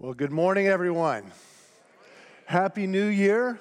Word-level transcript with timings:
Well, 0.00 0.14
good 0.14 0.30
morning, 0.30 0.68
everyone. 0.68 1.24
Happy 2.46 2.86
New 2.86 3.06
Year. 3.06 3.58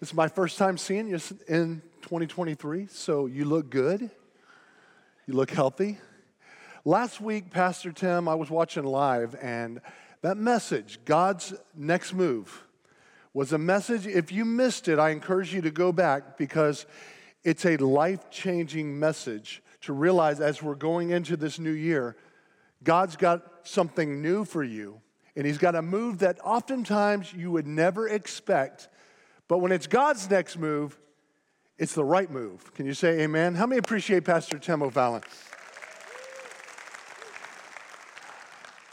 This 0.00 0.10
is 0.10 0.14
my 0.14 0.28
first 0.28 0.58
time 0.58 0.76
seeing 0.76 1.08
you 1.08 1.18
in 1.48 1.80
2023, 2.02 2.88
so 2.90 3.24
you 3.24 3.46
look 3.46 3.70
good. 3.70 4.10
You 5.26 5.32
look 5.32 5.50
healthy. 5.50 5.96
Last 6.84 7.22
week, 7.22 7.50
Pastor 7.50 7.90
Tim, 7.90 8.28
I 8.28 8.34
was 8.34 8.50
watching 8.50 8.84
live, 8.84 9.34
and 9.40 9.80
that 10.20 10.36
message, 10.36 11.00
God's 11.06 11.54
next 11.74 12.12
move, 12.12 12.66
was 13.32 13.54
a 13.54 13.58
message. 13.58 14.06
If 14.06 14.30
you 14.30 14.44
missed 14.44 14.88
it, 14.88 14.98
I 14.98 15.08
encourage 15.08 15.54
you 15.54 15.62
to 15.62 15.70
go 15.70 15.90
back 15.90 16.36
because 16.36 16.84
it's 17.44 17.64
a 17.64 17.78
life 17.78 18.28
changing 18.28 19.00
message 19.00 19.62
to 19.80 19.94
realize 19.94 20.38
as 20.38 20.62
we're 20.62 20.74
going 20.74 21.12
into 21.12 21.34
this 21.34 21.58
new 21.58 21.70
year, 21.70 22.14
God's 22.84 23.16
got 23.16 23.66
something 23.66 24.20
new 24.20 24.44
for 24.44 24.62
you 24.62 25.00
and 25.36 25.46
he's 25.46 25.58
got 25.58 25.74
a 25.74 25.82
move 25.82 26.18
that 26.18 26.38
oftentimes 26.42 27.32
you 27.32 27.50
would 27.50 27.66
never 27.66 28.08
expect. 28.08 28.88
But 29.48 29.58
when 29.58 29.70
it's 29.70 29.86
God's 29.86 30.28
next 30.30 30.58
move, 30.58 30.98
it's 31.78 31.94
the 31.94 32.04
right 32.04 32.30
move. 32.30 32.72
Can 32.74 32.86
you 32.86 32.94
say 32.94 33.20
amen? 33.20 33.54
How 33.54 33.66
many 33.66 33.78
appreciate 33.78 34.24
Pastor 34.24 34.58
Tim 34.58 34.82
O'Fallon? 34.82 35.22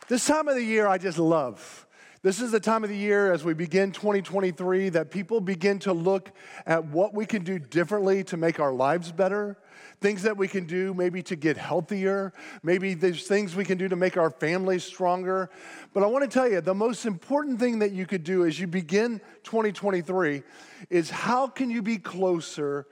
This 0.10 0.26
time 0.26 0.50
of 0.50 0.56
the 0.56 0.64
year, 0.64 0.86
I 0.86 0.98
just 0.98 1.18
love. 1.18 1.88
This 2.24 2.42
is 2.42 2.52
the 2.52 2.60
time 2.60 2.84
of 2.84 2.90
the 2.90 2.98
year 2.98 3.32
as 3.32 3.44
we 3.44 3.54
begin 3.54 3.92
2023 3.92 4.90
that 4.90 5.12
people 5.12 5.42
begin 5.42 5.80
to 5.80 5.94
look 5.94 6.32
at 6.66 6.86
what 6.86 7.14
we 7.14 7.26
can 7.26 7.44
do 7.44 7.58
differently 7.58 8.24
to 8.26 8.38
make 8.38 8.60
our 8.60 8.74
lives 8.74 9.12
better, 9.12 9.58
things 10.04 10.24
that 10.24 10.36
we 10.36 10.50
can 10.50 10.66
do 10.66 10.94
maybe 10.94 11.24
to 11.24 11.38
get 11.38 11.56
healthier. 11.56 12.34
Maybe 12.62 12.94
there's 12.94 13.26
things 13.26 13.56
we 13.56 13.64
can 13.64 13.78
do 13.78 13.88
to 13.88 13.96
make 13.96 14.18
our 14.18 14.30
families 14.30 14.84
stronger. 14.84 15.50
But 15.94 16.04
I 16.04 16.08
want 16.08 16.26
to 16.26 16.30
tell 16.30 16.48
you 16.48 16.60
the 16.60 16.76
most 16.76 17.06
important 17.06 17.58
thing 17.58 17.80
that 17.80 17.94
you 17.94 18.06
could 18.06 18.26
do 18.26 18.46
as 18.46 18.60
you 18.60 18.68
begin 18.68 19.22
2023 19.44 20.44
is 20.90 21.10
how 21.10 21.48
can 21.48 21.70
you 21.70 21.82
be 21.82 21.98
closer 21.98 22.86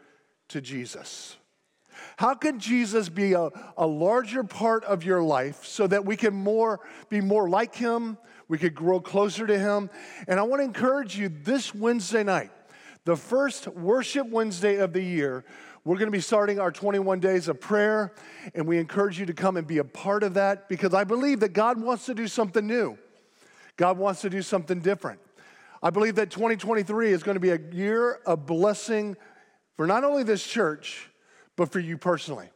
to 0.48 0.62
Jesus? 0.62 1.36
How 2.16 2.34
can 2.34 2.60
Jesus 2.60 3.10
be 3.10 3.34
a, 3.34 3.50
a 3.78 3.86
larger 3.86 4.46
part 4.46 4.86
of 4.86 5.04
your 5.04 5.22
life 5.22 5.66
so 5.66 5.88
that 5.88 6.06
we 6.06 6.16
can 6.16 6.34
more 6.34 6.80
be 7.10 7.20
more 7.20 7.50
like 7.50 7.76
him, 7.76 8.18
we 8.48 8.58
could 8.58 8.74
grow 8.74 9.02
closer 9.02 9.46
to 9.46 9.60
him? 9.60 9.90
And 10.30 10.40
I 10.40 10.44
want 10.44 10.62
to 10.62 10.64
encourage 10.64 11.18
you 11.18 11.28
this 11.28 11.76
Wednesday 11.76 12.24
night, 12.24 12.52
the 13.06 13.16
first 13.16 13.68
worship 13.68 14.28
Wednesday 14.28 14.78
of 14.78 14.94
the 14.94 15.02
year, 15.02 15.44
we're 15.84 15.96
going 15.96 16.08
to 16.08 16.12
be 16.12 16.22
starting 16.22 16.60
our 16.60 16.72
21 16.72 17.20
days 17.20 17.48
of 17.48 17.60
prayer, 17.60 18.14
and 18.54 18.68
we 18.68 18.78
encourage 18.78 19.20
you 19.20 19.26
to 19.26 19.34
come 19.34 19.58
and 19.58 19.66
be 19.66 19.80
a 19.80 19.84
part 19.84 20.22
of 20.22 20.36
that 20.36 20.70
because 20.70 20.94
I 20.94 21.04
believe 21.04 21.40
that 21.40 21.54
God 21.54 21.82
wants 21.82 22.06
to 22.06 22.14
do 22.14 22.28
something 22.28 22.66
new. 22.66 22.98
God 23.78 23.98
wants 23.98 24.22
to 24.22 24.30
do 24.30 24.44
something 24.44 24.80
different. 24.80 25.20
I 25.82 25.90
believe 25.90 26.16
that 26.16 26.30
2023 26.30 27.12
is 27.12 27.24
going 27.24 27.36
to 27.36 27.40
be 27.40 27.50
a 27.50 27.60
year 27.72 28.20
of 28.28 28.46
blessing 28.46 29.18
for 29.76 29.88
not 29.88 30.04
only 30.04 30.22
this 30.22 30.46
church, 30.46 31.10
but 31.56 31.72
for 31.72 31.80
you 31.80 31.98
personally. 31.98 32.50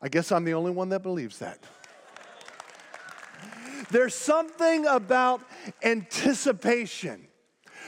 I 0.00 0.08
guess 0.08 0.30
I'm 0.30 0.44
the 0.44 0.54
only 0.54 0.70
one 0.70 0.90
that 0.90 1.02
believes 1.02 1.40
that. 1.40 1.58
There's 3.90 4.14
something 4.14 4.86
about 4.86 5.42
anticipation. 5.82 7.26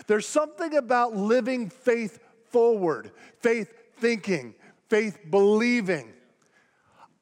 There's 0.06 0.26
something 0.26 0.74
about 0.74 1.14
living 1.14 1.68
faith 1.68 2.18
forward, 2.50 3.10
faith 3.40 3.72
thinking, 3.96 4.54
faith 4.88 5.18
believing. 5.30 6.12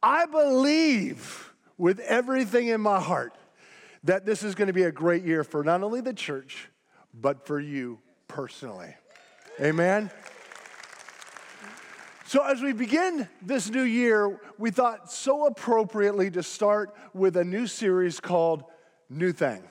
I 0.03 0.27
believe 0.27 1.53
with 1.77 2.01
everything 2.01 2.69
in 2.69 2.81
my 2.81 3.01
heart 3.01 3.35
that 4.05 4.25
this 4.25 4.43
is 4.43 4.55
going 4.55 4.69
to 4.69 4.73
be 4.73 4.85
a 4.85 4.93
great 4.93 5.25
year 5.25 5.45
for 5.45 5.63
not 5.63 5.83
only 5.83 6.01
the 6.01 6.15
church, 6.15 6.69
but 7.13 7.47
for 7.47 7.61
you 7.61 7.99
personally. 8.29 8.95
Amen. 9.61 10.11
So, 12.27 12.45
as 12.45 12.63
we 12.63 12.73
begin 12.73 13.29
this 13.43 13.71
new 13.71 13.83
year, 13.83 14.41
we 14.57 14.71
thought 14.71 15.11
so 15.11 15.47
appropriately 15.47 16.31
to 16.31 16.43
start 16.45 16.95
with 17.13 17.37
a 17.37 17.45
new 17.45 17.67
series 17.67 18.21
called 18.21 18.63
New 19.09 19.33
Thing. 19.33 19.65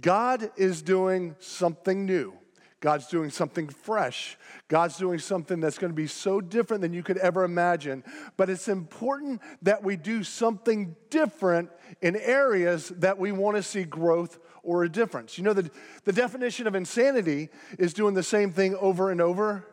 God 0.00 0.50
is 0.56 0.82
doing 0.82 1.36
something 1.38 2.06
new. 2.06 2.34
God's 2.80 3.08
doing 3.08 3.28
something 3.28 3.68
fresh. 3.68 4.38
God's 4.68 4.96
doing 4.96 5.18
something 5.18 5.60
that's 5.60 5.76
going 5.76 5.90
to 5.90 5.96
be 5.96 6.06
so 6.06 6.40
different 6.40 6.80
than 6.80 6.94
you 6.94 7.02
could 7.02 7.18
ever 7.18 7.44
imagine. 7.44 8.02
But 8.38 8.48
it's 8.48 8.68
important 8.68 9.42
that 9.62 9.84
we 9.84 9.96
do 9.96 10.24
something 10.24 10.96
different 11.10 11.70
in 12.00 12.16
areas 12.16 12.88
that 12.96 13.18
we 13.18 13.32
want 13.32 13.56
to 13.58 13.62
see 13.62 13.84
growth 13.84 14.38
or 14.62 14.84
a 14.84 14.88
difference. 14.88 15.36
You 15.36 15.44
know, 15.44 15.52
the, 15.52 15.70
the 16.04 16.12
definition 16.12 16.66
of 16.66 16.74
insanity 16.74 17.50
is 17.78 17.92
doing 17.92 18.14
the 18.14 18.22
same 18.22 18.50
thing 18.50 18.74
over 18.76 19.10
and 19.10 19.20
over 19.20 19.66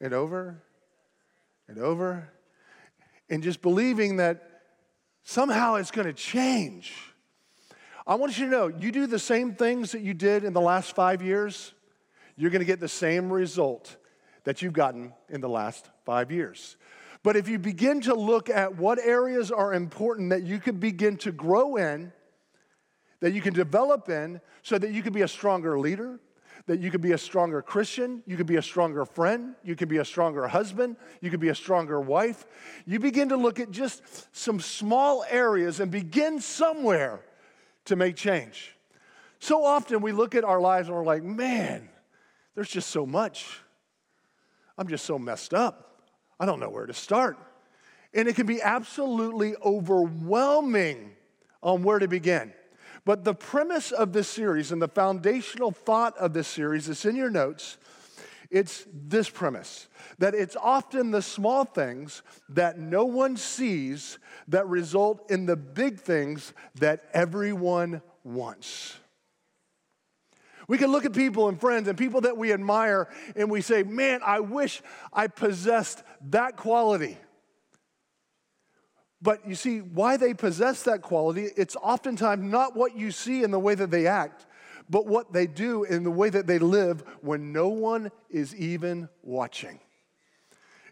and 0.00 0.14
over 0.14 0.62
and 1.68 1.78
over 1.78 2.32
and 3.28 3.42
just 3.42 3.60
believing 3.60 4.16
that 4.16 4.62
somehow 5.22 5.74
it's 5.74 5.90
going 5.90 6.06
to 6.06 6.12
change. 6.14 6.94
I 8.06 8.16
want 8.16 8.38
you 8.38 8.46
to 8.46 8.50
know 8.50 8.68
you 8.68 8.90
do 8.92 9.06
the 9.06 9.18
same 9.18 9.54
things 9.54 9.92
that 9.92 10.02
you 10.02 10.14
did 10.14 10.44
in 10.44 10.52
the 10.52 10.60
last 10.60 10.94
five 10.94 11.22
years 11.22 11.74
you're 12.36 12.50
going 12.50 12.60
to 12.60 12.66
get 12.66 12.80
the 12.80 12.88
same 12.88 13.32
result 13.32 13.96
that 14.44 14.62
you've 14.62 14.72
gotten 14.72 15.12
in 15.28 15.40
the 15.40 15.48
last 15.48 15.90
five 16.04 16.30
years. 16.30 16.76
But 17.22 17.36
if 17.36 17.48
you 17.48 17.58
begin 17.58 18.00
to 18.02 18.14
look 18.14 18.50
at 18.50 18.76
what 18.76 18.98
areas 18.98 19.52
are 19.52 19.72
important 19.72 20.30
that 20.30 20.42
you 20.42 20.58
can 20.58 20.78
begin 20.78 21.16
to 21.18 21.30
grow 21.30 21.76
in, 21.76 22.12
that 23.20 23.32
you 23.32 23.40
can 23.40 23.54
develop 23.54 24.08
in, 24.08 24.40
so 24.62 24.76
that 24.78 24.90
you 24.90 25.02
can 25.02 25.12
be 25.12 25.22
a 25.22 25.28
stronger 25.28 25.78
leader, 25.78 26.18
that 26.66 26.80
you 26.80 26.90
can 26.90 27.00
be 27.00 27.12
a 27.12 27.18
stronger 27.18 27.62
Christian, 27.62 28.22
you 28.26 28.36
can 28.36 28.46
be 28.46 28.56
a 28.56 28.62
stronger 28.62 29.04
friend, 29.04 29.54
you 29.62 29.76
can 29.76 29.88
be 29.88 29.98
a 29.98 30.04
stronger 30.04 30.48
husband, 30.48 30.96
you 31.20 31.30
can 31.30 31.38
be 31.38 31.48
a 31.48 31.54
stronger 31.54 32.00
wife. 32.00 32.46
You 32.86 32.98
begin 32.98 33.28
to 33.28 33.36
look 33.36 33.60
at 33.60 33.70
just 33.70 34.02
some 34.34 34.58
small 34.58 35.24
areas 35.28 35.78
and 35.78 35.90
begin 35.92 36.40
somewhere 36.40 37.20
to 37.86 37.96
make 37.96 38.16
change. 38.16 38.76
So 39.38 39.64
often 39.64 40.02
we 40.02 40.12
look 40.12 40.34
at 40.34 40.44
our 40.44 40.60
lives 40.60 40.88
and 40.88 40.96
we're 40.96 41.04
like, 41.04 41.22
man, 41.22 41.88
there's 42.54 42.70
just 42.70 42.90
so 42.90 43.04
much. 43.04 43.58
I'm 44.78 44.88
just 44.88 45.04
so 45.04 45.18
messed 45.18 45.54
up. 45.54 46.02
I 46.38 46.46
don't 46.46 46.60
know 46.60 46.70
where 46.70 46.86
to 46.86 46.94
start. 46.94 47.36
And 48.14 48.28
it 48.28 48.36
can 48.36 48.46
be 48.46 48.60
absolutely 48.60 49.54
overwhelming 49.64 51.12
on 51.62 51.82
where 51.82 51.98
to 51.98 52.08
begin. 52.08 52.52
But 53.04 53.24
the 53.24 53.34
premise 53.34 53.90
of 53.90 54.12
this 54.12 54.28
series 54.28 54.70
and 54.70 54.80
the 54.80 54.88
foundational 54.88 55.72
thought 55.72 56.16
of 56.18 56.32
this 56.32 56.46
series 56.46 56.88
is 56.88 57.04
in 57.04 57.16
your 57.16 57.30
notes. 57.30 57.78
It's 58.52 58.86
this 58.92 59.30
premise 59.30 59.88
that 60.18 60.34
it's 60.34 60.56
often 60.56 61.10
the 61.10 61.22
small 61.22 61.64
things 61.64 62.22
that 62.50 62.78
no 62.78 63.06
one 63.06 63.38
sees 63.38 64.18
that 64.48 64.68
result 64.68 65.30
in 65.30 65.46
the 65.46 65.56
big 65.56 65.98
things 65.98 66.52
that 66.74 67.04
everyone 67.14 68.02
wants. 68.24 68.98
We 70.68 70.76
can 70.76 70.92
look 70.92 71.06
at 71.06 71.14
people 71.14 71.48
and 71.48 71.58
friends 71.58 71.88
and 71.88 71.96
people 71.96 72.20
that 72.20 72.36
we 72.36 72.52
admire 72.52 73.08
and 73.36 73.50
we 73.50 73.62
say, 73.62 73.84
man, 73.84 74.20
I 74.24 74.40
wish 74.40 74.82
I 75.14 75.28
possessed 75.28 76.02
that 76.28 76.58
quality. 76.58 77.16
But 79.22 79.48
you 79.48 79.54
see, 79.54 79.78
why 79.80 80.18
they 80.18 80.34
possess 80.34 80.82
that 80.82 81.00
quality, 81.00 81.48
it's 81.56 81.76
oftentimes 81.76 82.44
not 82.44 82.76
what 82.76 82.96
you 82.96 83.12
see 83.12 83.44
in 83.44 83.50
the 83.50 83.58
way 83.58 83.74
that 83.74 83.90
they 83.90 84.06
act, 84.06 84.44
but 84.88 85.06
what 85.06 85.32
they 85.32 85.46
do 85.46 85.84
in 85.84 86.02
the 86.02 86.10
way 86.10 86.30
that 86.30 86.46
they 86.46 86.58
live 86.58 87.02
when 87.20 87.52
no 87.52 87.68
one 87.68 88.10
is 88.30 88.54
even 88.54 89.08
watching. 89.22 89.80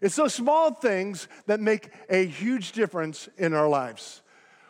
It's 0.01 0.15
those 0.15 0.33
small 0.33 0.73
things 0.73 1.27
that 1.45 1.59
make 1.59 1.89
a 2.09 2.25
huge 2.25 2.71
difference 2.71 3.29
in 3.37 3.53
our 3.53 3.69
lives. 3.69 4.21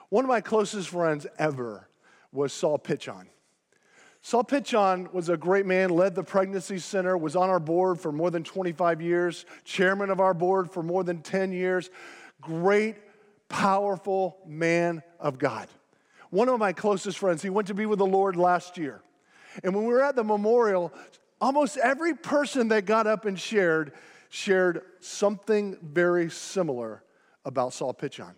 One 0.10 0.26
of 0.26 0.30
my 0.30 0.42
closest 0.42 0.90
friends 0.90 1.26
ever 1.40 1.88
was 2.34 2.52
Saul 2.52 2.78
Pitchon. 2.78 3.28
Saul 4.22 4.44
Pitchon 4.44 5.12
was 5.14 5.30
a 5.30 5.38
great 5.38 5.66
man, 5.66 5.90
led 5.90 6.14
the 6.14 6.24
pregnancy 6.24 6.78
center, 6.78 7.18
was 7.18 7.36
on 7.36 7.50
our 7.50 7.60
board 7.60 8.00
for 8.00 8.12
more 8.12 8.30
than 8.30 8.44
25 8.44 9.02
years, 9.02 9.46
chairman 9.64 10.10
of 10.10 10.20
our 10.20 10.34
board 10.34 10.70
for 10.70 10.84
more 10.84 11.04
than 11.04 11.22
10 11.22 11.52
years. 11.54 11.90
Great, 12.40 12.98
powerful 13.50 14.38
man 14.46 15.02
of 15.20 15.40
God. 15.40 15.68
One 16.30 16.50
of 16.50 16.60
my 16.60 16.72
closest 16.72 17.18
friends, 17.18 17.42
he 17.42 17.50
went 17.50 17.68
to 17.70 17.74
be 17.74 17.86
with 17.86 18.00
the 18.00 18.06
Lord 18.06 18.36
last 18.36 18.78
year. 18.78 19.02
And 19.64 19.76
when 19.76 19.86
we 19.86 19.94
were 19.94 20.02
at 20.02 20.16
the 20.16 20.24
memorial, 20.24 20.94
almost 21.40 21.78
every 21.78 22.14
person 22.14 22.70
that 22.70 22.86
got 22.86 23.08
up 23.08 23.26
and 23.26 23.40
shared 23.40 23.94
shared 24.30 24.82
something 25.02 25.78
very 25.82 26.30
similar 26.30 27.04
about 27.44 27.74
Saul 27.74 27.94
Pitchon. 27.94 28.34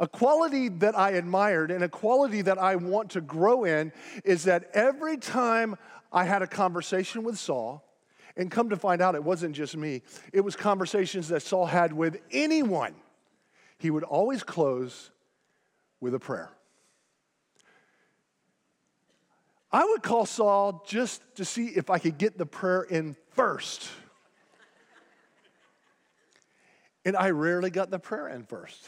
A 0.00 0.08
quality 0.08 0.68
that 0.68 0.98
I 0.98 1.10
admired 1.10 1.70
and 1.70 1.84
a 1.84 1.88
quality 1.88 2.42
that 2.42 2.58
I 2.58 2.76
want 2.76 3.10
to 3.10 3.20
grow 3.20 3.64
in 3.64 3.92
is 4.24 4.44
that 4.44 4.70
every 4.74 5.16
time 5.16 5.76
I 6.12 6.24
had 6.24 6.42
a 6.42 6.46
conversation 6.46 7.22
with 7.22 7.38
Saul, 7.38 7.84
and 8.36 8.50
come 8.50 8.70
to 8.70 8.76
find 8.76 9.02
out 9.02 9.14
it 9.14 9.22
wasn't 9.22 9.54
just 9.54 9.76
me, 9.76 10.02
it 10.32 10.40
was 10.40 10.56
conversations 10.56 11.28
that 11.28 11.42
Saul 11.42 11.66
had 11.66 11.92
with 11.92 12.18
anyone, 12.30 12.94
he 13.78 13.90
would 13.90 14.04
always 14.04 14.42
close 14.42 15.10
with 16.00 16.14
a 16.14 16.18
prayer. 16.18 16.50
I 19.72 19.84
would 19.84 20.02
call 20.02 20.26
Saul 20.26 20.84
just 20.86 21.22
to 21.36 21.44
see 21.44 21.68
if 21.68 21.88
I 21.88 21.98
could 21.98 22.18
get 22.18 22.36
the 22.36 22.44
prayer 22.44 22.82
in 22.82 23.16
first. 23.30 23.88
And 27.04 27.16
I 27.16 27.30
rarely 27.30 27.70
got 27.70 27.90
the 27.90 27.98
prayer 27.98 28.28
in 28.28 28.44
first. 28.44 28.86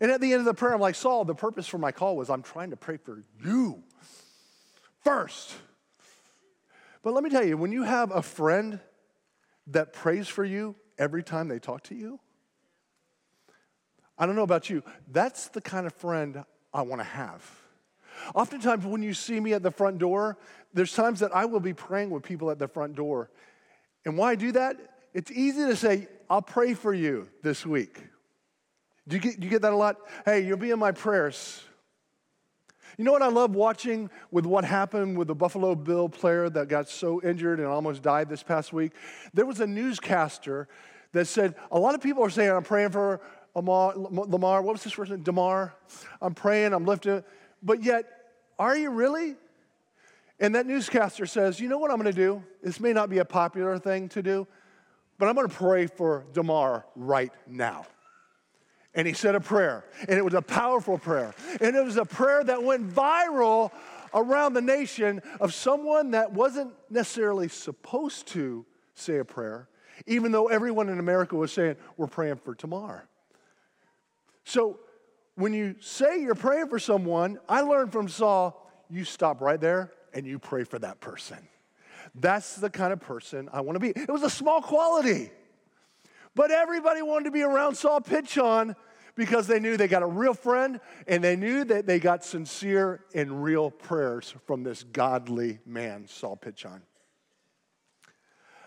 And 0.00 0.10
at 0.10 0.20
the 0.20 0.32
end 0.32 0.40
of 0.40 0.44
the 0.44 0.54
prayer, 0.54 0.74
I'm 0.74 0.80
like, 0.80 0.94
Saul, 0.94 1.24
the 1.24 1.34
purpose 1.34 1.66
for 1.66 1.78
my 1.78 1.90
call 1.90 2.16
was 2.16 2.30
I'm 2.30 2.42
trying 2.42 2.70
to 2.70 2.76
pray 2.76 2.96
for 2.98 3.24
you 3.44 3.82
first. 5.02 5.54
But 7.02 7.14
let 7.14 7.24
me 7.24 7.30
tell 7.30 7.44
you, 7.44 7.56
when 7.56 7.72
you 7.72 7.82
have 7.82 8.10
a 8.12 8.22
friend 8.22 8.78
that 9.68 9.92
prays 9.92 10.28
for 10.28 10.44
you 10.44 10.76
every 10.98 11.22
time 11.22 11.48
they 11.48 11.58
talk 11.58 11.82
to 11.84 11.94
you, 11.94 12.20
I 14.18 14.26
don't 14.26 14.36
know 14.36 14.42
about 14.42 14.68
you, 14.68 14.82
that's 15.10 15.48
the 15.48 15.62
kind 15.62 15.86
of 15.86 15.94
friend 15.94 16.44
I 16.74 16.82
want 16.82 17.00
to 17.00 17.06
have. 17.06 17.59
Oftentimes, 18.34 18.84
when 18.84 19.02
you 19.02 19.14
see 19.14 19.40
me 19.40 19.52
at 19.52 19.62
the 19.62 19.70
front 19.70 19.98
door, 19.98 20.38
there's 20.72 20.92
times 20.92 21.20
that 21.20 21.34
I 21.34 21.44
will 21.44 21.60
be 21.60 21.74
praying 21.74 22.10
with 22.10 22.22
people 22.22 22.50
at 22.50 22.58
the 22.58 22.68
front 22.68 22.94
door. 22.94 23.30
And 24.04 24.16
why 24.16 24.32
I 24.32 24.34
do 24.34 24.52
that? 24.52 24.76
It's 25.12 25.30
easy 25.30 25.64
to 25.66 25.76
say, 25.76 26.08
I'll 26.28 26.42
pray 26.42 26.74
for 26.74 26.94
you 26.94 27.28
this 27.42 27.66
week. 27.66 28.00
Do 29.08 29.16
you 29.16 29.22
get, 29.22 29.40
do 29.40 29.44
you 29.44 29.50
get 29.50 29.62
that 29.62 29.72
a 29.72 29.76
lot? 29.76 29.96
Hey, 30.24 30.46
you'll 30.46 30.56
be 30.56 30.70
in 30.70 30.78
my 30.78 30.92
prayers. 30.92 31.62
You 32.96 33.04
know 33.04 33.12
what 33.12 33.22
I 33.22 33.28
love 33.28 33.54
watching 33.54 34.10
with 34.30 34.46
what 34.46 34.64
happened 34.64 35.16
with 35.16 35.28
the 35.28 35.34
Buffalo 35.34 35.74
Bill 35.74 36.08
player 36.08 36.48
that 36.50 36.68
got 36.68 36.88
so 36.88 37.20
injured 37.22 37.58
and 37.58 37.66
almost 37.66 38.02
died 38.02 38.28
this 38.28 38.42
past 38.42 38.72
week? 38.72 38.92
There 39.32 39.46
was 39.46 39.60
a 39.60 39.66
newscaster 39.66 40.68
that 41.12 41.26
said, 41.26 41.54
A 41.72 41.78
lot 41.78 41.94
of 41.94 42.00
people 42.00 42.24
are 42.24 42.30
saying, 42.30 42.50
I'm 42.50 42.62
praying 42.62 42.90
for 42.90 43.20
Lamar, 43.54 44.62
what 44.62 44.72
was 44.72 44.84
this 44.84 44.96
name? 44.96 45.22
Damar. 45.22 45.74
I'm 46.22 46.34
praying, 46.34 46.72
I'm 46.72 46.84
lifting. 46.84 47.24
But 47.62 47.82
yet, 47.82 48.06
are 48.58 48.76
you 48.76 48.90
really? 48.90 49.36
And 50.38 50.54
that 50.54 50.66
newscaster 50.66 51.26
says, 51.26 51.60
You 51.60 51.68
know 51.68 51.78
what 51.78 51.90
I'm 51.90 52.02
to 52.02 52.12
do? 52.12 52.42
This 52.62 52.80
may 52.80 52.92
not 52.92 53.10
be 53.10 53.18
a 53.18 53.24
popular 53.24 53.78
thing 53.78 54.08
to 54.10 54.22
do, 54.22 54.46
but 55.18 55.28
I'm 55.28 55.36
to 55.36 55.48
pray 55.48 55.86
for 55.86 56.24
Damar 56.32 56.86
right 56.96 57.32
now. 57.46 57.86
And 58.94 59.06
he 59.06 59.12
said 59.12 59.34
a 59.34 59.40
prayer, 59.40 59.84
and 60.08 60.18
it 60.18 60.24
was 60.24 60.34
a 60.34 60.42
powerful 60.42 60.98
prayer. 60.98 61.32
And 61.60 61.76
it 61.76 61.84
was 61.84 61.96
a 61.96 62.04
prayer 62.04 62.42
that 62.42 62.62
went 62.62 62.88
viral 62.92 63.70
around 64.12 64.54
the 64.54 64.62
nation 64.62 65.22
of 65.40 65.54
someone 65.54 66.10
that 66.12 66.32
wasn't 66.32 66.72
necessarily 66.88 67.48
supposed 67.48 68.26
to 68.28 68.66
say 68.94 69.18
a 69.18 69.24
prayer, 69.24 69.68
even 70.06 70.32
though 70.32 70.48
everyone 70.48 70.88
in 70.88 70.98
America 70.98 71.36
was 71.36 71.52
saying, 71.52 71.76
We're 71.96 72.08
praying 72.08 72.36
for 72.36 72.54
Tamar. 72.54 73.06
So 74.44 74.80
when 75.34 75.52
you 75.52 75.76
say 75.80 76.20
you're 76.20 76.34
praying 76.34 76.68
for 76.68 76.78
someone, 76.78 77.38
I 77.48 77.62
learned 77.62 77.92
from 77.92 78.08
Saul, 78.08 78.70
you 78.90 79.04
stop 79.04 79.40
right 79.40 79.60
there 79.60 79.92
and 80.12 80.26
you 80.26 80.38
pray 80.38 80.64
for 80.64 80.78
that 80.78 81.00
person. 81.00 81.38
That's 82.14 82.56
the 82.56 82.70
kind 82.70 82.92
of 82.92 83.00
person 83.00 83.48
I 83.52 83.60
want 83.60 83.76
to 83.76 83.80
be. 83.80 83.90
It 83.90 84.10
was 84.10 84.22
a 84.22 84.30
small 84.30 84.60
quality. 84.60 85.30
But 86.34 86.50
everybody 86.50 87.02
wanted 87.02 87.24
to 87.24 87.30
be 87.30 87.42
around 87.42 87.76
Saul 87.76 88.00
Pitchon 88.00 88.74
because 89.14 89.46
they 89.46 89.60
knew 89.60 89.76
they 89.76 89.88
got 89.88 90.02
a 90.02 90.06
real 90.06 90.34
friend 90.34 90.80
and 91.06 91.22
they 91.22 91.36
knew 91.36 91.64
that 91.64 91.86
they 91.86 91.98
got 91.98 92.24
sincere 92.24 93.04
and 93.14 93.42
real 93.42 93.70
prayers 93.70 94.34
from 94.46 94.62
this 94.62 94.84
godly 94.84 95.58
man, 95.66 96.06
Saul 96.06 96.36
Pitchon. 96.36 96.80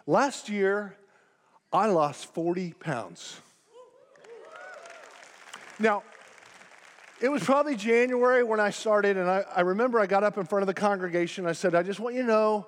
Last 0.06 0.50
year, 0.50 0.98
I 1.72 1.88
lost 1.88 2.34
40 2.34 2.74
pounds. 2.74 3.40
Now, 5.80 6.04
it 7.24 7.32
was 7.32 7.42
probably 7.42 7.78
January 7.78 8.44
when 8.44 8.60
I 8.60 8.70
started, 8.70 9.16
and 9.16 9.30
I, 9.30 9.46
I 9.56 9.62
remember 9.62 9.98
I 9.98 10.06
got 10.08 10.26
up 10.26 10.38
in 10.38 10.44
front 10.46 10.62
of 10.62 10.68
the 10.68 10.74
congregation. 10.74 11.46
I 11.46 11.54
said, 11.54 11.74
I 11.74 11.82
just 11.82 12.02
want 12.02 12.16
you 12.16 12.24
to 12.24 12.28
know 12.28 12.68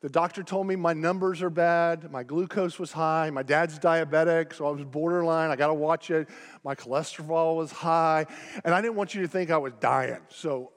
the 0.00 0.08
doctor 0.08 0.42
told 0.42 0.66
me 0.66 0.74
my 0.74 0.92
numbers 0.92 1.40
are 1.40 1.48
bad, 1.48 2.10
my 2.10 2.24
glucose 2.24 2.80
was 2.80 2.90
high, 2.90 3.30
my 3.30 3.44
dad's 3.44 3.78
diabetic, 3.78 4.54
so 4.54 4.66
I 4.66 4.70
was 4.72 4.82
borderline. 4.82 5.50
I 5.50 5.56
got 5.56 5.68
to 5.68 5.74
watch 5.74 6.10
it. 6.10 6.28
My 6.64 6.74
cholesterol 6.74 7.54
was 7.54 7.70
high, 7.70 8.26
and 8.64 8.74
I 8.74 8.80
didn't 8.80 8.96
want 8.96 9.14
you 9.14 9.22
to 9.22 9.28
think 9.28 9.52
I 9.52 9.58
was 9.58 9.72
dying. 9.78 10.18
So 10.30 10.72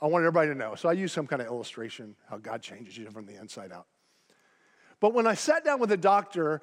I 0.00 0.06
wanted 0.06 0.24
everybody 0.24 0.48
to 0.48 0.54
know. 0.54 0.74
So 0.74 0.88
I 0.88 0.94
used 0.94 1.12
some 1.12 1.26
kind 1.26 1.42
of 1.42 1.48
illustration 1.48 2.16
how 2.30 2.38
God 2.38 2.62
changes 2.62 2.96
you 2.96 3.10
from 3.10 3.26
the 3.26 3.38
inside 3.38 3.72
out. 3.72 3.88
But 5.00 5.12
when 5.12 5.26
I 5.26 5.34
sat 5.34 5.66
down 5.66 5.80
with 5.80 5.90
the 5.90 5.98
doctor 5.98 6.62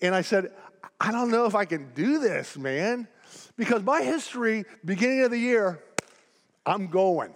and 0.00 0.14
I 0.14 0.22
said, 0.22 0.52
I 0.98 1.12
don't 1.12 1.30
know 1.30 1.44
if 1.44 1.54
I 1.54 1.66
can 1.66 1.92
do 1.92 2.18
this, 2.18 2.56
man, 2.56 3.08
because 3.56 3.82
my 3.82 4.02
history, 4.02 4.64
beginning 4.84 5.22
of 5.22 5.30
the 5.30 5.38
year, 5.38 5.82
I'm 6.64 6.88
going. 6.88 7.34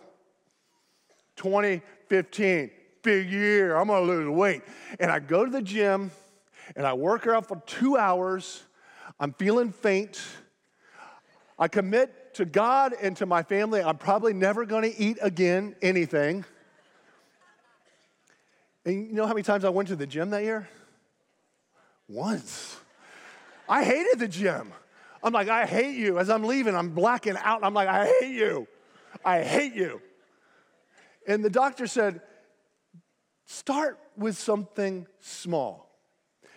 2015, 1.37 2.70
big 3.02 3.31
year. 3.31 3.76
I'm 3.76 3.88
gonna 3.88 4.06
lose 4.06 4.29
weight. 4.29 4.62
And 5.00 5.11
I 5.11 5.19
go 5.19 5.44
to 5.44 5.50
the 5.50 5.62
gym 5.62 6.11
and 6.76 6.87
I 6.87 6.94
work 6.94 7.26
out 7.26 7.46
for 7.46 7.61
two 7.67 7.96
hours. 7.96 8.62
I'm 9.19 9.32
feeling 9.32 9.73
faint. 9.73 10.20
I 11.58 11.69
commit 11.69 12.35
to 12.35 12.44
God 12.44 12.94
and 13.00 13.17
to 13.19 13.26
my 13.26 13.43
family, 13.43 13.81
I'm 13.81 13.99
probably 13.99 14.32
never 14.32 14.64
gonna 14.64 14.91
eat 14.96 15.19
again 15.23 15.76
anything. 15.82 16.44
And 18.85 19.08
you 19.08 19.12
know 19.14 19.26
how 19.26 19.32
many 19.32 19.43
times 19.43 19.64
I 19.64 19.70
went 19.70 19.88
to 19.88 19.96
the 19.96 20.06
gym 20.06 20.31
that 20.31 20.43
year? 20.43 20.69
Once. 22.08 22.76
I 23.69 23.82
hated 23.82 24.19
the 24.19 24.29
gym. 24.29 24.73
I'm 25.25 25.32
like, 25.32 25.49
I 25.49 25.65
hate 25.65 25.97
you. 25.97 26.19
As 26.19 26.29
I'm 26.29 26.44
leaving, 26.44 26.76
I'm 26.76 26.91
blacking 26.91 27.37
out. 27.38 27.65
I'm 27.65 27.73
like, 27.73 27.88
I 27.88 28.12
hate 28.21 28.35
you. 28.35 28.69
I 29.25 29.43
hate 29.43 29.75
you. 29.75 30.03
And 31.26 31.43
the 31.43 31.50
doctor 31.50 31.87
said, 31.87 32.21
Start 33.47 33.99
with 34.17 34.37
something 34.37 35.06
small. 35.21 35.91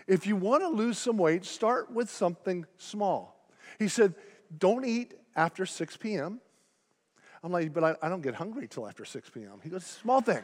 If 0.05 0.25
you 0.25 0.35
want 0.35 0.63
to 0.63 0.69
lose 0.69 0.97
some 0.97 1.17
weight, 1.17 1.43
start 1.45 1.91
with 1.91 2.09
something 2.09 2.65
small. 2.77 3.49
He 3.79 3.87
said, 3.87 4.15
Don't 4.57 4.85
eat 4.85 5.13
after 5.35 5.65
6 5.65 5.97
p.m. 5.97 6.41
I'm 7.43 7.51
like, 7.53 7.73
But 7.73 7.83
I, 7.83 7.95
I 8.01 8.09
don't 8.09 8.21
get 8.21 8.35
hungry 8.35 8.67
till 8.67 8.85
after 8.85 9.05
6 9.05 9.29
p.m. 9.29 9.59
He 9.63 9.69
goes, 9.69 9.85
Small 9.85 10.19
thing. 10.19 10.43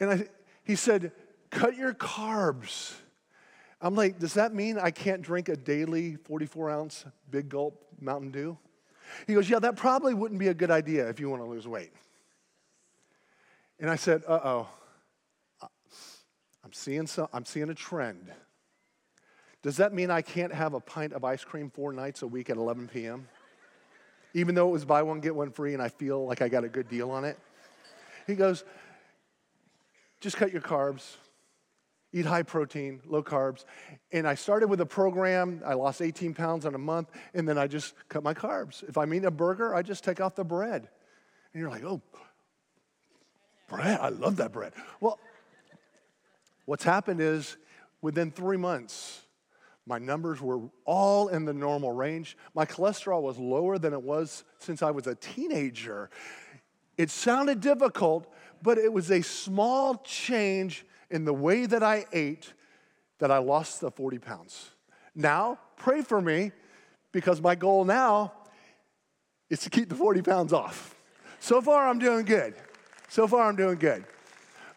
And 0.00 0.10
I, 0.10 0.28
he 0.64 0.74
said, 0.74 1.12
Cut 1.50 1.76
your 1.76 1.94
carbs. 1.94 2.94
I'm 3.80 3.94
like, 3.94 4.18
Does 4.18 4.34
that 4.34 4.54
mean 4.54 4.78
I 4.78 4.90
can't 4.90 5.22
drink 5.22 5.48
a 5.48 5.56
daily 5.56 6.16
44 6.16 6.70
ounce 6.70 7.04
big 7.30 7.48
gulp 7.48 7.86
Mountain 8.00 8.30
Dew? 8.30 8.58
He 9.26 9.34
goes, 9.34 9.48
Yeah, 9.48 9.58
that 9.60 9.76
probably 9.76 10.14
wouldn't 10.14 10.40
be 10.40 10.48
a 10.48 10.54
good 10.54 10.70
idea 10.70 11.08
if 11.08 11.20
you 11.20 11.30
want 11.30 11.42
to 11.42 11.48
lose 11.48 11.66
weight. 11.66 11.92
And 13.78 13.90
I 13.90 13.96
said, 13.96 14.22
uh 14.26 14.40
oh, 14.42 14.68
I'm 16.64 16.72
seeing, 16.72 17.06
some, 17.06 17.28
I'm 17.32 17.44
seeing 17.44 17.68
a 17.68 17.74
trend. 17.74 18.32
Does 19.62 19.76
that 19.76 19.92
mean 19.92 20.10
I 20.10 20.22
can't 20.22 20.52
have 20.52 20.74
a 20.74 20.80
pint 20.80 21.12
of 21.12 21.24
ice 21.24 21.44
cream 21.44 21.70
four 21.70 21.92
nights 21.92 22.22
a 22.22 22.26
week 22.26 22.50
at 22.50 22.56
11 22.56 22.88
p.m.? 22.88 23.28
Even 24.32 24.54
though 24.54 24.68
it 24.68 24.72
was 24.72 24.84
buy 24.84 25.02
one, 25.02 25.20
get 25.20 25.34
one 25.34 25.50
free, 25.50 25.74
and 25.74 25.82
I 25.82 25.88
feel 25.88 26.26
like 26.26 26.42
I 26.42 26.48
got 26.48 26.64
a 26.64 26.68
good 26.68 26.88
deal 26.88 27.10
on 27.10 27.24
it? 27.24 27.38
He 28.26 28.34
goes, 28.34 28.64
just 30.20 30.36
cut 30.36 30.52
your 30.52 30.62
carbs, 30.62 31.16
eat 32.16 32.24
high 32.24 32.42
protein, 32.42 33.00
low 33.06 33.22
carbs. 33.22 33.66
And 34.10 34.26
I 34.26 34.34
started 34.34 34.68
with 34.68 34.80
a 34.80 34.86
program. 34.86 35.60
I 35.66 35.74
lost 35.74 36.00
18 36.00 36.32
pounds 36.32 36.64
in 36.64 36.74
a 36.74 36.78
month, 36.78 37.10
and 37.34 37.46
then 37.46 37.58
I 37.58 37.66
just 37.66 37.94
cut 38.08 38.22
my 38.22 38.32
carbs. 38.32 38.82
If 38.88 38.96
I 38.96 39.04
mean 39.04 39.26
a 39.26 39.30
burger, 39.30 39.74
I 39.74 39.82
just 39.82 40.02
take 40.02 40.18
off 40.18 40.34
the 40.34 40.44
bread. 40.44 40.88
And 41.52 41.60
you're 41.60 41.68
like, 41.68 41.84
oh, 41.84 42.00
bread. 43.68 44.00
I 44.00 44.08
love 44.08 44.36
that 44.36 44.50
bread. 44.50 44.72
Well, 44.98 45.18
what's 46.64 46.84
happened 46.84 47.20
is 47.20 47.58
within 48.00 48.30
three 48.30 48.56
months, 48.56 49.20
my 49.84 49.98
numbers 49.98 50.40
were 50.40 50.60
all 50.86 51.28
in 51.28 51.44
the 51.44 51.52
normal 51.52 51.92
range. 51.92 52.38
My 52.54 52.64
cholesterol 52.64 53.20
was 53.20 53.38
lower 53.38 53.78
than 53.78 53.92
it 53.92 54.02
was 54.02 54.42
since 54.58 54.82
I 54.82 54.90
was 54.90 55.06
a 55.06 55.14
teenager. 55.14 56.08
It 56.96 57.10
sounded 57.10 57.60
difficult, 57.60 58.32
but 58.62 58.78
it 58.78 58.90
was 58.90 59.10
a 59.10 59.20
small 59.20 59.96
change 59.96 60.86
in 61.10 61.24
the 61.24 61.34
way 61.34 61.66
that 61.66 61.82
I 61.82 62.06
ate 62.12 62.52
that 63.18 63.30
I 63.30 63.38
lost 63.38 63.80
the 63.80 63.90
40 63.90 64.18
pounds. 64.18 64.70
Now, 65.14 65.58
pray 65.76 66.02
for 66.02 66.20
me 66.20 66.52
because 67.12 67.40
my 67.40 67.54
goal 67.54 67.84
now 67.84 68.32
is 69.48 69.60
to 69.60 69.70
keep 69.70 69.88
the 69.88 69.94
40 69.94 70.22
pounds 70.22 70.52
off. 70.52 70.94
So 71.40 71.60
far, 71.60 71.88
I'm 71.88 71.98
doing 71.98 72.24
good. 72.24 72.54
So 73.08 73.26
far, 73.26 73.48
I'm 73.48 73.56
doing 73.56 73.76
good. 73.76 74.04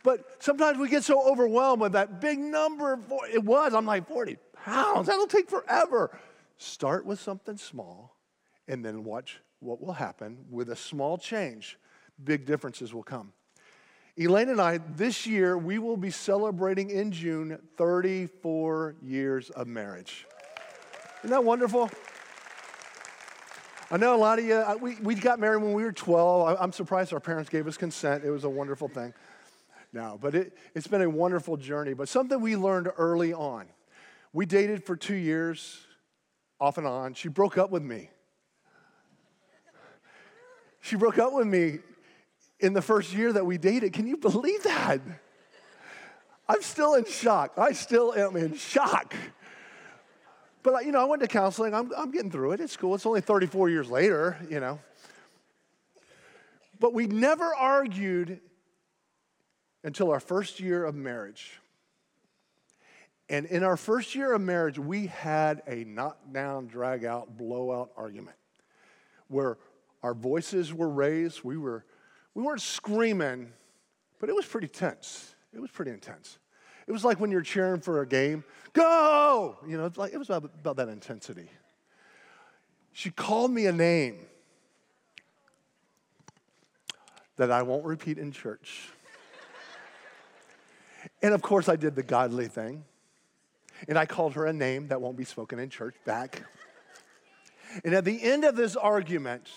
But 0.03 0.23
sometimes 0.39 0.77
we 0.77 0.87
get 0.87 1.03
so 1.03 1.29
overwhelmed 1.29 1.81
with 1.81 1.91
that 1.93 2.21
big 2.21 2.39
number. 2.39 2.99
It 3.33 3.43
was, 3.43 3.73
I'm 3.73 3.85
like, 3.85 4.07
40 4.07 4.37
pounds. 4.63 5.07
That'll 5.07 5.27
take 5.27 5.49
forever. 5.49 6.17
Start 6.57 7.05
with 7.05 7.19
something 7.19 7.57
small 7.57 8.15
and 8.67 8.85
then 8.85 9.03
watch 9.03 9.39
what 9.59 9.81
will 9.81 9.93
happen 9.93 10.45
with 10.49 10.69
a 10.69 10.75
small 10.75 11.17
change. 11.17 11.77
Big 12.23 12.45
differences 12.45 12.93
will 12.93 13.03
come. 13.03 13.33
Elaine 14.21 14.49
and 14.49 14.59
I, 14.59 14.79
this 14.97 15.25
year, 15.25 15.57
we 15.57 15.79
will 15.79 15.95
be 15.95 16.11
celebrating 16.11 16.89
in 16.89 17.09
June 17.09 17.57
34 17.77 18.95
years 19.01 19.49
of 19.51 19.67
marriage. 19.67 20.27
Isn't 21.19 21.29
that 21.29 21.45
wonderful? 21.45 21.89
I 23.89 23.95
know 23.95 24.13
a 24.13 24.17
lot 24.17 24.37
of 24.37 24.43
you, 24.43 24.55
uh, 24.55 24.75
we, 24.81 24.95
we 24.95 25.15
got 25.15 25.39
married 25.39 25.63
when 25.63 25.71
we 25.71 25.85
were 25.85 25.93
12. 25.93 26.57
I'm 26.59 26.73
surprised 26.73 27.13
our 27.13 27.21
parents 27.21 27.49
gave 27.49 27.65
us 27.65 27.77
consent. 27.77 28.25
It 28.25 28.29
was 28.29 28.43
a 28.43 28.49
wonderful 28.49 28.89
thing. 28.89 29.13
No, 29.93 30.19
but 30.21 30.35
it, 30.35 30.57
it's 30.75 30.87
been 30.87 31.01
a 31.01 31.09
wonderful 31.09 31.55
journey. 31.55 31.93
But 31.93 32.09
something 32.09 32.41
we 32.41 32.57
learned 32.57 32.89
early 32.97 33.31
on. 33.31 33.67
We 34.33 34.45
dated 34.45 34.83
for 34.83 34.97
two 34.97 35.15
years, 35.15 35.79
off 36.59 36.77
and 36.77 36.85
on. 36.85 37.13
She 37.13 37.29
broke 37.29 37.57
up 37.57 37.71
with 37.71 37.83
me. 37.83 38.09
She 40.81 40.97
broke 40.97 41.19
up 41.19 41.31
with 41.31 41.47
me 41.47 41.79
in 42.59 42.73
the 42.73 42.81
first 42.81 43.13
year 43.13 43.31
that 43.33 43.45
we 43.45 43.57
dated. 43.57 43.93
Can 43.93 44.07
you 44.07 44.17
believe 44.17 44.63
that? 44.63 44.99
I'm 46.47 46.61
still 46.61 46.95
in 46.95 47.05
shock. 47.05 47.53
I 47.57 47.73
still 47.73 48.13
am 48.13 48.35
in 48.35 48.55
shock. 48.55 49.13
But, 50.63 50.85
you 50.85 50.91
know, 50.91 50.99
I 50.99 51.05
went 51.05 51.21
to 51.21 51.27
counseling. 51.27 51.73
I'm, 51.73 51.91
I'm 51.95 52.11
getting 52.11 52.31
through 52.31 52.53
it. 52.53 52.59
It's 52.59 52.75
cool. 52.75 52.95
It's 52.95 53.05
only 53.05 53.21
34 53.21 53.69
years 53.69 53.89
later, 53.89 54.37
you 54.49 54.59
know. 54.59 54.79
But 56.79 56.93
we 56.93 57.07
never 57.07 57.53
argued 57.55 58.39
until 59.83 60.11
our 60.11 60.19
first 60.19 60.59
year 60.59 60.83
of 60.83 60.95
marriage. 60.95 61.59
And 63.29 63.45
in 63.45 63.63
our 63.63 63.77
first 63.77 64.15
year 64.15 64.33
of 64.33 64.41
marriage, 64.41 64.79
we 64.79 65.07
had 65.07 65.61
a 65.67 65.83
knockdown, 65.83 66.67
drag 66.67 67.05
out, 67.05 67.37
blowout 67.37 67.91
argument 67.95 68.35
where 69.27 69.57
our 70.01 70.15
voices 70.15 70.73
were 70.73 70.89
raised. 70.89 71.43
We, 71.43 71.57
were, 71.57 71.85
we 72.39 72.45
weren't 72.45 72.61
screaming, 72.61 73.51
but 74.17 74.29
it 74.29 74.33
was 74.33 74.45
pretty 74.45 74.69
tense. 74.69 75.35
It 75.53 75.59
was 75.59 75.69
pretty 75.71 75.91
intense. 75.91 76.39
It 76.87 76.93
was 76.93 77.03
like 77.03 77.19
when 77.19 77.31
you're 77.31 77.41
cheering 77.41 77.81
for 77.81 78.01
a 78.01 78.07
game, 78.07 78.45
go! 78.71 79.57
You 79.67 79.77
know, 79.77 79.91
like, 79.97 80.13
it 80.13 80.17
was 80.17 80.29
about, 80.29 80.49
about 80.61 80.77
that 80.77 80.87
intensity. 80.87 81.49
She 82.93 83.09
called 83.09 83.51
me 83.51 83.65
a 83.65 83.73
name 83.73 84.19
that 87.35 87.51
I 87.51 87.61
won't 87.61 87.83
repeat 87.83 88.17
in 88.17 88.31
church. 88.31 88.87
and 91.21 91.33
of 91.33 91.41
course, 91.41 91.67
I 91.67 91.75
did 91.75 91.93
the 91.93 92.03
godly 92.03 92.47
thing. 92.47 92.85
And 93.89 93.97
I 93.97 94.05
called 94.05 94.35
her 94.35 94.45
a 94.45 94.53
name 94.53 94.87
that 94.87 95.01
won't 95.01 95.17
be 95.17 95.25
spoken 95.25 95.59
in 95.59 95.69
church 95.69 95.95
back. 96.05 96.41
And 97.83 97.93
at 97.93 98.05
the 98.05 98.23
end 98.23 98.45
of 98.45 98.55
this 98.55 98.77
argument, 98.77 99.49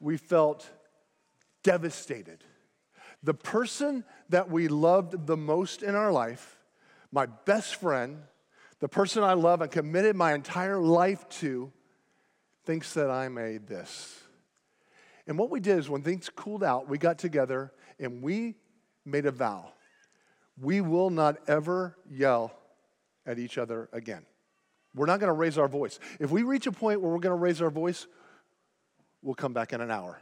we 0.00 0.16
felt 0.16 0.68
devastated 1.64 2.44
the 3.24 3.34
person 3.34 4.04
that 4.28 4.50
we 4.50 4.68
loved 4.68 5.26
the 5.26 5.36
most 5.36 5.82
in 5.82 5.94
our 5.94 6.12
life, 6.12 6.58
my 7.10 7.26
best 7.26 7.76
friend, 7.76 8.18
the 8.80 8.88
person 8.88 9.24
I 9.24 9.32
love 9.32 9.62
and 9.62 9.70
committed 9.70 10.14
my 10.14 10.34
entire 10.34 10.78
life 10.78 11.26
to, 11.40 11.72
thinks 12.64 12.92
that 12.94 13.10
I 13.10 13.28
made 13.28 13.66
this. 13.66 14.20
And 15.26 15.38
what 15.38 15.50
we 15.50 15.58
did 15.58 15.78
is 15.78 15.88
when 15.88 16.02
things 16.02 16.28
cooled 16.28 16.62
out, 16.62 16.86
we 16.86 16.98
got 16.98 17.18
together 17.18 17.72
and 17.98 18.22
we 18.22 18.56
made 19.06 19.24
a 19.24 19.30
vow. 19.30 19.72
We 20.60 20.82
will 20.82 21.10
not 21.10 21.38
ever 21.48 21.96
yell 22.10 22.54
at 23.24 23.38
each 23.38 23.56
other 23.56 23.88
again. 23.92 24.26
We're 24.94 25.06
not 25.06 25.18
going 25.18 25.28
to 25.28 25.34
raise 25.34 25.56
our 25.56 25.66
voice. 25.66 25.98
If 26.20 26.30
we 26.30 26.42
reach 26.42 26.66
a 26.66 26.72
point 26.72 27.00
where 27.00 27.10
we're 27.10 27.20
going 27.20 27.36
to 27.36 27.42
raise 27.42 27.62
our 27.62 27.70
voice, 27.70 28.06
we'll 29.22 29.34
come 29.34 29.54
back 29.54 29.72
in 29.72 29.80
an 29.80 29.90
hour. 29.90 30.20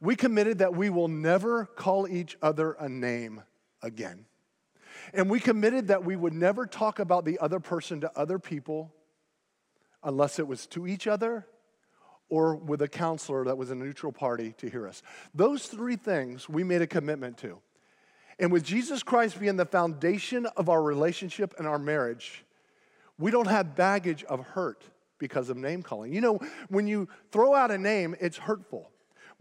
We 0.00 0.16
committed 0.16 0.58
that 0.58 0.74
we 0.74 0.90
will 0.90 1.08
never 1.08 1.66
call 1.66 2.08
each 2.08 2.36
other 2.42 2.72
a 2.72 2.88
name 2.88 3.42
again. 3.82 4.26
And 5.12 5.30
we 5.30 5.40
committed 5.40 5.88
that 5.88 6.04
we 6.04 6.16
would 6.16 6.32
never 6.32 6.66
talk 6.66 6.98
about 6.98 7.24
the 7.24 7.38
other 7.38 7.60
person 7.60 8.00
to 8.00 8.18
other 8.18 8.38
people 8.38 8.92
unless 10.02 10.38
it 10.38 10.46
was 10.46 10.66
to 10.68 10.86
each 10.86 11.06
other 11.06 11.46
or 12.28 12.56
with 12.56 12.80
a 12.82 12.88
counselor 12.88 13.44
that 13.44 13.58
was 13.58 13.70
a 13.70 13.74
neutral 13.74 14.12
party 14.12 14.54
to 14.58 14.68
hear 14.68 14.88
us. 14.88 15.02
Those 15.34 15.66
three 15.66 15.96
things 15.96 16.48
we 16.48 16.64
made 16.64 16.82
a 16.82 16.86
commitment 16.86 17.36
to. 17.38 17.58
And 18.38 18.50
with 18.50 18.64
Jesus 18.64 19.02
Christ 19.02 19.38
being 19.38 19.56
the 19.56 19.66
foundation 19.66 20.46
of 20.56 20.68
our 20.68 20.82
relationship 20.82 21.54
and 21.58 21.66
our 21.66 21.78
marriage, 21.78 22.44
we 23.18 23.30
don't 23.30 23.46
have 23.46 23.76
baggage 23.76 24.24
of 24.24 24.40
hurt 24.40 24.82
because 25.18 25.50
of 25.50 25.56
name 25.56 25.82
calling. 25.82 26.12
You 26.12 26.20
know, 26.20 26.40
when 26.68 26.86
you 26.86 27.08
throw 27.30 27.54
out 27.54 27.70
a 27.70 27.78
name, 27.78 28.16
it's 28.18 28.38
hurtful. 28.38 28.90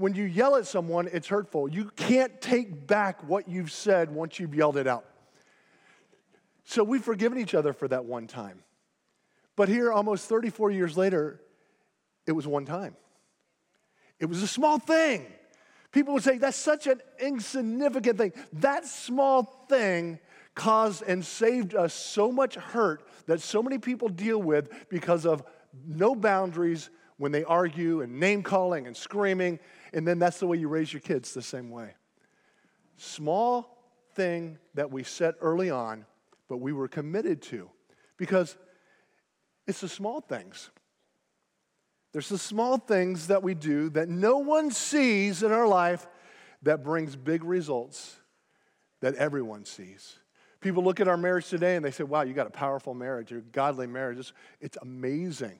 When 0.01 0.15
you 0.15 0.23
yell 0.23 0.55
at 0.55 0.65
someone, 0.65 1.07
it's 1.13 1.27
hurtful. 1.27 1.69
You 1.69 1.91
can't 1.95 2.41
take 2.41 2.87
back 2.87 3.23
what 3.29 3.47
you've 3.47 3.71
said 3.71 4.09
once 4.09 4.39
you've 4.39 4.55
yelled 4.55 4.77
it 4.77 4.87
out. 4.87 5.05
So 6.63 6.83
we've 6.83 7.03
forgiven 7.03 7.37
each 7.37 7.53
other 7.53 7.71
for 7.71 7.87
that 7.87 8.05
one 8.05 8.25
time. 8.25 8.63
But 9.55 9.69
here, 9.69 9.91
almost 9.91 10.27
34 10.27 10.71
years 10.71 10.97
later, 10.97 11.39
it 12.25 12.31
was 12.31 12.47
one 12.47 12.65
time. 12.65 12.95
It 14.19 14.25
was 14.25 14.41
a 14.41 14.47
small 14.47 14.79
thing. 14.79 15.27
People 15.91 16.15
would 16.15 16.23
say, 16.23 16.39
that's 16.39 16.57
such 16.57 16.87
an 16.87 16.99
insignificant 17.19 18.17
thing. 18.17 18.33
That 18.53 18.87
small 18.87 19.43
thing 19.69 20.17
caused 20.55 21.03
and 21.03 21.23
saved 21.23 21.75
us 21.75 21.93
so 21.93 22.31
much 22.31 22.55
hurt 22.55 23.07
that 23.27 23.39
so 23.39 23.61
many 23.61 23.77
people 23.77 24.09
deal 24.09 24.41
with 24.41 24.89
because 24.89 25.27
of 25.27 25.43
no 25.85 26.15
boundaries 26.15 26.89
when 27.17 27.31
they 27.31 27.43
argue 27.43 28.01
and 28.01 28.19
name 28.19 28.41
calling 28.41 28.87
and 28.87 28.97
screaming 28.97 29.59
and 29.93 30.07
then 30.07 30.19
that's 30.19 30.39
the 30.39 30.47
way 30.47 30.57
you 30.57 30.67
raise 30.67 30.91
your 30.91 31.01
kids 31.01 31.33
the 31.33 31.41
same 31.41 31.69
way. 31.69 31.93
Small 32.97 33.77
thing 34.15 34.57
that 34.73 34.91
we 34.91 35.03
set 35.03 35.35
early 35.41 35.69
on, 35.69 36.05
but 36.47 36.57
we 36.57 36.73
were 36.73 36.87
committed 36.87 37.41
to 37.43 37.69
because 38.17 38.57
it's 39.67 39.81
the 39.81 39.89
small 39.89 40.21
things. 40.21 40.69
There's 42.11 42.29
the 42.29 42.37
small 42.37 42.77
things 42.77 43.27
that 43.27 43.41
we 43.41 43.53
do 43.53 43.89
that 43.91 44.09
no 44.09 44.37
one 44.39 44.71
sees 44.71 45.43
in 45.43 45.51
our 45.51 45.67
life 45.67 46.07
that 46.63 46.83
brings 46.83 47.15
big 47.15 47.43
results 47.43 48.17
that 48.99 49.15
everyone 49.15 49.65
sees. 49.65 50.19
People 50.59 50.83
look 50.83 50.99
at 50.99 51.07
our 51.07 51.17
marriage 51.17 51.47
today 51.49 51.75
and 51.75 51.83
they 51.83 51.91
say, 51.91 52.03
wow, 52.03 52.21
you 52.21 52.33
got 52.33 52.47
a 52.47 52.51
powerful 52.51 52.93
marriage, 52.93 53.31
you're 53.31 53.39
a 53.39 53.43
godly 53.43 53.87
marriage. 53.87 54.19
It's, 54.19 54.33
it's 54.59 54.77
amazing. 54.81 55.59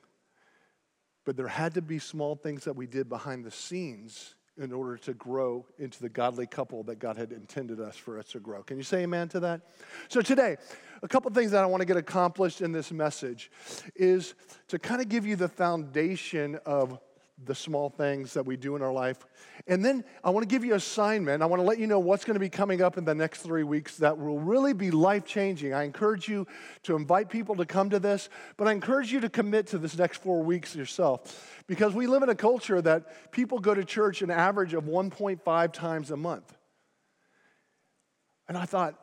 But 1.26 1.38
there 1.38 1.48
had 1.48 1.74
to 1.76 1.82
be 1.82 2.00
small 2.00 2.36
things 2.36 2.64
that 2.66 2.76
we 2.76 2.88
did 2.88 3.10
behind 3.10 3.46
the 3.46 3.52
scenes 3.52 4.36
in 4.58 4.72
order 4.72 4.98
to 4.98 5.14
grow 5.14 5.66
into 5.78 6.02
the 6.02 6.10
godly 6.10 6.46
couple 6.46 6.84
that 6.84 7.00
God 7.00 7.18
had 7.18 7.32
intended 7.32 7.80
us 7.80 7.96
for 7.96 8.20
us 8.20 8.28
to 8.28 8.40
grow. 8.40 8.64
Can 8.64 8.78
you 8.78 8.84
say 8.84 9.04
amen 9.04 9.30
to 9.30 9.40
that? 9.40 9.62
So, 10.10 10.22
today, 10.22 10.58
a 11.02 11.08
couple 11.08 11.32
things 11.32 11.52
that 11.52 11.64
I 11.64 11.66
want 11.66 11.82
to 11.82 11.86
get 11.86 11.98
accomplished 11.98 12.62
in 12.62 12.72
this 12.72 12.92
message 12.92 13.50
is 13.96 14.36
to 14.68 14.78
kind 14.78 15.02
of 15.02 15.10
give 15.10 15.26
you 15.26 15.36
the 15.36 15.48
foundation 15.48 16.60
of 16.66 17.00
the 17.46 17.56
small 17.56 17.90
things 17.90 18.34
that 18.34 18.46
we 18.46 18.58
do 18.58 18.76
in 18.76 18.82
our 18.82 18.92
life. 18.92 19.26
And 19.68 19.84
then 19.84 20.04
I 20.24 20.30
want 20.30 20.48
to 20.48 20.48
give 20.48 20.64
you 20.64 20.72
an 20.72 20.78
assignment. 20.78 21.42
I 21.42 21.46
want 21.46 21.62
to 21.62 21.66
let 21.66 21.80
you 21.80 21.88
know 21.88 22.00
what's 22.00 22.26
going 22.26 22.36
to 22.36 22.40
be 22.40 22.50
coming 22.50 22.82
up 22.82 22.98
in 22.98 23.06
the 23.06 23.16
next 23.16 23.42
three 23.42 23.64
weeks 23.64 23.98
that 23.98 24.18
will 24.18 24.40
really 24.40 24.74
be 24.74 24.92
life 24.92 25.26
changing. 25.26 25.74
I 25.74 25.84
encourage 25.84 26.28
you 26.28 26.48
to 26.84 26.96
invite 26.96 27.30
people 27.30 27.56
to 27.56 27.66
come 27.66 27.90
to 27.90 28.00
this, 28.00 28.30
but 28.58 28.68
I 28.68 28.72
encourage 28.72 29.12
you 29.12 29.20
to 29.22 29.30
commit 29.30 29.68
to 29.68 29.78
this 29.78 29.98
next 29.98 30.18
four 30.18 30.44
weeks 30.44 30.76
yourself 30.76 31.64
because 31.68 31.94
we 31.94 32.08
live 32.08 32.24
in 32.24 32.30
a 32.30 32.36
culture 32.36 32.82
that 32.82 33.32
people 33.32 33.60
go 33.60 33.74
to 33.74 33.84
church 33.84 34.22
an 34.22 34.32
average 34.32 34.74
of 34.74 34.86
1.5 34.86 35.74
times 35.74 36.12
a 36.12 36.18
month. 36.18 36.58
And 38.48 38.58
I 38.58 38.66
thought, 38.66 38.96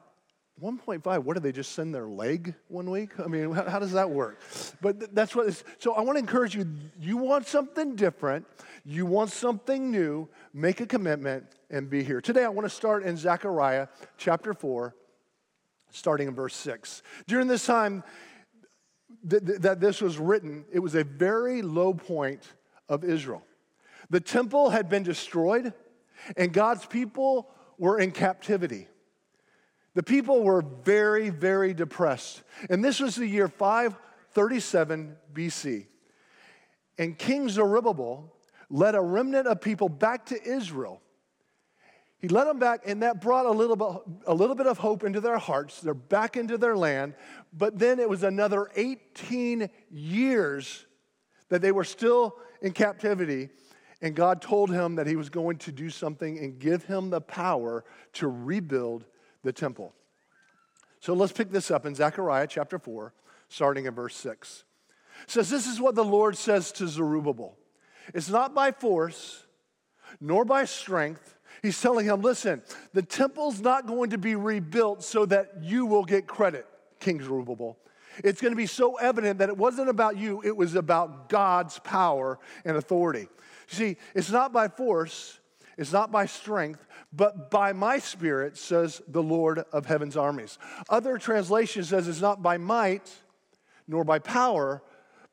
1.5, 0.63 1.23
what 1.23 1.35
do 1.35 1.41
they 1.41 1.53
just 1.53 1.73
send 1.73 1.95
their 1.95 2.09
leg 2.09 2.55
one 2.67 2.91
week? 2.91 3.11
I 3.21 3.29
mean, 3.29 3.53
how, 3.53 3.65
how 3.69 3.79
does 3.79 3.93
that 3.93 4.11
work? 4.11 4.41
But 4.81 4.99
th- 4.99 5.11
that's 5.13 5.37
what 5.37 5.63
so 5.79 5.95
I 5.95 6.01
want 6.01 6.17
to 6.17 6.21
encourage 6.21 6.57
you, 6.57 6.67
you 7.01 7.17
want 7.17 7.47
something 7.47 7.95
different, 7.95 8.45
you 8.85 9.07
want 9.07 9.31
something 9.31 9.91
new, 9.91 10.29
make 10.53 10.81
a 10.81 10.87
commitment 10.87 11.45
and 11.71 11.89
be 11.89 12.03
here. 12.03 12.21
Today 12.21 12.45
I 12.45 12.49
want 12.49 12.65
to 12.65 12.75
start 12.75 13.05
in 13.05 13.17
Zechariah 13.17 13.87
chapter 14.17 14.53
4, 14.53 14.95
starting 15.91 16.27
in 16.27 16.35
verse 16.35 16.57
6. 16.57 17.03
During 17.29 17.47
this 17.47 17.65
time 17.65 18.03
th- 19.29 19.45
th- 19.45 19.61
that 19.61 19.81
this 19.81 20.01
was 20.01 20.19
written, 20.19 20.65
it 20.73 20.81
was 20.81 20.97
a 20.97 21.05
very 21.05 21.63
low 21.63 21.95
point 21.95 22.43
of 22.89 23.05
Israel. 23.05 23.45
The 24.11 24.21
temple 24.21 24.71
had 24.71 24.89
been 24.89 25.05
destroyed, 25.05 25.73
and 26.37 26.53
God's 26.53 26.85
people 26.85 27.51
were 27.79 28.01
in 28.01 28.11
captivity. 28.11 28.89
The 29.95 30.03
people 30.03 30.43
were 30.43 30.63
very, 30.63 31.31
very 31.31 31.75
depressed. 31.75 32.43
And 32.71 32.85
this 32.85 33.01
was 33.01 33.17
the 33.17 33.27
year 33.27 33.49
537 33.49 35.17
BC. 35.33 35.87
And 36.99 37.19
King 37.19 37.49
Zerubbabel 37.49 38.33
led 38.71 38.95
a 38.95 39.01
remnant 39.01 39.47
of 39.47 39.61
people 39.61 39.89
back 39.89 40.27
to 40.27 40.43
Israel. 40.43 41.01
He 42.21 42.27
led 42.27 42.47
them 42.47 42.59
back, 42.59 42.83
and 42.85 43.03
that 43.03 43.21
brought 43.21 43.47
a 43.47 43.51
little, 43.51 43.77
bit, 43.77 43.89
a 44.27 44.35
little 44.35 44.57
bit 44.57 44.67
of 44.67 44.79
hope 44.79 45.05
into 45.05 45.21
their 45.21 45.39
hearts. 45.39 45.81
They're 45.81 45.95
back 45.95 46.37
into 46.37 46.59
their 46.59 46.77
land. 46.77 47.15
But 47.53 47.79
then 47.79 48.01
it 48.01 48.09
was 48.09 48.25
another 48.25 48.69
18 48.75 49.71
years 49.91 50.85
that 51.49 51.63
they 51.63 51.71
were 51.71 51.85
still 51.85 52.35
in 52.61 52.73
captivity. 52.73 53.51
And 54.03 54.17
God 54.17 54.43
told 54.43 54.71
him 54.71 54.97
that 54.97 55.07
he 55.07 55.15
was 55.15 55.29
going 55.29 55.59
to 55.59 55.73
do 55.73 55.91
something 55.91 56.39
and 56.39 56.59
give 56.59 56.85
him 56.85 57.11
the 57.11 57.21
power 57.21 57.85
to 58.15 58.27
rebuild 58.27 59.05
the 59.49 59.53
temple. 59.53 59.95
So 61.01 61.15
let's 61.15 61.33
pick 61.33 61.51
this 61.51 61.71
up 61.71 61.87
in 61.87 61.95
Zechariah 61.95 62.47
chapter 62.47 62.79
4, 62.79 63.15
starting 63.49 63.87
in 63.87 63.95
verse 63.95 64.15
6. 64.17 64.65
It 65.23 65.31
says, 65.31 65.49
This 65.49 65.67
is 65.67 65.81
what 65.81 65.95
the 65.95 66.05
Lord 66.05 66.37
says 66.37 66.71
to 66.73 66.87
Zerubbabel 66.87 67.57
It's 68.13 68.29
not 68.29 68.55
by 68.55 68.73
force, 68.73 69.47
nor 70.21 70.45
by 70.45 70.67
strength. 70.67 71.37
He's 71.63 71.81
telling 71.81 72.05
him, 72.05 72.21
listen, 72.21 72.63
the 72.93 73.03
temple's 73.03 73.61
not 73.61 73.87
going 73.87 74.11
to 74.11 74.19
be 74.19 74.37
rebuilt 74.37 75.03
so 75.03 75.25
that 75.27 75.63
you 75.63 75.87
will 75.87 76.05
get 76.05 76.27
credit, 76.27 76.67
King 77.01 77.23
Zerubbabel. 77.23 77.79
It's 78.23 78.43
going 78.43 78.53
to 78.53 78.57
be 78.57 78.67
so 78.67 78.97
evident 78.97 79.39
that 79.39 79.49
it 79.49 79.57
wasn't 79.57 79.89
about 79.89 80.19
you, 80.19 80.43
it 80.45 80.57
was 80.57 80.75
about 80.75 81.31
God's 81.31 81.79
power 81.81 82.39
and 82.67 82.77
authority. 82.77 83.29
See, 83.67 83.97
it's 84.15 84.31
not 84.31 84.53
by 84.53 84.69
force, 84.69 85.41
it's 85.79 85.93
not 85.93 86.13
by 86.13 86.27
strength, 86.27 86.85
but 87.13 87.51
by 87.51 87.73
my 87.73 87.99
spirit, 87.99 88.57
says 88.57 89.01
the 89.09 89.23
Lord 89.23 89.61
of 89.73 89.87
heaven's 89.87 90.17
armies. 90.17 90.59
Other 90.89 91.19
translations 91.19 91.89
says 91.89 92.07
it's 92.07 92.21
not 92.21 92.43
by 92.43 92.59
might 92.59 93.11
nor 93.87 94.05
by 94.05 94.19
power, 94.19 94.83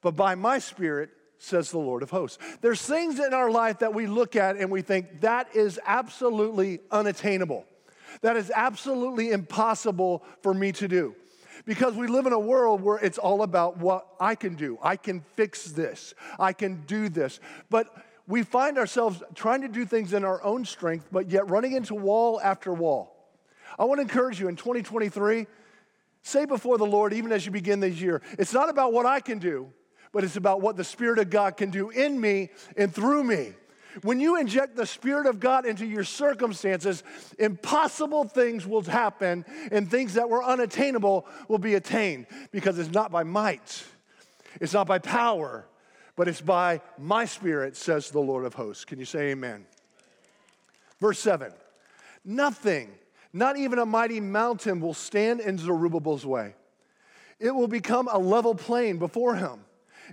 but 0.02 0.16
by 0.16 0.36
my 0.36 0.60
spirit, 0.60 1.10
says 1.38 1.72
the 1.72 1.78
Lord 1.78 2.02
of 2.04 2.10
hosts. 2.10 2.38
There's 2.62 2.82
things 2.82 3.20
in 3.20 3.34
our 3.34 3.52
life 3.52 3.80
that 3.80 3.94
we 3.94 4.08
look 4.08 4.36
at 4.36 4.56
and 4.56 4.72
we 4.72 4.82
think 4.82 5.22
that 5.22 5.54
is 5.54 5.80
absolutely 5.86 6.80
unattainable. 6.92 7.66
That 8.22 8.38
is 8.38 8.52
absolutely 8.56 9.32
impossible 9.32 10.24
for 10.42 10.54
me 10.54 10.72
to 10.74 10.88
do. 10.88 11.16
Because 11.66 11.96
we 11.96 12.08
live 12.08 12.26
in 12.26 12.34
a 12.34 12.40
world 12.40 12.82
where 12.82 12.98
it's 12.98 13.18
all 13.18 13.42
about 13.42 13.78
what 13.78 14.08
I 14.20 14.36
can 14.36 14.56
do. 14.56 14.78
I 14.82 14.96
can 14.96 15.22
fix 15.36 15.66
this. 15.66 16.14
I 16.40 16.54
can 16.54 16.84
do 16.86 17.10
this. 17.10 17.40
But 17.70 17.88
we 18.28 18.44
find 18.44 18.78
ourselves 18.78 19.22
trying 19.36 19.62
to 19.62 19.68
do 19.68 19.86
things 19.86 20.14
in 20.14 20.24
our 20.24 20.44
own 20.44 20.66
strength, 20.66 21.08
but 21.12 21.30
yet 21.30 21.50
running 21.50 21.74
into 21.74 21.94
wall 21.94 22.42
after 22.42 22.74
wall. 22.74 23.16
I 23.78 23.86
want 23.86 24.00
to 24.00 24.02
encourage 24.04 24.40
you 24.40 24.48
in 24.48 24.56
2023, 24.56 25.48
say 26.24 26.46
before 26.46 26.78
the 26.78 26.86
Lord, 26.86 27.14
even 27.14 27.32
as 27.32 27.46
you 27.46 27.52
begin 27.52 27.80
this 27.80 28.00
year, 28.02 28.22
it's 28.40 28.54
not 28.54 28.70
about 28.70 28.94
what 28.94 29.06
I 29.06 29.20
can 29.20 29.38
do, 29.38 29.72
but 30.12 30.24
it's 30.24 30.38
about 30.38 30.62
what 30.62 30.78
the 30.78 30.84
Spirit 30.84 31.20
of 31.20 31.30
God 31.30 31.58
can 31.58 31.70
do 31.70 31.90
in 31.90 32.20
me 32.20 32.50
and 32.78 32.94
through 32.94 33.24
me. 33.24 33.54
When 34.02 34.20
you 34.20 34.38
inject 34.38 34.76
the 34.76 34.86
Spirit 34.86 35.26
of 35.26 35.40
God 35.40 35.66
into 35.66 35.86
your 35.86 36.04
circumstances, 36.04 37.04
impossible 37.40 38.26
things 38.26 38.66
will 38.66 38.82
happen 38.82 39.46
and 39.72 39.90
things 39.90 40.16
that 40.16 40.30
were 40.30 40.44
unattainable 40.44 41.26
will 41.48 41.60
be 41.60 41.76
attained 41.76 42.28
because 42.52 42.78
it's 42.78 42.92
not 42.92 43.12
by 43.12 43.24
might, 43.24 43.86
it's 44.60 44.74
not 44.74 44.88
by 44.88 45.00
power, 45.00 45.66
but 46.16 46.28
it's 46.28 46.42
by 46.42 46.82
my 46.98 47.26
Spirit, 47.26 47.76
says 47.76 48.10
the 48.10 48.20
Lord 48.20 48.46
of 48.46 48.54
hosts. 48.54 48.86
Can 48.86 49.00
you 49.00 49.06
say 49.06 49.32
amen? 49.32 49.66
Verse 51.00 51.20
7 51.20 51.52
Nothing, 52.24 52.92
not 53.34 53.58
even 53.58 53.80
a 53.80 53.86
mighty 53.86 54.20
mountain, 54.20 54.80
will 54.80 54.94
stand 54.94 55.40
in 55.40 55.58
Zerubbabel's 55.58 56.26
way. 56.26 56.56
It 57.40 57.52
will 57.52 57.68
become 57.68 58.08
a 58.12 58.18
level 58.18 58.56
plain 58.56 58.98
before 58.98 59.36
him. 59.36 59.66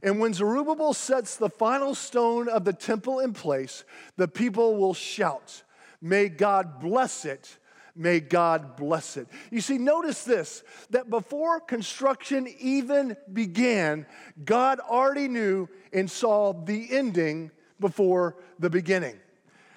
And 0.02 0.18
when 0.18 0.32
Zerubbabel 0.32 0.94
sets 0.94 1.36
the 1.36 1.50
final 1.50 1.94
stone 1.94 2.48
of 2.48 2.64
the 2.64 2.72
temple 2.72 3.20
in 3.20 3.32
place, 3.32 3.84
the 4.16 4.28
people 4.28 4.76
will 4.76 4.94
shout, 4.94 5.62
May 6.00 6.28
God 6.28 6.80
bless 6.80 7.24
it. 7.24 7.58
May 7.94 8.20
God 8.20 8.76
bless 8.76 9.16
it. 9.16 9.28
You 9.50 9.60
see, 9.60 9.76
notice 9.76 10.24
this 10.24 10.64
that 10.90 11.10
before 11.10 11.60
construction 11.60 12.48
even 12.58 13.16
began, 13.32 14.06
God 14.44 14.80
already 14.80 15.28
knew 15.28 15.68
and 15.92 16.10
saw 16.10 16.52
the 16.54 16.88
ending 16.90 17.50
before 17.78 18.36
the 18.58 18.70
beginning. 18.70 19.16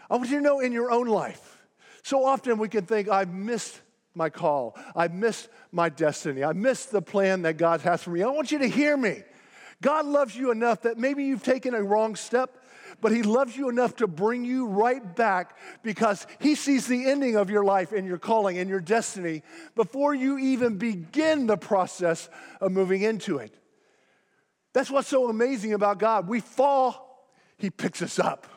I 0.09 0.15
want 0.15 0.29
you 0.29 0.37
to 0.37 0.43
know 0.43 0.59
in 0.61 0.71
your 0.71 0.91
own 0.91 1.07
life, 1.07 1.57
so 2.03 2.23
often 2.23 2.57
we 2.57 2.69
can 2.69 2.85
think, 2.85 3.09
I've 3.09 3.33
missed 3.33 3.81
my 4.13 4.29
call, 4.29 4.77
I've 4.95 5.13
missed 5.13 5.49
my 5.73 5.89
destiny, 5.89 6.43
I 6.43 6.53
missed 6.53 6.91
the 6.91 7.01
plan 7.01 7.41
that 7.41 7.57
God 7.57 7.81
has 7.81 8.03
for 8.03 8.11
me. 8.11 8.23
I 8.23 8.27
want 8.27 8.51
you 8.51 8.59
to 8.59 8.67
hear 8.67 8.95
me. 8.95 9.23
God 9.81 10.05
loves 10.05 10.35
you 10.35 10.51
enough 10.51 10.83
that 10.83 10.97
maybe 10.97 11.25
you've 11.25 11.43
taken 11.43 11.73
a 11.73 11.83
wrong 11.83 12.15
step, 12.15 12.57
but 13.01 13.11
He 13.11 13.23
loves 13.23 13.55
you 13.55 13.69
enough 13.69 13.97
to 13.97 14.07
bring 14.07 14.45
you 14.45 14.67
right 14.67 15.15
back 15.15 15.57
because 15.83 16.25
He 16.39 16.55
sees 16.55 16.87
the 16.87 17.09
ending 17.09 17.35
of 17.35 17.49
your 17.49 17.63
life 17.63 17.91
and 17.91 18.07
your 18.07 18.17
calling 18.17 18.57
and 18.57 18.69
your 18.69 18.79
destiny 18.79 19.43
before 19.75 20.13
you 20.13 20.37
even 20.37 20.77
begin 20.77 21.47
the 21.47 21.57
process 21.57 22.29
of 22.61 22.71
moving 22.71 23.01
into 23.01 23.37
it. 23.37 23.53
That's 24.73 24.91
what's 24.91 25.07
so 25.07 25.29
amazing 25.29 25.73
about 25.73 25.99
God. 25.99 26.27
We 26.27 26.39
fall, 26.41 27.29
He 27.57 27.69
picks 27.69 28.01
us 28.01 28.19
up. 28.19 28.47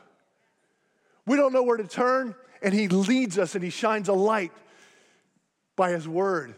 We 1.26 1.36
don't 1.36 1.52
know 1.52 1.62
where 1.62 1.76
to 1.76 1.86
turn, 1.86 2.34
and 2.62 2.74
He 2.74 2.88
leads 2.88 3.38
us 3.38 3.54
and 3.54 3.62
He 3.62 3.70
shines 3.70 4.08
a 4.08 4.14
light 4.14 4.52
by 5.76 5.90
His 5.90 6.08
word 6.08 6.54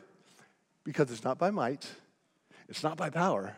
because 0.85 1.11
it's 1.11 1.25
not 1.25 1.38
by 1.38 1.51
might, 1.51 1.88
it's 2.69 2.83
not 2.83 2.97
by 2.97 3.11
power, 3.11 3.57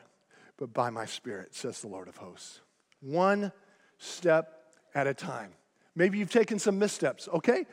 but 0.57 0.73
by 0.73 0.91
my 0.91 1.07
spirit, 1.07 1.55
says 1.55 1.81
the 1.81 1.89
Lord 1.89 2.09
of 2.09 2.17
hosts. 2.17 2.61
One 3.01 3.53
step 4.03 4.75
at 4.95 5.07
a 5.07 5.15
time. 5.15 5.53
Maybe 5.95 6.19
you've 6.19 6.31
taken 6.31 6.59
some 6.59 6.79
missteps, 6.79 7.29
okay? 7.29 7.67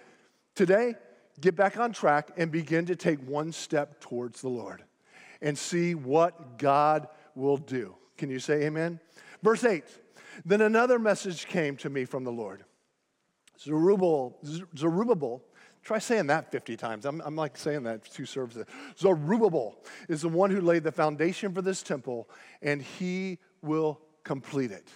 Today, 0.55 0.95
get 1.39 1.55
back 1.55 1.77
on 1.77 1.91
track 1.91 2.31
and 2.37 2.51
begin 2.51 2.85
to 2.87 2.95
take 2.95 3.19
one 3.27 3.51
step 3.51 3.99
towards 3.99 4.41
the 4.41 4.49
Lord 4.49 4.83
and 5.41 5.57
see 5.57 5.95
what 5.95 6.57
God 6.57 7.07
will 7.35 7.57
do. 7.57 7.95
Can 8.17 8.29
you 8.29 8.39
say 8.39 8.63
amen? 8.63 8.99
Verse 9.41 9.63
8 9.63 9.83
Then 10.45 10.61
another 10.61 10.99
message 10.99 11.47
came 11.47 11.77
to 11.77 11.89
me 11.89 12.05
from 12.05 12.23
the 12.23 12.31
Lord. 12.31 12.65
Zerubbabel, 13.57 14.37
Zerubbabel 14.77 15.43
Try 15.83 15.99
saying 15.99 16.27
that 16.27 16.51
50 16.51 16.77
times. 16.77 17.05
I'm, 17.05 17.21
I'm 17.21 17.35
like 17.35 17.57
saying 17.57 17.83
that 17.83 18.03
two 18.03 18.25
services. 18.25 18.65
Zerubbabel 18.97 19.77
is 20.07 20.21
the 20.21 20.29
one 20.29 20.51
who 20.51 20.61
laid 20.61 20.83
the 20.83 20.91
foundation 20.91 21.53
for 21.53 21.61
this 21.61 21.81
temple, 21.81 22.29
and 22.61 22.81
he 22.81 23.39
will 23.61 23.99
complete 24.23 24.71
it. 24.71 24.87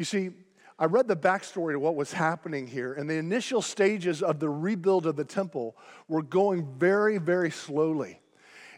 You 0.00 0.06
see, 0.06 0.30
I 0.78 0.86
read 0.86 1.08
the 1.08 1.14
backstory 1.14 1.74
to 1.74 1.78
what 1.78 1.94
was 1.94 2.10
happening 2.10 2.66
here, 2.66 2.94
and 2.94 3.06
the 3.06 3.16
initial 3.16 3.60
stages 3.60 4.22
of 4.22 4.40
the 4.40 4.48
rebuild 4.48 5.04
of 5.04 5.14
the 5.14 5.26
temple 5.26 5.76
were 6.08 6.22
going 6.22 6.66
very, 6.78 7.18
very 7.18 7.50
slowly 7.50 8.18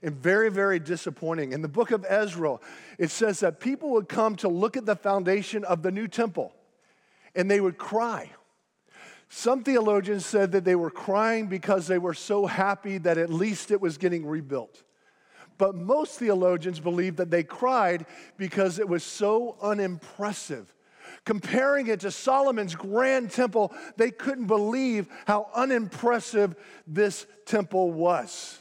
and 0.03 0.17
very, 0.17 0.51
very 0.51 0.81
disappointing. 0.81 1.53
In 1.53 1.63
the 1.63 1.69
book 1.69 1.93
of 1.93 2.05
Ezra, 2.09 2.59
it 2.99 3.13
says 3.13 3.39
that 3.39 3.61
people 3.61 3.91
would 3.91 4.09
come 4.09 4.35
to 4.35 4.49
look 4.49 4.77
at 4.77 4.85
the 4.85 4.97
foundation 4.97 5.63
of 5.63 5.83
the 5.83 5.93
new 5.93 6.09
temple 6.09 6.53
and 7.37 7.49
they 7.49 7.61
would 7.61 7.79
cry. 7.79 8.29
Some 9.29 9.63
theologians 9.63 10.27
said 10.27 10.51
that 10.51 10.65
they 10.65 10.75
were 10.75 10.91
crying 10.91 11.47
because 11.47 11.87
they 11.87 11.99
were 11.99 12.15
so 12.15 12.47
happy 12.47 12.99
that 12.99 13.17
at 13.17 13.33
least 13.33 13.71
it 13.71 13.81
was 13.81 13.97
getting 13.97 14.27
rebuilt. 14.27 14.83
But 15.57 15.77
most 15.77 16.19
theologians 16.19 16.81
believe 16.81 17.15
that 17.19 17.31
they 17.31 17.45
cried 17.45 18.07
because 18.37 18.81
it 18.81 18.89
was 18.89 19.05
so 19.05 19.57
unimpressive. 19.63 20.75
Comparing 21.25 21.87
it 21.87 22.01
to 22.01 22.11
Solomon's 22.11 22.75
grand 22.75 23.31
temple, 23.31 23.73
they 23.97 24.11
couldn't 24.11 24.47
believe 24.47 25.07
how 25.27 25.49
unimpressive 25.55 26.57
this 26.87 27.27
temple 27.47 27.93
was. 27.93 28.59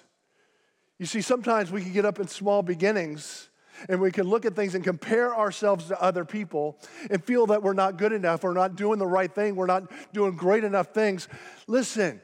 You 1.00 1.08
see, 1.08 1.21
sometimes 1.21 1.71
we 1.71 1.82
can 1.82 1.93
get 1.93 2.06
up 2.06 2.19
in 2.19 2.28
small 2.28 2.62
beginnings 2.62 3.50
and 3.89 4.00
we 4.00 4.12
can 4.12 4.28
look 4.28 4.45
at 4.45 4.56
things 4.56 4.76
and 4.76 4.84
compare 4.84 5.36
ourselves 5.36 5.88
to 5.88 6.00
other 6.00 6.24
people 6.24 6.78
and 7.10 7.24
feel 7.24 7.47
that 7.47 7.63
we're 7.63 7.74
not 7.74 7.97
good 7.97 8.13
enough, 8.13 8.43
we're 8.43 8.54
not 8.54 8.76
doing 8.76 9.00
the 9.00 9.08
right 9.08 9.34
thing, 9.34 9.56
we're 9.56 9.65
not 9.65 9.91
doing 10.13 10.36
great 10.36 10.63
enough 10.63 10.93
things. 10.93 11.28
Listen, 11.65 12.21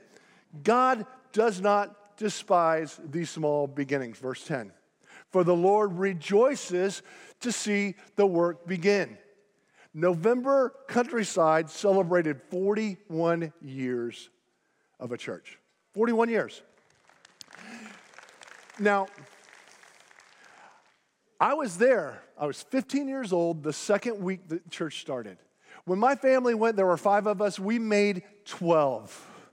God 0.63 1.07
does 1.33 1.61
not 1.61 2.17
despise 2.17 2.99
these 3.09 3.31
small 3.31 3.65
beginnings. 3.65 4.17
Verse 4.19 4.43
10 4.45 4.71
For 5.31 5.43
the 5.43 5.55
Lord 5.55 5.93
rejoices 5.93 7.01
to 7.39 7.51
see 7.51 7.95
the 8.15 8.27
work 8.27 8.67
begin. 8.67 9.17
November 9.97 10.75
Countryside 10.87 11.71
celebrated 11.71 12.39
41 12.51 13.51
years 13.63 14.29
of 14.99 15.11
a 15.11 15.17
church. 15.17 15.57
41 15.95 16.29
years. 16.29 16.61
Now, 18.77 19.07
I 21.39 21.55
was 21.55 21.79
there. 21.79 22.21
I 22.37 22.45
was 22.45 22.61
15 22.61 23.07
years 23.07 23.33
old 23.33 23.63
the 23.63 23.73
second 23.73 24.19
week 24.21 24.47
the 24.47 24.61
church 24.69 25.01
started. 25.01 25.39
When 25.85 25.97
my 25.97 26.13
family 26.13 26.53
went, 26.53 26.75
there 26.75 26.85
were 26.85 26.97
five 26.97 27.25
of 27.25 27.41
us, 27.41 27.57
we 27.57 27.79
made 27.79 28.21
12. 28.45 29.49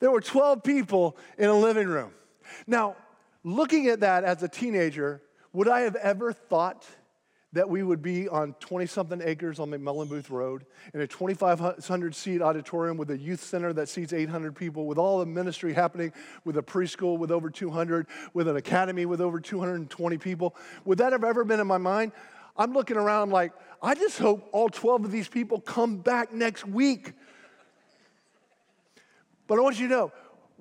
There 0.00 0.10
were 0.10 0.20
12 0.20 0.62
people 0.62 1.16
in 1.38 1.48
a 1.48 1.58
living 1.58 1.88
room. 1.88 2.12
Now, 2.66 2.96
looking 3.44 3.86
at 3.88 4.00
that 4.00 4.24
as 4.24 4.42
a 4.42 4.48
teenager, 4.48 5.22
would 5.54 5.68
I 5.68 5.80
have 5.80 5.96
ever 5.96 6.34
thought 6.34 6.86
that 7.52 7.68
we 7.68 7.82
would 7.82 8.00
be 8.00 8.28
on 8.28 8.54
20 8.60 8.86
something 8.86 9.20
acres 9.22 9.60
on 9.60 9.70
McMullen 9.70 10.08
Booth 10.08 10.30
Road 10.30 10.64
in 10.94 11.00
a 11.00 11.06
2,500 11.06 12.14
seat 12.14 12.40
auditorium 12.40 12.96
with 12.96 13.10
a 13.10 13.18
youth 13.18 13.42
center 13.42 13.72
that 13.74 13.88
seats 13.88 14.12
800 14.12 14.56
people, 14.56 14.86
with 14.86 14.98
all 14.98 15.18
the 15.18 15.26
ministry 15.26 15.74
happening, 15.74 16.12
with 16.44 16.56
a 16.56 16.62
preschool 16.62 17.18
with 17.18 17.30
over 17.30 17.50
200, 17.50 18.06
with 18.32 18.48
an 18.48 18.56
academy 18.56 19.04
with 19.04 19.20
over 19.20 19.38
220 19.38 20.18
people. 20.18 20.56
Would 20.84 20.98
that 20.98 21.12
have 21.12 21.24
ever 21.24 21.44
been 21.44 21.60
in 21.60 21.66
my 21.66 21.78
mind? 21.78 22.12
I'm 22.56 22.72
looking 22.72 22.96
around 22.96 23.30
like, 23.30 23.52
I 23.82 23.94
just 23.94 24.18
hope 24.18 24.48
all 24.52 24.68
12 24.68 25.04
of 25.06 25.12
these 25.12 25.28
people 25.28 25.60
come 25.60 25.98
back 25.98 26.32
next 26.32 26.66
week. 26.66 27.12
But 29.46 29.58
I 29.58 29.60
want 29.62 29.78
you 29.78 29.88
to 29.88 29.94
know, 29.94 30.12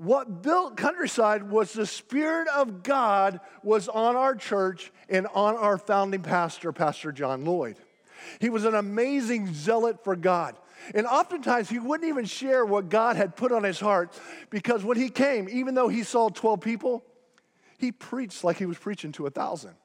what 0.02 0.42
built 0.42 0.78
Countryside 0.78 1.44
was 1.44 1.74
the 1.74 1.86
Spirit 1.86 2.48
of 2.48 2.82
God 2.82 3.40
was 3.62 3.88
on 3.88 4.16
our 4.16 4.34
church 4.34 4.92
and 5.08 5.28
on 5.36 5.56
our 5.56 5.78
founding 5.78 6.24
pastor, 6.24 6.72
Pastor 6.72 7.12
John 7.12 7.46
Lloyd. 7.46 7.78
He 8.40 8.50
was 8.50 8.66
an 8.66 8.74
amazing 8.74 9.54
zealot 9.54 10.04
for 10.04 10.16
God. 10.16 10.56
And 10.96 11.06
oftentimes 11.06 11.70
he 11.70 11.78
wouldn't 11.78 12.10
even 12.10 12.26
share 12.26 12.66
what 12.66 12.90
God 12.90 13.16
had 13.16 13.36
put 13.36 13.52
on 13.52 13.64
his 13.64 13.80
heart 13.80 14.20
because 14.50 14.84
when 14.84 14.98
he 14.98 15.10
came, 15.10 15.48
even 15.48 15.76
though 15.76 15.88
he 15.88 16.02
saw 16.02 16.30
12 16.30 16.62
people, 16.62 17.04
he 17.78 17.92
preached 17.92 18.44
like 18.44 18.58
he 18.58 18.66
was 18.66 18.80
preaching 18.80 19.12
to 19.12 19.28
a 19.28 19.30
thousand. 19.30 19.76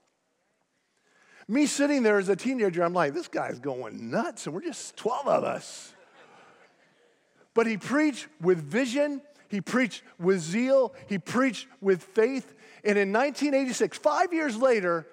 Me 1.46 1.66
sitting 1.66 2.02
there 2.02 2.16
as 2.16 2.30
a 2.30 2.36
teenager, 2.36 2.82
I'm 2.82 2.94
like, 2.94 3.12
this 3.12 3.28
guy's 3.28 3.58
going 3.58 4.10
nuts, 4.10 4.46
and 4.46 4.54
we're 4.54 4.62
just 4.62 4.96
12 4.96 5.28
of 5.28 5.44
us. 5.44 5.92
But 7.52 7.66
he 7.66 7.76
preached 7.76 8.28
with 8.40 8.62
vision, 8.62 9.20
he 9.48 9.60
preached 9.60 10.02
with 10.18 10.40
zeal, 10.40 10.94
he 11.06 11.18
preached 11.18 11.68
with 11.80 12.02
faith. 12.02 12.54
And 12.84 12.98
in 12.98 13.12
1986, 13.12 13.98
five 13.98 14.32
years 14.32 14.56
later, 14.56 15.06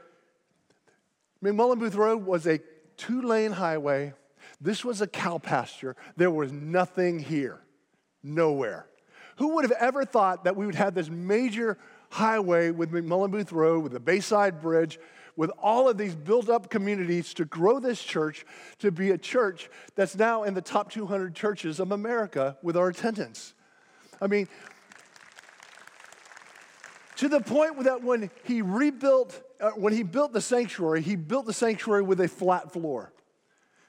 McMullen 1.44 1.80
Booth 1.80 1.96
Road 1.96 2.26
was 2.26 2.48
a 2.48 2.60
two 2.98 3.22
lane 3.22 3.52
highway. 3.52 4.14
This 4.62 4.86
was 4.86 5.02
a 5.02 5.08
cow 5.08 5.38
pasture. 5.38 5.96
There 6.16 6.32
was 6.32 6.52
nothing 6.52 7.20
here, 7.20 7.60
nowhere. 8.24 8.88
Who 9.38 9.56
would 9.56 9.66
have 9.66 9.74
ever 9.74 10.06
thought 10.06 10.46
that 10.46 10.56
we 10.56 10.66
would 10.66 10.76
have 10.76 10.94
this 10.94 11.10
major 11.10 11.78
highway 12.12 12.72
with 12.72 12.92
McMullen 12.92 13.32
Booth 13.32 13.52
Road, 13.52 13.84
with 13.84 13.92
the 13.92 14.00
Bayside 14.00 14.62
Bridge, 14.62 15.00
with 15.36 15.52
all 15.62 15.90
of 15.90 15.98
these 15.98 16.16
built 16.16 16.48
up 16.50 16.70
communities 16.70 17.34
to 17.34 17.46
grow 17.46 17.80
this 17.80 18.02
church 18.02 18.46
to 18.80 18.92
be 18.92 19.12
a 19.12 19.18
church 19.18 19.70
that's 19.96 20.16
now 20.16 20.44
in 20.44 20.54
the 20.54 20.62
top 20.62 20.92
200 20.92 21.34
churches 21.36 21.80
of 21.80 21.92
America 21.92 22.56
with 22.62 22.78
our 22.78 22.90
attendance? 22.90 23.54
I 24.24 24.28
mean, 24.28 24.48
to 27.18 27.28
the 27.28 27.42
point 27.42 27.84
that 27.84 28.02
when 28.02 28.32
he 28.46 28.62
rebuilt, 28.62 29.44
uh, 29.60 29.72
when 29.72 29.92
he 29.92 30.02
built 30.04 30.32
the 30.32 30.40
sanctuary, 30.40 31.02
he 31.02 31.18
built 31.18 31.46
the 31.46 31.54
sanctuary 31.54 32.04
with 32.04 32.22
a 32.22 32.30
flat 32.30 32.72
floor. 32.72 33.12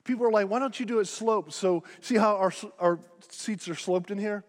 People 0.02 0.26
are 0.26 0.32
like, 0.32 0.48
why 0.48 0.58
don't 0.58 0.78
you 0.80 0.86
do 0.86 0.98
it 0.98 1.06
sloped? 1.06 1.52
So, 1.52 1.84
see 2.00 2.16
how 2.16 2.34
our, 2.34 2.52
our 2.80 2.98
seats 3.28 3.68
are 3.68 3.76
sloped 3.76 4.10
in 4.10 4.18
here? 4.18 4.44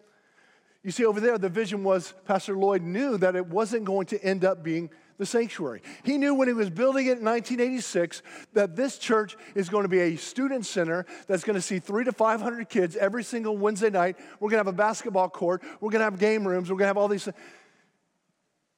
You 0.84 0.90
see, 0.90 1.06
over 1.06 1.20
there, 1.20 1.38
the 1.38 1.50
vision 1.50 1.84
was 1.84 2.16
Pastor 2.26 2.58
Lloyd 2.58 2.82
knew 2.82 3.18
that 3.20 3.36
it 3.36 3.46
wasn't 3.46 3.86
going 3.86 4.08
to 4.08 4.24
end 4.24 4.44
up 4.44 4.64
being 4.64 4.90
the 5.18 5.26
sanctuary. 5.26 5.82
He 6.04 6.18
knew 6.18 6.34
when 6.34 6.48
he 6.48 6.54
was 6.54 6.70
building 6.70 7.06
it 7.06 7.20
in 7.20 7.26
1986 7.26 8.22
that 8.54 8.76
this 8.76 8.98
church 8.98 9.38
is 9.56 9.70
going 9.70 9.84
to 9.84 9.90
be 9.90 10.00
a 10.00 10.16
student 10.16 10.66
center 10.66 11.06
that's 11.28 11.44
going 11.44 11.56
to 11.56 11.62
see 11.62 11.80
three 11.80 12.04
to 12.04 12.12
500 12.12 12.70
kids 12.70 12.96
every 12.96 13.24
single 13.24 13.58
Wednesday 13.58 13.90
night. 13.90 14.18
We're 14.40 14.50
going 14.50 14.64
to 14.64 14.66
have 14.66 14.74
a 14.74 14.78
basketball 14.78 15.30
court. 15.30 15.64
We're 15.80 15.92
going 15.92 16.00
to 16.00 16.06
have 16.06 16.20
game 16.20 16.48
rooms. 16.48 16.70
We're 16.70 16.78
going 16.78 16.86
to 16.86 16.90
have 16.90 16.98
all 16.98 17.08
these. 17.08 17.26
Things. 17.26 17.38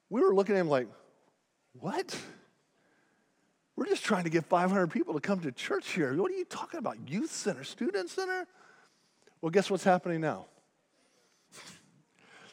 We 0.10 0.22
were 0.22 0.34
looking 0.34 0.56
at 0.56 0.62
him 0.62 0.70
like, 0.70 0.88
what? 1.74 2.18
We're 3.76 3.86
just 3.86 4.04
trying 4.04 4.24
to 4.24 4.30
get 4.30 4.46
500 4.46 4.88
people 4.88 5.14
to 5.14 5.20
come 5.20 5.40
to 5.42 5.52
church 5.52 5.92
here. 5.92 6.16
What 6.16 6.32
are 6.32 6.36
you 6.36 6.46
talking 6.46 6.80
about? 6.80 6.98
Youth 7.08 7.32
center, 7.32 7.64
student 7.64 8.10
center? 8.10 8.48
Well, 9.42 9.52
guess 9.52 9.70
what's 9.70 9.84
happening 9.84 10.22
now? 10.22 10.48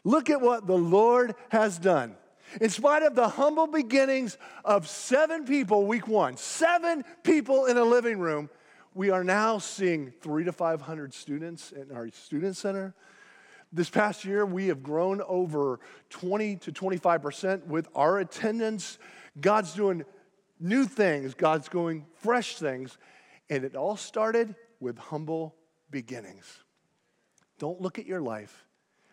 Look 0.05 0.29
at 0.29 0.41
what 0.41 0.67
the 0.67 0.77
Lord 0.77 1.35
has 1.49 1.79
done. 1.79 2.15
In 2.61 2.71
spite 2.71 3.03
of 3.03 3.15
the 3.15 3.29
humble 3.29 3.67
beginnings 3.67 4.39
of 4.65 4.89
seven 4.89 5.45
people, 5.45 5.87
week 5.87 6.07
one, 6.07 6.37
seven 6.37 7.05
people 7.23 7.67
in 7.67 7.77
a 7.77 7.85
living 7.85 8.19
room, 8.19 8.49
we 8.95 9.11
are 9.11 9.25
now 9.25 9.59
seeing 9.59 10.13
three 10.21 10.45
to 10.45 10.53
500 10.53 11.13
students 11.13 11.73
in 11.73 11.91
our 11.91 12.09
student 12.11 12.57
center. 12.57 12.95
This 13.73 13.91
past 13.91 14.25
year, 14.25 14.47
we 14.47 14.69
have 14.69 14.85
grown 14.85 15.21
over 15.23 15.81
20 16.11 16.57
to 16.57 16.71
25% 16.71 17.67
with 17.67 17.89
our 17.95 18.21
attendance. 18.21 18.99
God's 19.41 19.75
doing 19.75 20.05
new 20.61 20.85
things, 20.85 21.35
God's 21.35 21.69
going 21.69 22.07
fresh 22.21 22.57
things. 22.57 22.97
And 23.51 23.65
it 23.65 23.75
all 23.75 23.97
started 23.97 24.55
with 24.79 24.97
humble 24.97 25.57
beginnings. 25.91 26.61
Don't 27.59 27.81
look 27.81 27.99
at 27.99 28.07
your 28.07 28.21
life, 28.21 28.65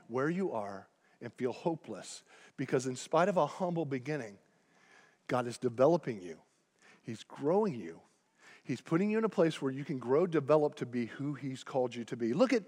where 0.08 0.30
you 0.30 0.51
are, 0.51 0.88
and 1.21 1.34
feel 1.34 1.54
hopeless 1.54 2.23
because, 2.58 2.86
in 2.86 2.96
spite 2.96 3.30
of 3.30 3.38
a 3.38 3.46
humble 3.46 3.86
beginning, 3.86 4.38
God 5.28 5.48
is 5.48 5.58
developing 5.58 6.22
you, 6.22 6.38
He's 7.04 7.24
growing 7.24 7.76
you. 7.76 8.00
He's 8.64 8.82
putting 8.82 9.10
you 9.10 9.18
in 9.18 9.24
a 9.24 9.30
place 9.30 9.60
where 9.62 9.72
you 9.72 9.84
can 9.84 9.98
grow, 9.98 10.28
develop 10.28 10.76
to 10.76 10.86
be 10.86 11.08
who 11.08 11.34
He's 11.34 11.64
called 11.64 11.96
you 11.96 12.04
to 12.06 12.16
be. 12.16 12.34
Look 12.34 12.54
at 12.54 12.64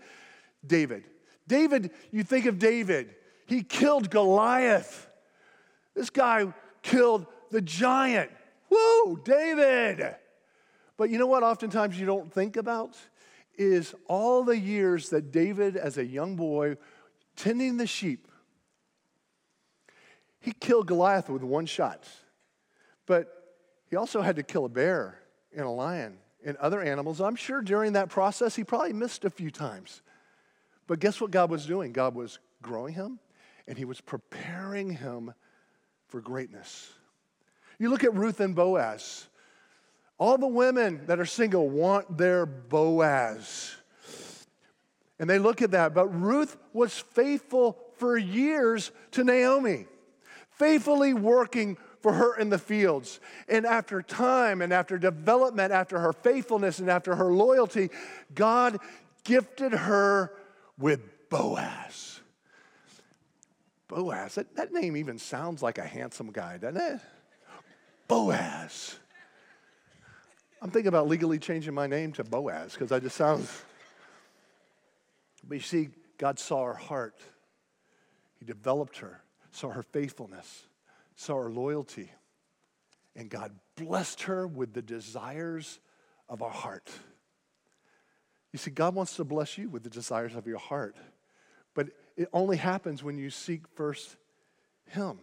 David. 0.65 1.03
David, 1.47 1.91
you 2.11 2.23
think 2.23 2.45
of 2.45 2.57
David, 2.57 3.15
he 3.45 3.63
killed 3.63 4.09
Goliath. 4.09 5.09
This 5.93 6.09
guy 6.09 6.53
killed 6.81 7.25
the 7.51 7.61
giant. 7.61 8.31
Woo, 8.69 9.21
David. 9.23 10.15
But 10.97 11.09
you 11.09 11.17
know 11.17 11.27
what, 11.27 11.43
oftentimes 11.43 11.99
you 11.99 12.05
don't 12.05 12.31
think 12.31 12.57
about? 12.57 12.97
Is 13.55 13.93
all 14.07 14.43
the 14.43 14.57
years 14.57 15.09
that 15.09 15.31
David, 15.31 15.77
as 15.77 15.97
a 15.97 16.05
young 16.05 16.35
boy, 16.35 16.77
tending 17.35 17.77
the 17.77 17.85
sheep, 17.85 18.27
he 20.43 20.51
killed 20.51 20.87
Goliath 20.87 21.29
with 21.29 21.41
one 21.41 21.65
shot. 21.65 22.05
But 23.05 23.29
he 23.89 23.95
also 23.95 24.21
had 24.21 24.35
to 24.35 24.43
kill 24.43 24.65
a 24.65 24.69
bear 24.69 25.17
and 25.55 25.65
a 25.65 25.69
lion 25.69 26.17
and 26.45 26.57
other 26.57 26.81
animals. 26.81 27.21
I'm 27.21 27.37
sure 27.37 27.61
during 27.61 27.93
that 27.93 28.09
process 28.09 28.53
he 28.53 28.65
probably 28.65 28.91
missed 28.91 29.23
a 29.23 29.29
few 29.29 29.49
times. 29.49 30.01
But 30.85 30.99
guess 30.99 31.21
what 31.21 31.31
God 31.31 31.49
was 31.49 31.65
doing? 31.65 31.93
God 31.93 32.13
was 32.13 32.39
growing 32.61 32.93
him 32.93 33.19
and 33.69 33.77
he 33.77 33.85
was 33.85 34.01
preparing 34.01 34.89
him 34.91 35.33
for 36.09 36.19
greatness. 36.19 36.91
You 37.79 37.89
look 37.89 38.03
at 38.03 38.13
Ruth 38.13 38.41
and 38.41 38.53
Boaz. 38.53 39.25
All 40.17 40.37
the 40.37 40.45
women 40.45 41.05
that 41.05 41.21
are 41.21 41.25
single 41.25 41.69
want 41.69 42.17
their 42.17 42.45
Boaz. 42.45 43.77
And 45.19 45.29
they 45.29 45.39
look 45.39 45.61
at 45.61 45.71
that. 45.71 45.93
But 45.93 46.07
Ruth 46.07 46.57
was 46.73 46.99
faithful 46.99 47.79
for 47.95 48.17
years 48.17 48.91
to 49.11 49.23
Naomi 49.23 49.85
faithfully 50.63 51.13
working 51.13 51.77
for 51.99 52.13
her 52.13 52.37
in 52.37 52.49
the 52.49 52.57
fields. 52.57 53.19
And 53.49 53.65
after 53.65 54.01
time 54.01 54.61
and 54.61 54.71
after 54.71 54.97
development, 54.97 55.73
after 55.73 55.99
her 55.99 56.13
faithfulness 56.13 56.79
and 56.79 56.89
after 56.89 57.15
her 57.15 57.33
loyalty, 57.33 57.89
God 58.33 58.79
gifted 59.25 59.73
her 59.73 60.31
with 60.77 61.01
Boaz. 61.29 62.21
Boaz, 63.89 64.35
that, 64.35 64.55
that 64.55 64.71
name 64.71 64.95
even 64.95 65.19
sounds 65.19 65.61
like 65.61 65.77
a 65.77 65.83
handsome 65.83 66.31
guy, 66.31 66.57
doesn't 66.57 66.81
it? 66.81 67.01
Boaz. 68.07 68.97
I'm 70.61 70.71
thinking 70.71 70.87
about 70.87 71.09
legally 71.09 71.39
changing 71.39 71.73
my 71.73 71.87
name 71.87 72.13
to 72.13 72.23
Boaz 72.23 72.71
because 72.71 72.93
I 72.93 72.99
just 72.99 73.17
sounds. 73.17 73.51
But 75.45 75.55
you 75.55 75.61
see, 75.61 75.89
God 76.17 76.39
saw 76.39 76.63
her 76.63 76.73
heart, 76.73 77.19
He 78.39 78.45
developed 78.45 78.99
her 78.99 79.23
saw 79.55 79.69
her 79.69 79.83
faithfulness, 79.83 80.63
saw 81.15 81.41
her 81.43 81.49
loyalty, 81.49 82.11
and 83.15 83.29
God 83.29 83.51
blessed 83.75 84.23
her 84.23 84.47
with 84.47 84.73
the 84.73 84.81
desires 84.81 85.79
of 86.27 86.41
our 86.41 86.49
heart. 86.49 86.89
You 88.51 88.59
see, 88.59 88.71
God 88.71 88.95
wants 88.95 89.15
to 89.15 89.23
bless 89.23 89.57
you 89.57 89.69
with 89.69 89.83
the 89.83 89.89
desires 89.89 90.35
of 90.35 90.47
your 90.47 90.57
heart, 90.57 90.95
but 91.73 91.89
it 92.17 92.29
only 92.33 92.57
happens 92.57 93.03
when 93.03 93.17
you 93.17 93.29
seek 93.29 93.67
first 93.75 94.15
Him 94.87 95.19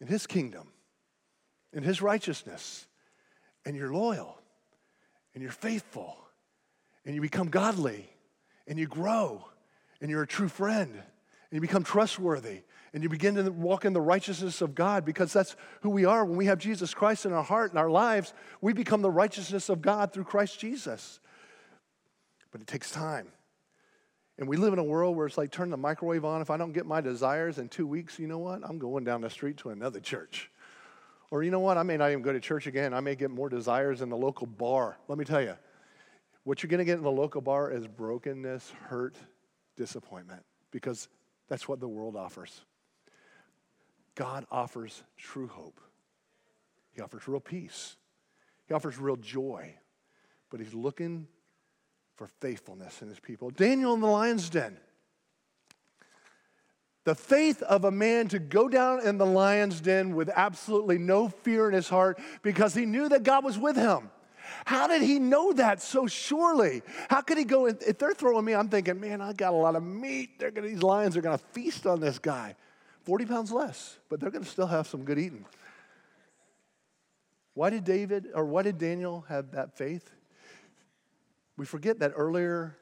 in 0.00 0.06
His 0.06 0.26
kingdom, 0.26 0.68
in 1.72 1.82
His 1.82 2.00
righteousness, 2.00 2.86
and 3.64 3.76
you're 3.76 3.92
loyal, 3.92 4.38
and 5.34 5.42
you're 5.42 5.52
faithful, 5.52 6.16
and 7.04 7.14
you 7.14 7.20
become 7.20 7.48
godly, 7.48 8.08
and 8.66 8.78
you 8.78 8.86
grow, 8.86 9.44
and 10.00 10.10
you're 10.10 10.22
a 10.22 10.26
true 10.26 10.48
friend, 10.48 10.92
and 10.92 11.52
you 11.52 11.60
become 11.60 11.84
trustworthy, 11.84 12.62
and 12.92 13.02
you 13.02 13.08
begin 13.08 13.36
to 13.36 13.50
walk 13.50 13.84
in 13.84 13.92
the 13.92 14.00
righteousness 14.00 14.60
of 14.60 14.74
God 14.74 15.04
because 15.04 15.32
that's 15.32 15.54
who 15.82 15.90
we 15.90 16.04
are. 16.04 16.24
When 16.24 16.36
we 16.36 16.46
have 16.46 16.58
Jesus 16.58 16.92
Christ 16.92 17.24
in 17.24 17.32
our 17.32 17.42
heart 17.42 17.70
and 17.70 17.78
our 17.78 17.90
lives, 17.90 18.34
we 18.60 18.72
become 18.72 19.02
the 19.02 19.10
righteousness 19.10 19.68
of 19.68 19.80
God 19.80 20.12
through 20.12 20.24
Christ 20.24 20.58
Jesus. 20.58 21.20
But 22.50 22.60
it 22.60 22.66
takes 22.66 22.90
time. 22.90 23.28
And 24.38 24.48
we 24.48 24.56
live 24.56 24.72
in 24.72 24.78
a 24.78 24.84
world 24.84 25.16
where 25.16 25.26
it's 25.26 25.38
like 25.38 25.52
turn 25.52 25.70
the 25.70 25.76
microwave 25.76 26.24
on. 26.24 26.40
If 26.40 26.50
I 26.50 26.56
don't 26.56 26.72
get 26.72 26.86
my 26.86 27.00
desires 27.00 27.58
in 27.58 27.68
two 27.68 27.86
weeks, 27.86 28.18
you 28.18 28.26
know 28.26 28.38
what? 28.38 28.62
I'm 28.64 28.78
going 28.78 29.04
down 29.04 29.20
the 29.20 29.30
street 29.30 29.58
to 29.58 29.70
another 29.70 30.00
church. 30.00 30.50
Or 31.30 31.44
you 31.44 31.50
know 31.50 31.60
what? 31.60 31.76
I 31.76 31.84
may 31.84 31.96
not 31.96 32.10
even 32.10 32.22
go 32.22 32.32
to 32.32 32.40
church 32.40 32.66
again. 32.66 32.92
I 32.92 33.00
may 33.00 33.14
get 33.14 33.30
more 33.30 33.48
desires 33.48 34.00
in 34.00 34.08
the 34.08 34.16
local 34.16 34.46
bar. 34.46 34.96
Let 35.06 35.18
me 35.18 35.24
tell 35.24 35.42
you, 35.42 35.54
what 36.42 36.62
you're 36.62 36.68
going 36.68 36.78
to 36.78 36.84
get 36.84 36.96
in 36.96 37.04
the 37.04 37.10
local 37.10 37.40
bar 37.40 37.70
is 37.70 37.86
brokenness, 37.86 38.72
hurt, 38.88 39.14
disappointment, 39.76 40.42
because 40.72 41.08
that's 41.48 41.68
what 41.68 41.78
the 41.78 41.86
world 41.86 42.16
offers. 42.16 42.62
God 44.20 44.44
offers 44.50 45.02
true 45.16 45.46
hope. 45.46 45.80
He 46.92 47.00
offers 47.00 47.26
real 47.26 47.40
peace. 47.40 47.96
He 48.68 48.74
offers 48.74 48.98
real 48.98 49.16
joy. 49.16 49.72
But 50.50 50.60
he's 50.60 50.74
looking 50.74 51.26
for 52.16 52.26
faithfulness 52.26 53.00
in 53.00 53.08
his 53.08 53.18
people. 53.18 53.48
Daniel 53.48 53.94
in 53.94 54.00
the 54.00 54.06
lion's 54.06 54.50
den. 54.50 54.76
The 57.04 57.14
faith 57.14 57.62
of 57.62 57.86
a 57.86 57.90
man 57.90 58.28
to 58.28 58.38
go 58.38 58.68
down 58.68 59.06
in 59.06 59.16
the 59.16 59.24
lion's 59.24 59.80
den 59.80 60.14
with 60.14 60.28
absolutely 60.28 60.98
no 60.98 61.30
fear 61.30 61.66
in 61.68 61.72
his 61.72 61.88
heart 61.88 62.20
because 62.42 62.74
he 62.74 62.84
knew 62.84 63.08
that 63.08 63.22
God 63.22 63.42
was 63.42 63.56
with 63.56 63.76
him. 63.76 64.10
How 64.66 64.86
did 64.86 65.00
he 65.00 65.18
know 65.18 65.54
that 65.54 65.80
so 65.80 66.06
surely? 66.06 66.82
How 67.08 67.22
could 67.22 67.38
he 67.38 67.44
go? 67.44 67.64
If 67.64 67.96
they're 67.96 68.12
throwing 68.12 68.44
me, 68.44 68.54
I'm 68.54 68.68
thinking, 68.68 69.00
man, 69.00 69.22
I 69.22 69.32
got 69.32 69.54
a 69.54 69.56
lot 69.56 69.76
of 69.76 69.82
meat. 69.82 70.38
Gonna, 70.40 70.60
these 70.60 70.82
lions 70.82 71.16
are 71.16 71.22
going 71.22 71.38
to 71.38 71.44
feast 71.52 71.86
on 71.86 72.00
this 72.00 72.18
guy. 72.18 72.54
40 73.10 73.26
pounds 73.26 73.50
less, 73.50 73.98
but 74.08 74.20
they're 74.20 74.30
going 74.30 74.44
to 74.44 74.48
still 74.48 74.68
have 74.68 74.86
some 74.86 75.02
good 75.02 75.18
eating. 75.18 75.44
Why 77.54 77.68
did 77.68 77.82
David 77.82 78.28
or 78.32 78.44
why 78.44 78.62
did 78.62 78.78
Daniel 78.78 79.24
have 79.28 79.50
that 79.50 79.76
faith? 79.76 80.08
We 81.56 81.66
forget 81.66 81.98
that 81.98 82.12
earlier, 82.14 82.76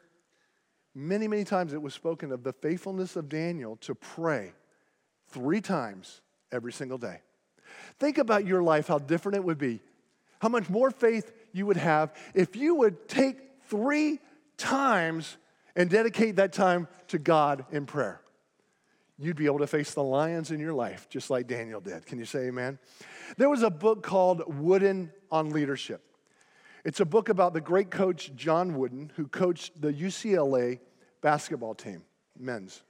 many, 0.95 1.29
many 1.29 1.45
times 1.45 1.73
it 1.73 1.81
was 1.81 1.95
spoken 1.95 2.31
of 2.31 2.43
the 2.43 2.53
faithfulness 2.53 3.17
of 3.17 3.31
Daniel 3.31 3.77
to 3.77 3.95
pray 3.95 4.53
three 5.29 5.63
times 5.63 6.21
every 6.53 6.75
single 6.75 6.99
day. 6.99 7.23
Think 7.99 8.19
about 8.19 8.45
your 8.45 8.63
life, 8.63 8.89
how 8.89 8.99
different 8.99 9.37
it 9.37 9.45
would 9.45 9.57
be, 9.57 9.81
how 10.43 10.51
much 10.51 10.69
more 10.69 10.91
faith 10.91 11.33
you 11.55 11.65
would 11.65 11.79
have 11.79 12.15
if 12.35 12.55
you 12.55 12.75
would 12.75 13.09
take 13.09 13.39
three 13.69 14.21
times 14.59 15.39
and 15.75 15.89
dedicate 15.89 16.37
that 16.37 16.53
time 16.53 16.87
to 17.07 17.19
God 17.19 17.65
in 17.73 17.87
prayer. 17.87 18.21
You'd 19.19 19.37
be 19.37 19.47
able 19.47 19.59
to 19.59 19.67
face 19.67 19.95
the 19.95 20.03
lions 20.03 20.51
in 20.51 20.61
your 20.61 20.73
life 20.73 21.09
just 21.09 21.29
like 21.29 21.49
Daniel 21.49 21.81
did. 21.81 22.07
Can 22.07 22.19
you 22.19 22.25
say 22.25 22.47
amen? 22.47 22.79
There 23.37 23.51
was 23.51 23.63
a 23.63 23.71
book 23.71 24.03
called 24.03 24.43
Wooden 24.47 25.13
on 25.31 25.51
Leadership. 25.51 26.03
It's 26.85 27.01
a 27.01 27.05
book 27.05 27.29
about 27.29 27.53
the 27.53 27.61
great 27.61 27.91
coach 27.91 28.33
John 28.37 28.79
Wooden, 28.79 29.13
who 29.17 29.27
coached 29.27 29.81
the 29.81 29.93
UCLA 29.93 30.79
basketball 31.21 31.75
team, 31.75 32.03
men's. 32.39 32.83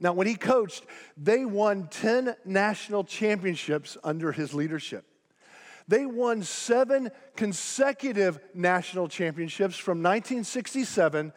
Now, 0.00 0.12
when 0.12 0.26
he 0.26 0.34
coached, 0.34 0.84
they 1.16 1.44
won 1.44 1.88
10 1.88 2.36
national 2.44 3.04
championships 3.04 3.96
under 4.04 4.32
his 4.32 4.52
leadership. 4.52 5.06
They 5.88 6.04
won 6.04 6.42
seven 6.42 7.10
consecutive 7.36 8.40
national 8.52 9.08
championships 9.08 9.76
from 9.76 10.02
1967 10.02 11.32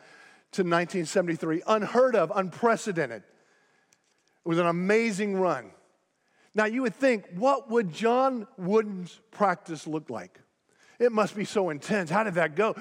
to 0.52 0.62
1973. 0.64 1.62
Unheard 1.68 2.16
of, 2.16 2.32
unprecedented. 2.36 3.24
It 4.46 4.50
was 4.50 4.58
an 4.58 4.68
amazing 4.68 5.38
run. 5.38 5.72
Now, 6.56 6.66
you 6.66 6.82
would 6.82 6.96
think, 6.96 7.26
what 7.36 7.70
would 7.70 7.94
John 7.94 8.48
Wooden's 8.58 9.20
practice 9.32 9.86
look 9.86 10.10
like? 10.10 10.40
It 11.00 11.12
must 11.12 11.36
be 11.36 11.46
so 11.46 11.70
intense. 11.70 12.10
How 12.10 12.24
did 12.24 12.34
that 12.36 12.56
go? 12.56 12.76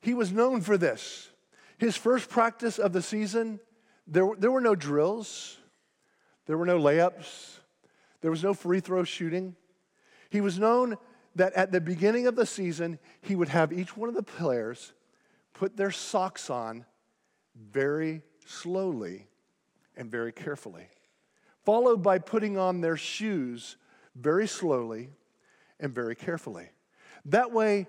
He 0.00 0.14
was 0.14 0.32
known 0.32 0.60
for 0.60 0.78
this. 0.78 1.30
His 1.78 1.96
first 1.96 2.30
practice 2.30 2.78
of 2.78 2.92
the 2.92 3.02
season, 3.02 3.60
there, 4.06 4.28
there 4.38 4.50
were 4.50 4.60
no 4.60 4.74
drills, 4.74 5.58
there 6.46 6.56
were 6.56 6.64
no 6.64 6.78
layups, 6.78 7.58
there 8.20 8.30
was 8.30 8.42
no 8.42 8.54
free 8.54 8.80
throw 8.80 9.04
shooting. 9.04 9.56
He 10.30 10.40
was 10.40 10.58
known 10.58 10.96
that 11.34 11.52
at 11.52 11.72
the 11.72 11.80
beginning 11.80 12.26
of 12.26 12.36
the 12.36 12.46
season, 12.46 12.98
he 13.20 13.34
would 13.34 13.48
have 13.48 13.72
each 13.72 13.96
one 13.96 14.08
of 14.08 14.14
the 14.14 14.22
players 14.22 14.94
put 15.52 15.76
their 15.76 15.90
socks 15.90 16.48
on 16.48 16.86
very 17.54 18.22
slowly 18.46 19.26
and 19.96 20.10
very 20.10 20.32
carefully, 20.32 20.88
followed 21.64 22.02
by 22.02 22.18
putting 22.18 22.58
on 22.58 22.80
their 22.80 22.96
shoes 22.96 23.76
very 24.14 24.46
slowly 24.46 25.10
and 25.80 25.94
very 25.94 26.14
carefully. 26.14 26.70
That 27.26 27.52
way, 27.52 27.86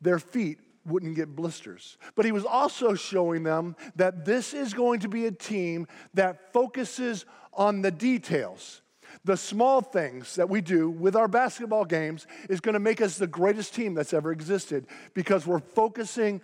their 0.00 0.18
feet 0.18 0.58
wouldn't 0.86 1.16
get 1.16 1.36
blisters. 1.36 1.96
But 2.14 2.24
he 2.24 2.32
was 2.32 2.44
also 2.44 2.94
showing 2.94 3.42
them 3.42 3.76
that 3.96 4.24
this 4.24 4.54
is 4.54 4.74
going 4.74 5.00
to 5.00 5.08
be 5.08 5.26
a 5.26 5.32
team 5.32 5.86
that 6.14 6.52
focuses 6.52 7.26
on 7.52 7.82
the 7.82 7.90
details. 7.90 8.82
The 9.24 9.36
small 9.36 9.80
things 9.80 10.36
that 10.36 10.48
we 10.48 10.60
do 10.60 10.88
with 10.88 11.16
our 11.16 11.28
basketball 11.28 11.84
games 11.84 12.26
is 12.48 12.60
going 12.60 12.74
to 12.74 12.80
make 12.80 13.00
us 13.00 13.18
the 13.18 13.26
greatest 13.26 13.74
team 13.74 13.94
that's 13.94 14.14
ever 14.14 14.32
existed 14.32 14.86
because 15.14 15.46
we're 15.46 15.60
focusing 15.60 16.40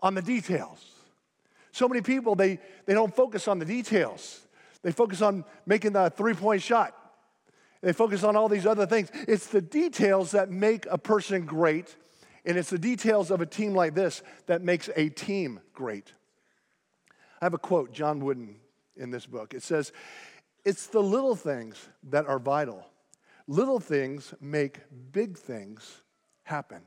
on 0.00 0.14
the 0.14 0.22
details. 0.22 0.84
So 1.72 1.88
many 1.88 2.02
people, 2.02 2.34
they, 2.34 2.58
they 2.84 2.94
don't 2.94 3.14
focus 3.14 3.48
on 3.48 3.58
the 3.58 3.64
details. 3.64 4.46
They 4.82 4.92
focus 4.92 5.22
on 5.22 5.44
making 5.66 5.92
the 5.92 6.10
three 6.10 6.34
point 6.34 6.62
shot. 6.62 6.96
They 7.82 7.92
focus 7.92 8.22
on 8.22 8.36
all 8.36 8.48
these 8.48 8.66
other 8.66 8.86
things. 8.86 9.10
It's 9.26 9.46
the 9.46 9.60
details 9.60 10.30
that 10.32 10.50
make 10.50 10.86
a 10.90 10.98
person 10.98 11.44
great, 11.44 11.96
and 12.44 12.56
it's 12.56 12.70
the 12.70 12.78
details 12.78 13.30
of 13.30 13.40
a 13.40 13.46
team 13.46 13.74
like 13.74 13.94
this 13.94 14.22
that 14.46 14.62
makes 14.62 14.88
a 14.94 15.08
team 15.08 15.60
great. 15.72 16.12
I 17.40 17.44
have 17.44 17.54
a 17.54 17.58
quote, 17.58 17.92
John 17.92 18.24
Wooden, 18.24 18.56
in 18.96 19.10
this 19.10 19.26
book. 19.26 19.52
It 19.52 19.64
says, 19.64 19.92
It's 20.64 20.86
the 20.86 21.02
little 21.02 21.34
things 21.34 21.88
that 22.04 22.26
are 22.26 22.38
vital. 22.38 22.86
Little 23.48 23.80
things 23.80 24.32
make 24.40 24.80
big 25.10 25.36
things 25.36 26.02
happen. 26.44 26.82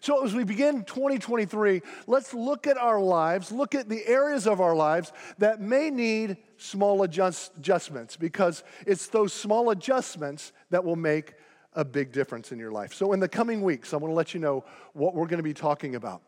So, 0.00 0.24
as 0.24 0.34
we 0.34 0.44
begin 0.44 0.84
2023, 0.84 1.82
let's 2.06 2.34
look 2.34 2.66
at 2.66 2.76
our 2.76 3.00
lives, 3.00 3.50
look 3.50 3.74
at 3.74 3.88
the 3.88 4.06
areas 4.06 4.46
of 4.46 4.60
our 4.60 4.74
lives 4.74 5.12
that 5.38 5.60
may 5.60 5.90
need 5.90 6.36
small 6.56 7.02
adjust, 7.02 7.52
adjustments 7.56 8.16
because 8.16 8.64
it's 8.86 9.08
those 9.08 9.32
small 9.32 9.70
adjustments 9.70 10.52
that 10.70 10.84
will 10.84 10.96
make 10.96 11.34
a 11.72 11.84
big 11.84 12.12
difference 12.12 12.52
in 12.52 12.58
your 12.58 12.72
life. 12.72 12.94
So, 12.94 13.12
in 13.12 13.20
the 13.20 13.28
coming 13.28 13.62
weeks, 13.62 13.92
I 13.92 13.96
want 13.96 14.10
to 14.10 14.16
let 14.16 14.34
you 14.34 14.40
know 14.40 14.64
what 14.92 15.14
we're 15.14 15.26
going 15.26 15.38
to 15.38 15.42
be 15.42 15.54
talking 15.54 15.94
about. 15.94 16.22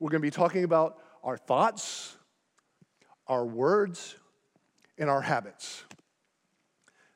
We're 0.00 0.10
going 0.10 0.22
to 0.22 0.26
be 0.26 0.30
talking 0.30 0.64
about 0.64 0.98
our 1.22 1.36
thoughts, 1.36 2.16
our 3.26 3.44
words, 3.44 4.16
and 4.98 5.08
our 5.08 5.20
habits. 5.20 5.84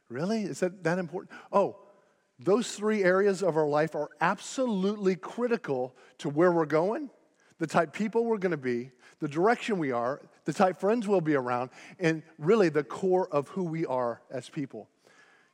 Really? 0.08 0.42
Is 0.42 0.60
that 0.60 0.84
that 0.84 0.98
important? 0.98 1.32
Oh, 1.52 1.76
those 2.38 2.72
three 2.72 3.02
areas 3.02 3.42
of 3.42 3.56
our 3.56 3.66
life 3.66 3.94
are 3.94 4.10
absolutely 4.20 5.16
critical 5.16 5.94
to 6.18 6.28
where 6.28 6.52
we're 6.52 6.66
going, 6.66 7.10
the 7.58 7.66
type 7.66 7.92
people 7.92 8.24
we're 8.24 8.38
going 8.38 8.52
to 8.52 8.56
be, 8.56 8.92
the 9.20 9.28
direction 9.28 9.78
we 9.78 9.90
are, 9.90 10.20
the 10.44 10.52
type 10.52 10.78
friends 10.78 11.08
we'll 11.08 11.20
be 11.20 11.34
around, 11.34 11.70
and 11.98 12.22
really 12.38 12.68
the 12.68 12.84
core 12.84 13.28
of 13.32 13.48
who 13.48 13.64
we 13.64 13.84
are 13.86 14.22
as 14.30 14.48
people. 14.48 14.88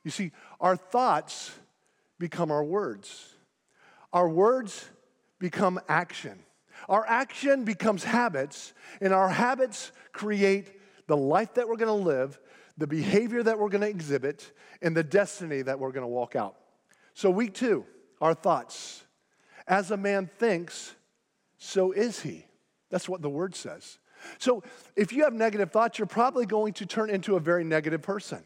You 0.03 0.11
see, 0.11 0.31
our 0.61 0.75
thoughts 0.75 1.51
become 2.19 2.51
our 2.51 2.63
words. 2.63 3.33
Our 4.13 4.29
words 4.29 4.87
become 5.39 5.79
action. 5.89 6.39
Our 6.87 7.05
action 7.07 7.63
becomes 7.63 8.03
habits, 8.03 8.73
and 9.01 9.11
our 9.11 9.29
habits 9.29 9.91
create 10.11 10.71
the 11.07 11.17
life 11.17 11.55
that 11.55 11.67
we're 11.67 11.77
going 11.77 11.87
to 11.87 12.05
live, 12.05 12.39
the 12.77 12.87
behavior 12.87 13.41
that 13.41 13.57
we're 13.57 13.69
going 13.69 13.81
to 13.81 13.89
exhibit, 13.89 14.51
and 14.81 14.95
the 14.95 15.03
destiny 15.03 15.63
that 15.63 15.79
we're 15.79 15.91
going 15.91 16.03
to 16.03 16.07
walk 16.07 16.35
out. 16.35 16.55
So, 17.15 17.29
week 17.29 17.53
two, 17.53 17.85
our 18.21 18.33
thoughts. 18.33 19.03
As 19.67 19.89
a 19.89 19.97
man 19.97 20.29
thinks, 20.37 20.93
so 21.57 21.91
is 21.91 22.19
he. 22.19 22.45
That's 22.91 23.09
what 23.09 23.21
the 23.21 23.29
word 23.29 23.55
says. 23.55 23.97
So, 24.37 24.63
if 24.95 25.13
you 25.13 25.23
have 25.23 25.33
negative 25.33 25.71
thoughts, 25.71 25.97
you're 25.97 26.05
probably 26.05 26.45
going 26.45 26.73
to 26.73 26.85
turn 26.85 27.09
into 27.09 27.37
a 27.37 27.39
very 27.39 27.63
negative 27.63 28.01
person. 28.01 28.43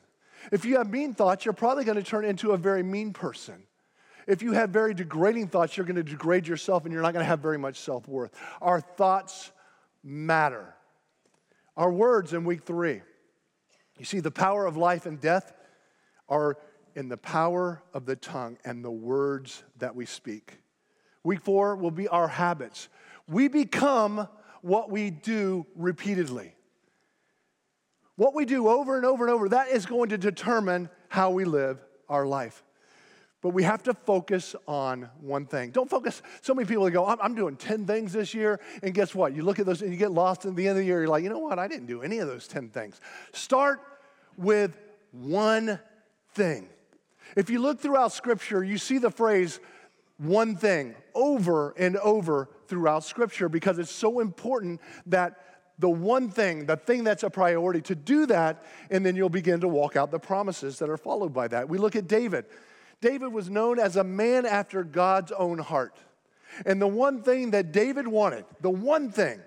If 0.52 0.66
you 0.66 0.78
have 0.78 0.90
mean 0.90 1.16
thoughts, 1.16 1.46
you're 1.46 1.54
probably 1.54 1.84
going 1.84 1.98
to 1.98 2.04
turn 2.04 2.24
into 2.24 2.52
a 2.52 2.58
very 2.58 2.84
mean 2.84 3.12
person. 3.12 3.64
If 4.28 4.44
you 4.44 4.54
have 4.54 4.70
very 4.70 4.94
degrading 4.94 5.48
thoughts, 5.48 5.76
you're 5.76 5.86
going 5.88 5.96
to 5.96 6.04
degrade 6.04 6.48
yourself 6.48 6.86
and 6.86 6.94
you're 6.94 7.02
not 7.02 7.14
going 7.14 7.24
to 7.24 7.28
have 7.28 7.40
very 7.40 7.58
much 7.58 7.80
self 7.80 8.08
worth. 8.08 8.32
Our 8.62 8.82
thoughts 8.82 9.52
matter. 10.04 10.76
Our 11.76 11.92
words 11.92 12.34
in 12.34 12.44
week 12.46 12.64
three. 12.64 13.02
You 13.98 14.06
see, 14.06 14.20
the 14.20 14.32
power 14.32 14.68
of 14.68 14.78
life 14.78 15.08
and 15.08 15.20
death 15.20 15.52
are 16.30 16.58
in 17.00 17.08
the 17.08 17.16
power 17.16 17.82
of 17.94 18.06
the 18.06 18.16
tongue 18.18 18.58
and 18.66 18.84
the 18.84 18.92
words 18.92 19.64
that 19.78 19.96
we 19.96 20.06
speak. 20.06 20.60
Week 21.24 21.40
four 21.40 21.78
will 21.78 21.92
be 21.92 22.10
our 22.10 22.28
habits. 22.28 22.90
We 23.26 23.48
become 23.48 24.28
what 24.62 24.92
we 24.92 25.10
do 25.10 25.66
repeatedly. 25.78 26.56
What 28.18 28.36
we 28.36 28.44
do 28.44 28.68
over 28.68 28.98
and 28.98 29.06
over 29.06 29.24
and 29.26 29.34
over, 29.34 29.48
that 29.48 29.70
is 29.70 29.86
going 29.86 30.10
to 30.10 30.18
determine 30.18 30.90
how 31.08 31.32
we 31.32 31.46
live 31.46 31.82
our 32.10 32.26
life. 32.26 32.66
But 33.42 33.52
we 33.52 33.64
have 33.64 33.82
to 33.84 33.94
focus 33.94 34.54
on 34.68 35.10
one 35.22 35.46
thing. 35.46 35.72
Don't 35.72 35.90
focus. 35.90 36.22
So 36.42 36.54
many 36.54 36.68
people 36.68 36.90
go, 36.90 37.06
I'm, 37.06 37.34
doing 37.34 37.56
10 37.56 37.88
things 37.88 38.12
this 38.12 38.34
year. 38.34 38.60
And 38.84 38.94
guess 38.94 39.16
what? 39.16 39.34
You 39.34 39.44
look 39.44 39.58
at 39.60 39.66
those 39.66 39.82
and 39.82 39.94
you 39.94 39.98
get 39.98 40.12
lost 40.12 40.46
at 40.46 40.54
the 40.54 40.68
end 40.68 40.72
of 40.72 40.82
the 40.82 40.86
year. 40.86 41.00
You're 41.00 41.08
like, 41.08 41.24
you 41.24 41.30
know 41.30 41.40
what? 41.40 41.60
I 41.60 41.70
didn't 41.70 41.86
do 41.86 42.02
any 42.02 42.18
of 42.18 42.28
those 42.28 42.46
10 42.50 42.72
things. 42.72 43.00
Start 43.32 43.80
with 44.36 44.78
one 45.14 45.80
thing. 46.34 46.68
If 47.36 47.50
you 47.50 47.60
look 47.60 47.80
throughout 47.80 48.12
Scripture, 48.12 48.64
you 48.64 48.78
see 48.78 48.98
the 48.98 49.12
phrase 49.12 49.60
one 50.18 50.56
thing 50.56 50.96
over 51.16 51.72
and 51.78 51.98
over 51.98 52.50
throughout 52.68 53.04
Scripture 53.04 53.50
because 53.50 53.80
it's 53.80 53.92
so 53.92 54.20
important 54.20 54.82
that 55.06 55.46
the 55.80 55.90
one 55.90 56.30
thing, 56.30 56.66
the 56.66 56.76
thing 56.76 57.06
that's 57.06 57.24
a 57.24 57.30
priority, 57.30 57.82
to 57.82 57.96
do 57.96 58.26
that, 58.26 58.66
and 58.92 59.06
then 59.06 59.16
you'll 59.16 59.30
begin 59.30 59.62
to 59.62 59.68
walk 59.68 59.96
out 59.96 60.12
the 60.12 60.20
promises 60.20 60.78
that 60.80 60.90
are 60.90 60.98
followed 60.98 61.34
by 61.34 61.48
that. 61.48 61.70
We 61.70 61.78
look 61.78 61.96
at 61.96 62.08
David. 62.08 62.46
David 63.00 63.32
was 63.32 63.50
known 63.50 63.80
as 63.80 63.96
a 63.96 64.04
man 64.04 64.46
after 64.46 64.84
God's 64.84 65.32
own 65.32 65.58
heart. 65.58 65.98
And 66.66 66.82
the 66.82 66.88
one 66.88 67.24
thing 67.24 67.52
that 67.52 67.72
David 67.72 68.08
wanted, 68.08 68.44
the 68.60 68.70
one 68.70 69.10
thing, 69.10 69.40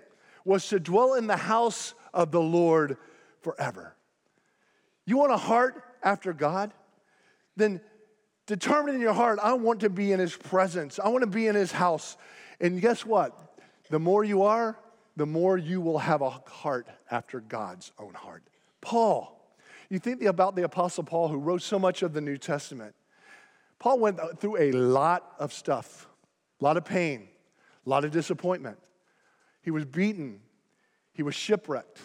was 0.43 0.67
to 0.69 0.79
dwell 0.79 1.13
in 1.13 1.27
the 1.27 1.37
house 1.37 1.93
of 2.13 2.31
the 2.31 2.41
Lord 2.41 2.97
forever. 3.41 3.95
You 5.05 5.17
want 5.17 5.31
a 5.31 5.37
heart 5.37 5.83
after 6.01 6.33
God? 6.33 6.73
Then 7.55 7.81
determine 8.45 8.95
in 8.95 9.01
your 9.01 9.13
heart, 9.13 9.39
I 9.41 9.53
want 9.53 9.81
to 9.81 9.89
be 9.89 10.11
in 10.11 10.19
his 10.19 10.35
presence, 10.35 10.99
I 10.99 11.09
want 11.09 11.23
to 11.23 11.29
be 11.29 11.47
in 11.47 11.55
his 11.55 11.71
house. 11.71 12.17
And 12.59 12.81
guess 12.81 13.05
what? 13.05 13.59
The 13.89 13.99
more 13.99 14.23
you 14.23 14.43
are, 14.43 14.77
the 15.15 15.25
more 15.25 15.57
you 15.57 15.81
will 15.81 15.99
have 15.99 16.21
a 16.21 16.29
heart 16.29 16.87
after 17.11 17.39
God's 17.39 17.91
own 17.99 18.13
heart. 18.13 18.43
Paul, 18.81 19.39
you 19.89 19.99
think 19.99 20.23
about 20.23 20.55
the 20.55 20.63
Apostle 20.63 21.03
Paul 21.03 21.27
who 21.27 21.37
wrote 21.37 21.61
so 21.61 21.77
much 21.77 22.01
of 22.01 22.13
the 22.13 22.21
New 22.21 22.37
Testament. 22.37 22.95
Paul 23.79 23.99
went 23.99 24.19
through 24.39 24.57
a 24.57 24.71
lot 24.71 25.33
of 25.39 25.53
stuff, 25.53 26.07
a 26.59 26.63
lot 26.63 26.77
of 26.77 26.85
pain, 26.85 27.27
a 27.85 27.89
lot 27.89 28.05
of 28.05 28.11
disappointment. 28.11 28.77
He 29.61 29.71
was 29.71 29.85
beaten, 29.85 30.39
he 31.13 31.21
was 31.21 31.35
shipwrecked, 31.35 31.99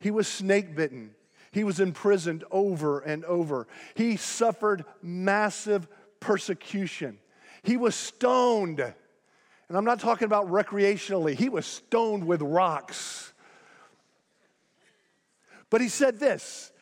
he 0.00 0.10
was 0.10 0.26
snake 0.26 0.74
bitten, 0.74 1.14
he 1.52 1.64
was 1.64 1.80
imprisoned 1.80 2.44
over 2.50 3.00
and 3.00 3.24
over. 3.24 3.66
He 3.94 4.16
suffered 4.16 4.84
massive 5.02 5.88
persecution. 6.20 7.18
He 7.62 7.76
was 7.76 7.94
stoned. 7.94 8.80
And 8.80 9.76
I'm 9.76 9.84
not 9.84 10.00
talking 10.00 10.26
about 10.26 10.48
recreationally, 10.48 11.34
he 11.34 11.48
was 11.48 11.66
stoned 11.66 12.26
with 12.26 12.42
rocks. 12.42 13.32
But 15.70 15.80
he 15.80 15.88
said 15.88 16.18
this, 16.18 16.72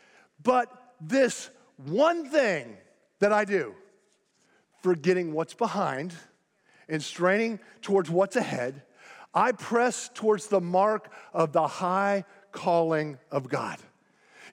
but 0.42 0.70
this 1.00 1.50
one 1.76 2.28
thing 2.31 2.76
that 3.18 3.33
I 3.33 3.44
do, 3.44 3.74
forgetting 4.83 5.33
what's 5.33 5.54
behind 5.54 6.14
and 6.88 7.02
straining 7.02 7.61
towards 7.83 8.09
what's 8.09 8.37
ahead, 8.37 8.83
I 9.35 9.52
press 9.52 10.11
towards 10.14 10.46
the 10.46 10.61
mark 10.61 11.12
of 11.35 11.52
the 11.52 11.66
high 11.66 12.24
calling 12.50 13.18
of 13.31 13.48
God. 13.48 13.78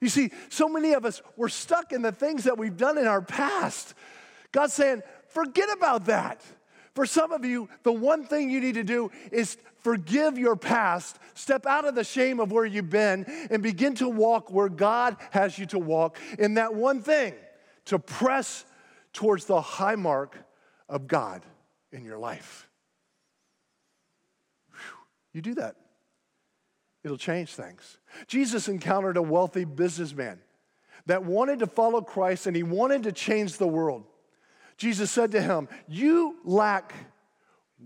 You 0.00 0.08
see, 0.08 0.30
so 0.48 0.68
many 0.68 0.92
of 0.92 1.04
us, 1.04 1.22
we're 1.36 1.48
stuck 1.48 1.92
in 1.92 2.02
the 2.02 2.12
things 2.12 2.44
that 2.44 2.58
we've 2.58 2.76
done 2.76 2.98
in 2.98 3.06
our 3.06 3.22
past. 3.22 3.94
God's 4.52 4.74
saying, 4.74 5.02
forget 5.28 5.68
about 5.76 6.06
that. 6.06 6.42
For 6.94 7.06
some 7.06 7.32
of 7.32 7.44
you, 7.44 7.68
the 7.82 7.92
one 7.92 8.24
thing 8.24 8.50
you 8.50 8.60
need 8.60 8.74
to 8.74 8.84
do 8.84 9.10
is 9.30 9.58
forgive 9.80 10.38
your 10.38 10.56
past, 10.56 11.18
step 11.34 11.66
out 11.66 11.84
of 11.84 11.94
the 11.94 12.04
shame 12.04 12.40
of 12.40 12.50
where 12.52 12.64
you've 12.64 12.90
been, 12.90 13.24
and 13.50 13.62
begin 13.62 13.94
to 13.96 14.08
walk 14.08 14.50
where 14.50 14.68
God 14.68 15.16
has 15.30 15.58
you 15.58 15.66
to 15.66 15.78
walk 15.78 16.18
in 16.38 16.54
that 16.54 16.74
one 16.74 17.02
thing 17.02 17.34
to 17.86 17.98
press 17.98 18.64
towards 19.12 19.44
the 19.44 19.60
high 19.60 19.94
mark 19.94 20.36
of 20.88 21.06
God 21.06 21.42
in 21.92 22.04
your 22.04 22.18
life. 22.18 22.68
Whew. 24.70 24.78
You 25.34 25.42
do 25.42 25.54
that 25.56 25.76
it'll 27.06 27.16
change 27.16 27.54
things. 27.54 27.98
Jesus 28.26 28.66
encountered 28.66 29.16
a 29.16 29.22
wealthy 29.22 29.64
businessman 29.64 30.40
that 31.06 31.24
wanted 31.24 31.60
to 31.60 31.66
follow 31.68 32.00
Christ 32.00 32.48
and 32.48 32.56
he 32.56 32.64
wanted 32.64 33.04
to 33.04 33.12
change 33.12 33.58
the 33.58 33.66
world. 33.68 34.02
Jesus 34.76 35.08
said 35.08 35.30
to 35.30 35.40
him, 35.40 35.68
You 35.86 36.36
lack 36.44 36.92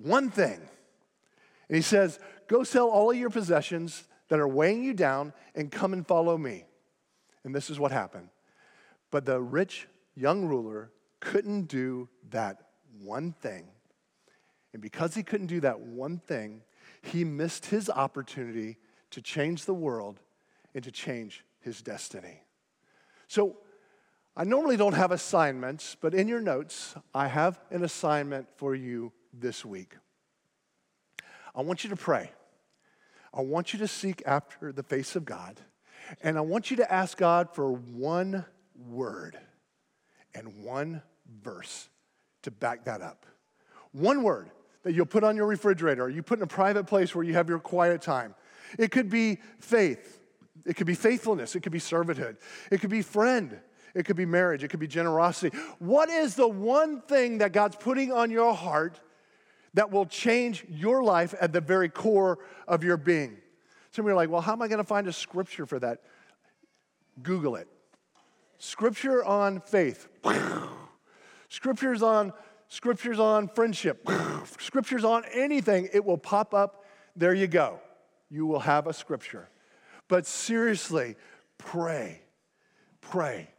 one 0.02 0.30
thing. 0.30 0.58
And 1.68 1.76
he 1.76 1.82
says, 1.82 2.18
Go 2.48 2.64
sell 2.64 2.88
all 2.88 3.10
of 3.10 3.16
your 3.16 3.28
possessions 3.28 4.04
that 4.28 4.40
are 4.40 4.48
weighing 4.48 4.82
you 4.82 4.94
down 4.94 5.34
and 5.54 5.70
come 5.70 5.92
and 5.92 6.06
follow 6.06 6.38
me. 6.38 6.64
And 7.44 7.54
this 7.54 7.68
is 7.68 7.78
what 7.78 7.92
happened. 7.92 8.30
But 9.10 9.26
the 9.26 9.38
rich 9.38 9.86
young 10.16 10.46
ruler 10.46 10.92
couldn't 11.20 11.64
do 11.64 12.08
that 12.30 12.56
one 13.02 13.32
thing. 13.32 13.66
And 14.72 14.80
because 14.80 15.14
he 15.14 15.22
couldn't 15.22 15.48
do 15.48 15.60
that 15.60 15.80
one 15.80 16.20
thing, 16.26 16.62
he 17.02 17.22
missed 17.24 17.66
his 17.66 17.90
opportunity 17.90 18.78
to 19.10 19.20
change 19.20 19.64
the 19.64 19.74
world 19.74 20.20
and 20.74 20.84
to 20.84 20.90
change 20.90 21.44
his 21.60 21.82
destiny. 21.82 22.42
So, 23.28 23.58
I 24.36 24.44
normally 24.44 24.76
don't 24.76 24.94
have 24.94 25.10
assignments, 25.10 25.96
but 26.00 26.14
in 26.14 26.28
your 26.28 26.40
notes, 26.40 26.94
I 27.12 27.26
have 27.26 27.60
an 27.70 27.82
assignment 27.82 28.46
for 28.56 28.74
you 28.74 29.12
this 29.34 29.64
week. 29.64 29.96
I 31.54 31.62
want 31.62 31.82
you 31.84 31.90
to 31.90 31.96
pray. 31.96 32.30
I 33.34 33.42
want 33.42 33.72
you 33.72 33.78
to 33.80 33.88
seek 33.88 34.22
after 34.24 34.72
the 34.72 34.82
face 34.82 35.16
of 35.16 35.24
God, 35.24 35.60
and 36.22 36.38
I 36.38 36.40
want 36.40 36.70
you 36.70 36.76
to 36.78 36.92
ask 36.92 37.18
God 37.18 37.54
for 37.54 37.72
one 37.72 38.44
word 38.88 39.38
and 40.34 40.64
one 40.64 41.02
verse 41.42 41.88
to 42.42 42.50
back 42.50 42.84
that 42.84 43.02
up. 43.02 43.26
One 43.92 44.22
word 44.22 44.50
that 44.82 44.94
you'll 44.94 45.06
put 45.06 45.24
on 45.24 45.36
your 45.36 45.46
refrigerator, 45.46 46.04
or 46.04 46.08
you 46.08 46.22
put 46.22 46.38
in 46.38 46.42
a 46.42 46.48
private 46.48 46.86
place 46.86 47.14
where 47.14 47.24
you 47.24 47.34
have 47.34 47.48
your 47.48 47.58
quiet 47.58 48.00
time. 48.00 48.34
It 48.78 48.90
could 48.90 49.10
be 49.10 49.38
faith. 49.58 50.20
It 50.66 50.76
could 50.76 50.86
be 50.86 50.94
faithfulness. 50.94 51.56
It 51.56 51.60
could 51.60 51.72
be 51.72 51.78
servanthood. 51.78 52.36
It 52.70 52.80
could 52.80 52.90
be 52.90 53.02
friend. 53.02 53.58
It 53.94 54.04
could 54.04 54.16
be 54.16 54.26
marriage. 54.26 54.62
It 54.62 54.68
could 54.68 54.80
be 54.80 54.86
generosity. 54.86 55.56
What 55.78 56.08
is 56.08 56.34
the 56.34 56.48
one 56.48 57.00
thing 57.02 57.38
that 57.38 57.52
God's 57.52 57.76
putting 57.76 58.12
on 58.12 58.30
your 58.30 58.54
heart 58.54 59.00
that 59.74 59.90
will 59.90 60.06
change 60.06 60.64
your 60.68 61.02
life 61.02 61.34
at 61.40 61.52
the 61.52 61.60
very 61.60 61.88
core 61.88 62.38
of 62.68 62.84
your 62.84 62.96
being? 62.96 63.38
Some 63.90 64.04
of 64.04 64.10
you 64.10 64.12
are 64.12 64.16
like, 64.16 64.30
well, 64.30 64.40
how 64.40 64.52
am 64.52 64.62
I 64.62 64.68
going 64.68 64.78
to 64.78 64.84
find 64.84 65.08
a 65.08 65.12
scripture 65.12 65.66
for 65.66 65.78
that? 65.80 66.02
Google 67.22 67.56
it. 67.56 67.68
Scripture 68.58 69.24
on 69.24 69.60
faith. 69.60 70.08
Scriptures 71.48 72.02
on 72.02 72.32
scriptures 72.68 73.18
on 73.18 73.48
friendship. 73.48 74.08
Scriptures 74.60 75.02
on 75.02 75.24
anything. 75.32 75.88
It 75.92 76.04
will 76.04 76.18
pop 76.18 76.54
up. 76.54 76.84
There 77.16 77.34
you 77.34 77.48
go 77.48 77.80
you 78.30 78.46
will 78.46 78.60
have 78.60 78.86
a 78.86 78.92
scripture. 78.92 79.48
But 80.08 80.26
seriously, 80.26 81.16
pray. 81.58 82.22
Pray. 83.00 83.50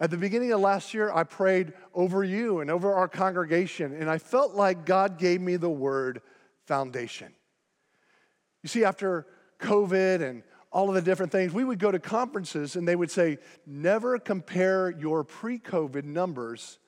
At 0.00 0.10
the 0.10 0.16
beginning 0.16 0.52
of 0.52 0.60
last 0.60 0.94
year, 0.94 1.12
I 1.12 1.24
prayed 1.24 1.72
over 1.94 2.24
you 2.24 2.60
and 2.60 2.70
over 2.70 2.92
our 2.92 3.08
congregation, 3.08 3.94
and 3.94 4.10
I 4.10 4.18
felt 4.18 4.54
like 4.54 4.84
God 4.84 5.18
gave 5.18 5.40
me 5.40 5.56
the 5.56 5.70
word 5.70 6.22
foundation. 6.66 7.32
You 8.62 8.68
see, 8.68 8.84
after 8.84 9.26
COVID 9.60 10.22
and 10.22 10.42
all 10.72 10.88
of 10.88 10.94
the 10.94 11.02
different 11.02 11.30
things, 11.30 11.52
we 11.52 11.64
would 11.64 11.78
go 11.78 11.90
to 11.90 11.98
conferences 11.98 12.76
and 12.76 12.88
they 12.88 12.96
would 12.96 13.10
say, 13.10 13.38
never 13.66 14.18
compare 14.18 14.90
your 14.90 15.22
pre 15.22 15.58
COVID 15.58 16.04
numbers 16.04 16.78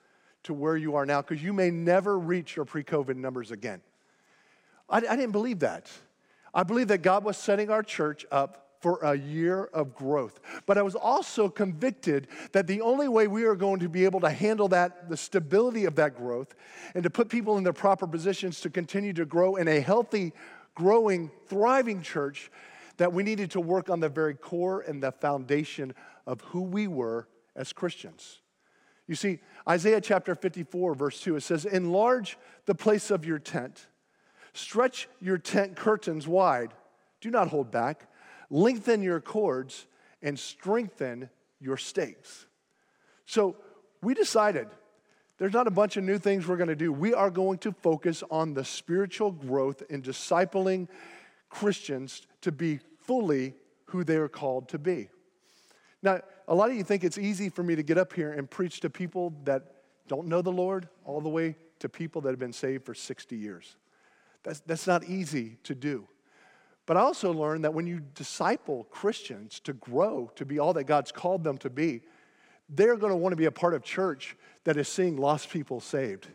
to 0.44 0.54
where 0.54 0.76
you 0.76 0.96
are 0.96 1.04
now 1.04 1.20
because 1.20 1.42
you 1.42 1.52
may 1.52 1.70
never 1.70 2.18
reach 2.18 2.56
your 2.56 2.64
pre 2.64 2.82
COVID 2.82 3.16
numbers 3.16 3.50
again. 3.50 3.80
I, 4.88 4.98
I, 4.98 5.16
didn't 5.16 5.32
believe 5.32 5.60
that. 5.60 5.90
I 6.54 6.62
believe 6.62 6.88
that 6.88 6.98
God 7.02 7.24
was 7.24 7.36
setting 7.36 7.70
our 7.70 7.82
church 7.82 8.24
up 8.30 8.64
for 8.84 8.98
a 9.02 9.16
year 9.16 9.64
of 9.72 9.94
growth. 9.94 10.40
But 10.66 10.76
I 10.76 10.82
was 10.82 10.94
also 10.94 11.48
convicted 11.48 12.28
that 12.52 12.66
the 12.66 12.82
only 12.82 13.08
way 13.08 13.26
we 13.26 13.44
are 13.44 13.54
going 13.54 13.80
to 13.80 13.88
be 13.88 14.04
able 14.04 14.20
to 14.20 14.28
handle 14.28 14.68
that, 14.68 15.08
the 15.08 15.16
stability 15.16 15.86
of 15.86 15.94
that 15.94 16.16
growth, 16.16 16.54
and 16.94 17.02
to 17.02 17.08
put 17.08 17.30
people 17.30 17.56
in 17.56 17.64
their 17.64 17.72
proper 17.72 18.06
positions 18.06 18.60
to 18.60 18.68
continue 18.68 19.14
to 19.14 19.24
grow 19.24 19.56
in 19.56 19.68
a 19.68 19.80
healthy, 19.80 20.34
growing, 20.74 21.30
thriving 21.46 22.02
church, 22.02 22.50
that 22.98 23.10
we 23.10 23.22
needed 23.22 23.50
to 23.52 23.60
work 23.60 23.88
on 23.88 24.00
the 24.00 24.08
very 24.10 24.34
core 24.34 24.82
and 24.82 25.02
the 25.02 25.12
foundation 25.12 25.94
of 26.26 26.42
who 26.42 26.60
we 26.60 26.86
were 26.86 27.26
as 27.56 27.72
Christians. 27.72 28.42
You 29.06 29.14
see, 29.14 29.40
Isaiah 29.66 30.02
chapter 30.02 30.34
54, 30.34 30.94
verse 30.94 31.20
2, 31.20 31.36
it 31.36 31.42
says, 31.42 31.64
Enlarge 31.64 32.36
the 32.66 32.74
place 32.74 33.10
of 33.10 33.24
your 33.24 33.38
tent 33.38 33.86
Stretch 34.54 35.08
your 35.20 35.36
tent 35.36 35.76
curtains 35.76 36.26
wide. 36.26 36.72
Do 37.20 37.30
not 37.30 37.48
hold 37.48 37.70
back. 37.70 38.08
Lengthen 38.50 39.02
your 39.02 39.20
cords 39.20 39.86
and 40.22 40.38
strengthen 40.38 41.28
your 41.60 41.76
stakes. 41.76 42.46
So 43.26 43.56
we 44.00 44.14
decided 44.14 44.68
there's 45.38 45.52
not 45.52 45.66
a 45.66 45.72
bunch 45.72 45.96
of 45.96 46.04
new 46.04 46.18
things 46.18 46.46
we're 46.46 46.56
going 46.56 46.68
to 46.68 46.76
do. 46.76 46.92
We 46.92 47.12
are 47.12 47.30
going 47.30 47.58
to 47.58 47.72
focus 47.72 48.22
on 48.30 48.54
the 48.54 48.64
spiritual 48.64 49.32
growth 49.32 49.82
in 49.90 50.02
discipling 50.02 50.88
Christians 51.48 52.22
to 52.42 52.52
be 52.52 52.78
fully 53.00 53.54
who 53.86 54.04
they 54.04 54.16
are 54.16 54.28
called 54.28 54.68
to 54.68 54.78
be. 54.78 55.08
Now, 56.02 56.20
a 56.46 56.54
lot 56.54 56.70
of 56.70 56.76
you 56.76 56.84
think 56.84 57.02
it's 57.02 57.18
easy 57.18 57.48
for 57.48 57.62
me 57.62 57.74
to 57.74 57.82
get 57.82 57.98
up 57.98 58.12
here 58.12 58.32
and 58.32 58.48
preach 58.48 58.80
to 58.80 58.90
people 58.90 59.34
that 59.44 59.64
don't 60.06 60.28
know 60.28 60.42
the 60.42 60.52
Lord, 60.52 60.88
all 61.04 61.20
the 61.20 61.28
way 61.28 61.56
to 61.80 61.88
people 61.88 62.20
that 62.22 62.30
have 62.30 62.38
been 62.38 62.52
saved 62.52 62.84
for 62.84 62.94
60 62.94 63.36
years. 63.36 63.76
That's, 64.44 64.60
that's 64.60 64.86
not 64.86 65.04
easy 65.04 65.58
to 65.64 65.74
do. 65.74 66.06
But 66.86 66.96
I 66.96 67.00
also 67.00 67.32
learned 67.32 67.64
that 67.64 67.74
when 67.74 67.86
you 67.86 68.00
disciple 68.14 68.84
Christians 68.90 69.58
to 69.60 69.72
grow, 69.72 70.30
to 70.36 70.44
be 70.44 70.58
all 70.58 70.74
that 70.74 70.84
God's 70.84 71.10
called 71.10 71.42
them 71.42 71.56
to 71.58 71.70
be, 71.70 72.02
they're 72.68 72.96
going 72.96 73.10
to 73.10 73.16
want 73.16 73.32
to 73.32 73.36
be 73.36 73.46
a 73.46 73.50
part 73.50 73.74
of 73.74 73.82
church 73.82 74.36
that 74.64 74.76
is 74.76 74.86
seeing 74.88 75.16
lost 75.16 75.50
people 75.50 75.80
saved. 75.80 76.28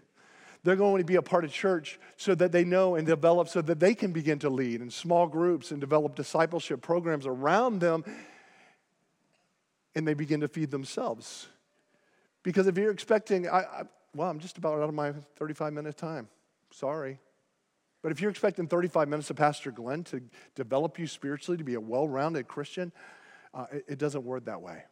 They're 0.64 0.76
going 0.76 1.00
to 1.00 1.06
be 1.06 1.16
a 1.16 1.22
part 1.22 1.46
of 1.46 1.52
church 1.52 2.00
so 2.18 2.36
that 2.36 2.52
they 2.52 2.66
know 2.66 2.96
and 2.96 3.08
develop 3.08 3.48
so 3.48 3.62
that 3.62 3.80
they 3.80 3.96
can 3.96 4.12
begin 4.12 4.40
to 4.40 4.50
lead 4.50 4.82
in 4.82 4.90
small 4.90 5.28
groups 5.28 5.72
and 5.72 5.80
develop 5.80 6.16
discipleship 6.16 6.82
programs 6.82 7.26
around 7.26 7.80
them 7.80 8.04
and 9.96 10.08
they 10.08 10.14
begin 10.14 10.42
to 10.42 10.48
feed 10.48 10.72
themselves. 10.72 11.48
Because 12.44 12.68
if 12.68 12.78
you're 12.78 12.92
expecting, 12.92 13.48
I, 13.48 13.60
I, 13.60 13.84
well, 14.14 14.30
I'm 14.30 14.40
just 14.40 14.58
about 14.58 14.80
out 14.80 14.90
of 14.90 14.94
my 14.94 15.14
35 15.38 15.74
minute 15.74 15.98
time. 15.98 16.28
Sorry. 16.72 17.20
But 18.02 18.12
if 18.12 18.22
you're 18.22 18.32
expecting 18.32 18.68
35 18.68 19.10
minutes 19.10 19.30
of 19.30 19.36
Pastor 19.36 19.72
Glenn 19.72 20.04
to 20.06 20.22
develop 20.56 20.98
you 20.98 21.08
spiritually 21.08 21.58
to 21.58 21.64
be 21.64 21.74
a 21.74 21.82
well 21.82 22.08
rounded 22.08 22.48
Christian, 22.48 22.92
uh, 23.54 23.66
it, 23.72 23.86
it 23.90 24.00
doesn't 24.00 24.24
work 24.24 24.46
that 24.46 24.62
way. 24.62 24.84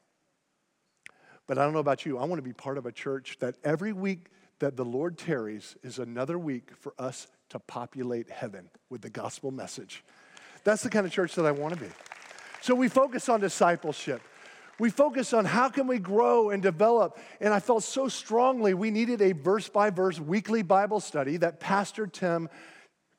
But 1.47 1.57
I 1.57 1.63
don't 1.63 1.73
know 1.73 1.79
about 1.79 2.05
you. 2.05 2.17
I 2.17 2.25
want 2.25 2.39
to 2.39 2.43
be 2.43 2.53
part 2.53 2.77
of 2.77 2.85
a 2.85 2.91
church 2.91 3.37
that 3.39 3.55
every 3.63 3.93
week 3.93 4.27
that 4.59 4.75
the 4.75 4.83
Lord 4.83 5.17
tarries 5.17 5.77
is 5.83 5.99
another 5.99 6.37
week 6.37 6.71
for 6.79 6.93
us 6.99 7.27
to 7.49 7.59
populate 7.59 8.29
heaven 8.29 8.69
with 8.89 9.01
the 9.01 9.09
gospel 9.09 9.51
message. 9.51 10.03
That's 10.63 10.83
the 10.83 10.89
kind 10.89 11.05
of 11.05 11.11
church 11.11 11.35
that 11.35 11.45
I 11.45 11.51
want 11.51 11.75
to 11.75 11.79
be. 11.79 11.89
So 12.61 12.75
we 12.75 12.89
focus 12.89 13.29
on 13.29 13.39
discipleship. 13.39 14.21
We 14.79 14.89
focus 14.89 15.33
on 15.33 15.45
how 15.45 15.69
can 15.69 15.87
we 15.87 15.97
grow 15.99 16.49
and 16.49 16.61
develop. 16.61 17.17
And 17.39 17.53
I 17.53 17.59
felt 17.59 17.83
so 17.83 18.07
strongly 18.07 18.73
we 18.73 18.91
needed 18.91 19.21
a 19.21 19.31
verse 19.31 19.69
by 19.69 19.89
verse 19.89 20.19
weekly 20.19 20.61
Bible 20.61 20.99
study 20.99 21.37
that 21.37 21.59
Pastor 21.59 22.05
Tim 22.05 22.49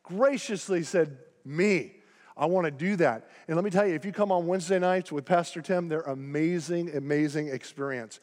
graciously 0.08 0.82
said, 0.82 1.18
Me, 1.44 1.92
I 2.36 2.46
want 2.46 2.64
to 2.66 2.70
do 2.70 2.96
that. 2.96 3.30
And 3.46 3.56
let 3.56 3.64
me 3.64 3.70
tell 3.70 3.86
you, 3.86 3.94
if 3.94 4.04
you 4.04 4.12
come 4.12 4.32
on 4.32 4.46
Wednesday 4.46 4.78
nights 4.78 5.12
with 5.12 5.24
Pastor 5.24 5.60
Tim, 5.60 5.88
they're 5.88 6.00
amazing, 6.02 6.94
amazing 6.94 7.48
experience. 7.48 8.20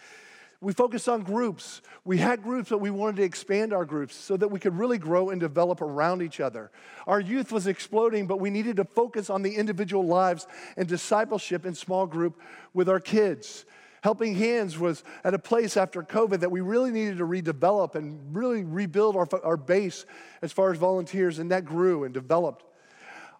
We 0.62 0.74
focused 0.74 1.10
on 1.10 1.22
groups. 1.22 1.82
We 2.06 2.18
had 2.18 2.42
groups, 2.42 2.70
but 2.70 2.80
we 2.80 2.90
wanted 2.90 3.18
to 3.18 3.24
expand 3.24 3.74
our 3.74 3.86
groups 3.86 4.16
so 4.16 4.38
that 4.38 4.48
we 4.48 4.60
could 4.60 4.78
really 4.78 4.98
grow 4.98 5.30
and 5.30 5.40
develop 5.40 5.82
around 5.82 6.22
each 6.22 6.40
other. 6.40 6.72
Our 7.06 7.20
youth 7.20 7.52
was 7.52 7.68
exploding, 7.68 8.26
but 8.26 8.40
we 8.40 8.50
needed 8.50 8.78
to 8.78 8.86
focus 8.86 9.30
on 9.30 9.42
the 9.42 9.56
individual 9.56 10.08
lives 10.08 10.48
and 10.78 10.88
discipleship 10.88 11.66
in 11.66 11.76
small 11.76 12.08
group 12.08 12.40
with 12.74 12.88
our 12.88 13.02
kids. 13.02 13.66
Helping 14.06 14.36
Hands 14.36 14.78
was 14.78 15.04
at 15.24 15.34
a 15.34 15.40
place 15.40 15.76
after 15.76 16.04
COVID 16.04 16.42
that 16.42 16.52
we 16.52 16.62
really 16.62 16.92
needed 16.92 17.18
to 17.18 17.26
redevelop 17.26 17.96
and 17.96 18.36
really 18.36 18.64
rebuild 18.64 19.16
our, 19.16 19.28
our 19.44 19.58
base 19.58 20.06
as 20.44 20.52
far 20.52 20.72
as 20.72 20.78
volunteers, 20.78 21.40
and 21.40 21.50
that 21.50 21.66
grew 21.66 22.04
and 22.04 22.14
developed. 22.14 22.64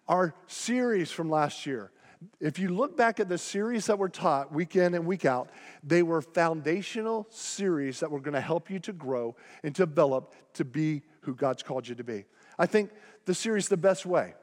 Our 0.08 0.34
series 0.48 1.12
from 1.12 1.30
last 1.30 1.66
year, 1.66 1.92
if 2.40 2.58
you 2.58 2.70
look 2.70 2.96
back 2.96 3.20
at 3.20 3.28
the 3.28 3.38
series 3.38 3.86
that 3.86 3.96
were 3.96 4.08
taught 4.08 4.52
week 4.52 4.74
in 4.74 4.94
and 4.94 5.06
week 5.06 5.24
out, 5.24 5.50
they 5.84 6.02
were 6.02 6.20
foundational 6.20 7.28
series 7.30 8.00
that 8.00 8.10
were 8.10 8.18
going 8.18 8.34
to 8.34 8.40
help 8.40 8.68
you 8.68 8.80
to 8.80 8.92
grow 8.92 9.36
and 9.62 9.72
develop 9.72 10.34
to 10.54 10.64
be 10.64 11.02
who 11.20 11.36
God's 11.36 11.62
called 11.62 11.86
you 11.86 11.94
to 11.94 12.02
be. 12.02 12.24
I 12.58 12.66
think 12.66 12.90
the 13.24 13.34
series, 13.34 13.68
The 13.68 13.76
Best 13.76 14.04
Way, 14.04 14.34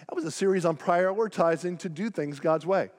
that 0.00 0.14
was 0.14 0.26
a 0.26 0.30
series 0.30 0.66
on 0.66 0.76
prioritizing 0.76 1.78
to 1.78 1.88
do 1.88 2.10
things 2.10 2.40
God's 2.40 2.66
way, 2.66 2.90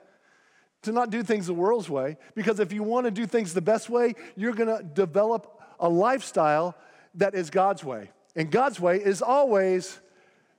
to 0.84 0.92
not 0.92 1.10
do 1.10 1.24
things 1.24 1.48
the 1.48 1.54
world's 1.54 1.90
way, 1.90 2.18
because 2.36 2.60
if 2.60 2.72
you 2.72 2.84
want 2.84 3.06
to 3.06 3.12
do 3.12 3.26
things 3.26 3.54
the 3.54 3.62
best 3.62 3.90
way, 3.90 4.16
you're 4.36 4.54
going 4.54 4.76
to 4.76 4.84
develop 4.84 5.60
a 5.80 5.90
lifestyle 5.90 6.76
that 7.16 7.36
is 7.36 7.50
God's 7.50 7.84
way. 7.84 8.12
And 8.36 8.50
God's 8.50 8.80
way 8.80 8.98
is 8.98 9.22
always 9.22 10.00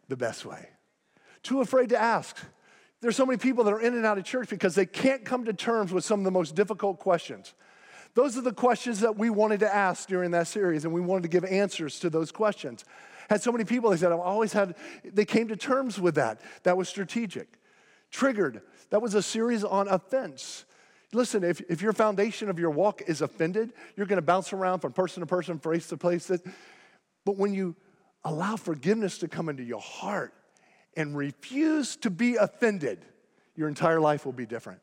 the 0.08 0.16
best 0.16 0.44
way 0.44 0.68
too 1.42 1.60
afraid 1.60 1.90
to 1.90 2.00
ask. 2.00 2.36
There's 3.00 3.16
so 3.16 3.24
many 3.24 3.38
people 3.38 3.64
that 3.64 3.72
are 3.72 3.80
in 3.80 3.94
and 3.94 4.04
out 4.04 4.18
of 4.18 4.24
church 4.24 4.50
because 4.50 4.74
they 4.74 4.86
can't 4.86 5.24
come 5.24 5.46
to 5.46 5.52
terms 5.52 5.92
with 5.92 6.04
some 6.04 6.20
of 6.20 6.24
the 6.24 6.30
most 6.30 6.54
difficult 6.54 6.98
questions. 6.98 7.54
Those 8.14 8.36
are 8.36 8.42
the 8.42 8.52
questions 8.52 9.00
that 9.00 9.16
we 9.16 9.30
wanted 9.30 9.60
to 9.60 9.74
ask 9.74 10.08
during 10.08 10.32
that 10.32 10.48
series, 10.48 10.84
and 10.84 10.92
we 10.92 11.00
wanted 11.00 11.22
to 11.22 11.28
give 11.28 11.44
answers 11.44 11.98
to 12.00 12.10
those 12.10 12.32
questions. 12.32 12.84
Had 13.30 13.42
so 13.42 13.52
many 13.52 13.64
people, 13.64 13.90
they 13.90 13.96
said, 13.96 14.12
I've 14.12 14.18
always 14.18 14.52
had, 14.52 14.74
they 15.04 15.24
came 15.24 15.48
to 15.48 15.56
terms 15.56 16.00
with 16.00 16.16
that. 16.16 16.40
That 16.64 16.76
was 16.76 16.88
strategic. 16.88 17.59
Triggered, 18.10 18.62
that 18.90 19.00
was 19.00 19.14
a 19.14 19.22
series 19.22 19.64
on 19.64 19.88
offense. 19.88 20.64
Listen, 21.12 21.42
if, 21.42 21.60
if 21.68 21.82
your 21.82 21.92
foundation 21.92 22.48
of 22.48 22.58
your 22.58 22.70
walk 22.70 23.02
is 23.06 23.20
offended, 23.20 23.72
you're 23.96 24.06
going 24.06 24.16
to 24.16 24.22
bounce 24.22 24.52
around 24.52 24.80
from 24.80 24.92
person 24.92 25.20
to 25.20 25.26
person, 25.26 25.58
place 25.58 25.88
to 25.88 25.96
place. 25.96 26.30
But 27.24 27.36
when 27.36 27.54
you 27.54 27.74
allow 28.24 28.56
forgiveness 28.56 29.18
to 29.18 29.28
come 29.28 29.48
into 29.48 29.62
your 29.62 29.80
heart, 29.80 30.34
and 30.96 31.16
refuse 31.16 31.96
to 31.96 32.10
be 32.10 32.36
offended, 32.36 33.04
your 33.54 33.68
entire 33.68 34.00
life 34.00 34.24
will 34.24 34.32
be 34.32 34.46
different. 34.46 34.80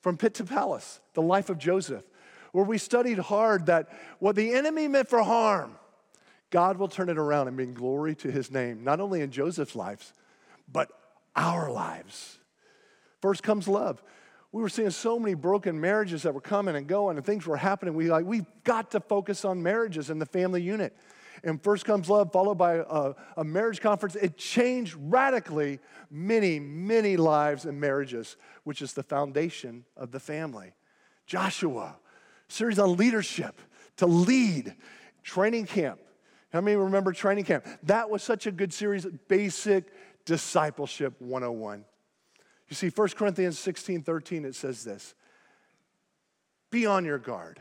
From 0.00 0.16
pit 0.16 0.34
to 0.34 0.44
palace, 0.44 1.00
the 1.14 1.22
life 1.22 1.50
of 1.50 1.58
Joseph, 1.58 2.04
where 2.52 2.64
we 2.64 2.78
studied 2.78 3.18
hard 3.18 3.66
that 3.66 3.88
what 4.18 4.36
the 4.36 4.52
enemy 4.54 4.88
meant 4.88 5.08
for 5.08 5.22
harm, 5.22 5.76
God 6.50 6.78
will 6.78 6.88
turn 6.88 7.08
it 7.08 7.18
around 7.18 7.48
and 7.48 7.56
bring 7.56 7.74
glory 7.74 8.14
to 8.16 8.30
his 8.30 8.50
name, 8.50 8.82
not 8.82 9.00
only 9.00 9.20
in 9.20 9.30
Joseph's 9.30 9.76
lives, 9.76 10.12
but 10.70 10.90
our 11.36 11.70
lives. 11.70 12.38
First 13.20 13.42
comes 13.42 13.68
love. 13.68 14.02
We 14.52 14.62
were 14.62 14.68
seeing 14.68 14.90
so 14.90 15.18
many 15.18 15.34
broken 15.34 15.80
marriages 15.80 16.22
that 16.22 16.34
were 16.34 16.40
coming 16.40 16.74
and 16.74 16.86
going, 16.86 17.16
and 17.16 17.24
things 17.24 17.46
were 17.46 17.56
happening. 17.56 17.94
We 17.94 18.10
like 18.10 18.24
we've 18.24 18.46
got 18.64 18.90
to 18.92 19.00
focus 19.00 19.44
on 19.44 19.62
marriages 19.62 20.10
and 20.10 20.20
the 20.20 20.26
family 20.26 20.62
unit 20.62 20.96
and 21.44 21.62
First 21.62 21.84
Comes 21.84 22.08
Love, 22.08 22.32
followed 22.32 22.56
by 22.56 22.74
a, 22.76 23.14
a 23.36 23.44
marriage 23.44 23.80
conference. 23.80 24.16
It 24.16 24.36
changed 24.36 24.96
radically 24.98 25.78
many, 26.10 26.60
many 26.60 27.16
lives 27.16 27.64
and 27.64 27.80
marriages, 27.80 28.36
which 28.64 28.82
is 28.82 28.92
the 28.92 29.02
foundation 29.02 29.84
of 29.96 30.10
the 30.10 30.20
family. 30.20 30.74
Joshua, 31.26 31.96
series 32.48 32.78
on 32.78 32.96
leadership, 32.96 33.60
to 33.96 34.06
lead, 34.06 34.74
training 35.22 35.66
camp. 35.66 36.00
How 36.52 36.60
many 36.60 36.76
remember 36.76 37.12
training 37.12 37.44
camp? 37.44 37.66
That 37.84 38.10
was 38.10 38.22
such 38.22 38.46
a 38.46 38.52
good 38.52 38.72
series, 38.72 39.06
basic 39.28 39.92
discipleship 40.24 41.14
101. 41.20 41.84
You 42.70 42.76
see, 42.76 42.88
1 42.88 43.08
Corinthians 43.10 43.58
16 43.58 44.02
13, 44.02 44.44
it 44.44 44.54
says 44.54 44.84
this 44.84 45.14
Be 46.70 46.86
on 46.86 47.04
your 47.04 47.18
guard, 47.18 47.60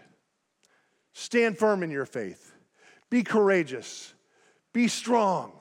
stand 1.14 1.57
firm 1.57 1.84
in 1.84 1.89
your 1.89 2.05
faith. 2.05 2.53
Be 3.10 3.24
courageous. 3.24 4.14
Be 4.72 4.88
strong. 4.88 5.51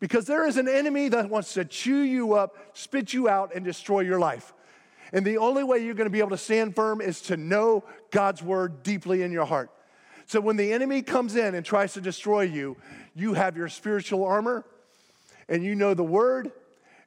Because 0.00 0.26
there 0.26 0.46
is 0.46 0.58
an 0.58 0.68
enemy 0.68 1.08
that 1.08 1.30
wants 1.30 1.54
to 1.54 1.64
chew 1.64 2.02
you 2.02 2.34
up, 2.34 2.54
spit 2.74 3.12
you 3.12 3.28
out, 3.28 3.54
and 3.54 3.64
destroy 3.64 4.00
your 4.00 4.20
life. 4.20 4.52
And 5.12 5.24
the 5.24 5.38
only 5.38 5.64
way 5.64 5.78
you're 5.78 5.94
going 5.94 6.06
to 6.06 6.10
be 6.10 6.18
able 6.18 6.30
to 6.30 6.36
stand 6.36 6.76
firm 6.76 7.00
is 7.00 7.22
to 7.22 7.36
know 7.36 7.84
God's 8.10 8.42
word 8.42 8.82
deeply 8.82 9.22
in 9.22 9.32
your 9.32 9.46
heart. 9.46 9.70
So 10.26 10.40
when 10.40 10.56
the 10.56 10.72
enemy 10.74 11.00
comes 11.00 11.36
in 11.36 11.54
and 11.54 11.64
tries 11.64 11.94
to 11.94 12.02
destroy 12.02 12.42
you, 12.42 12.76
you 13.14 13.32
have 13.32 13.56
your 13.56 13.68
spiritual 13.70 14.24
armor 14.24 14.66
and 15.48 15.64
you 15.64 15.74
know 15.74 15.94
the 15.94 16.04
word 16.04 16.52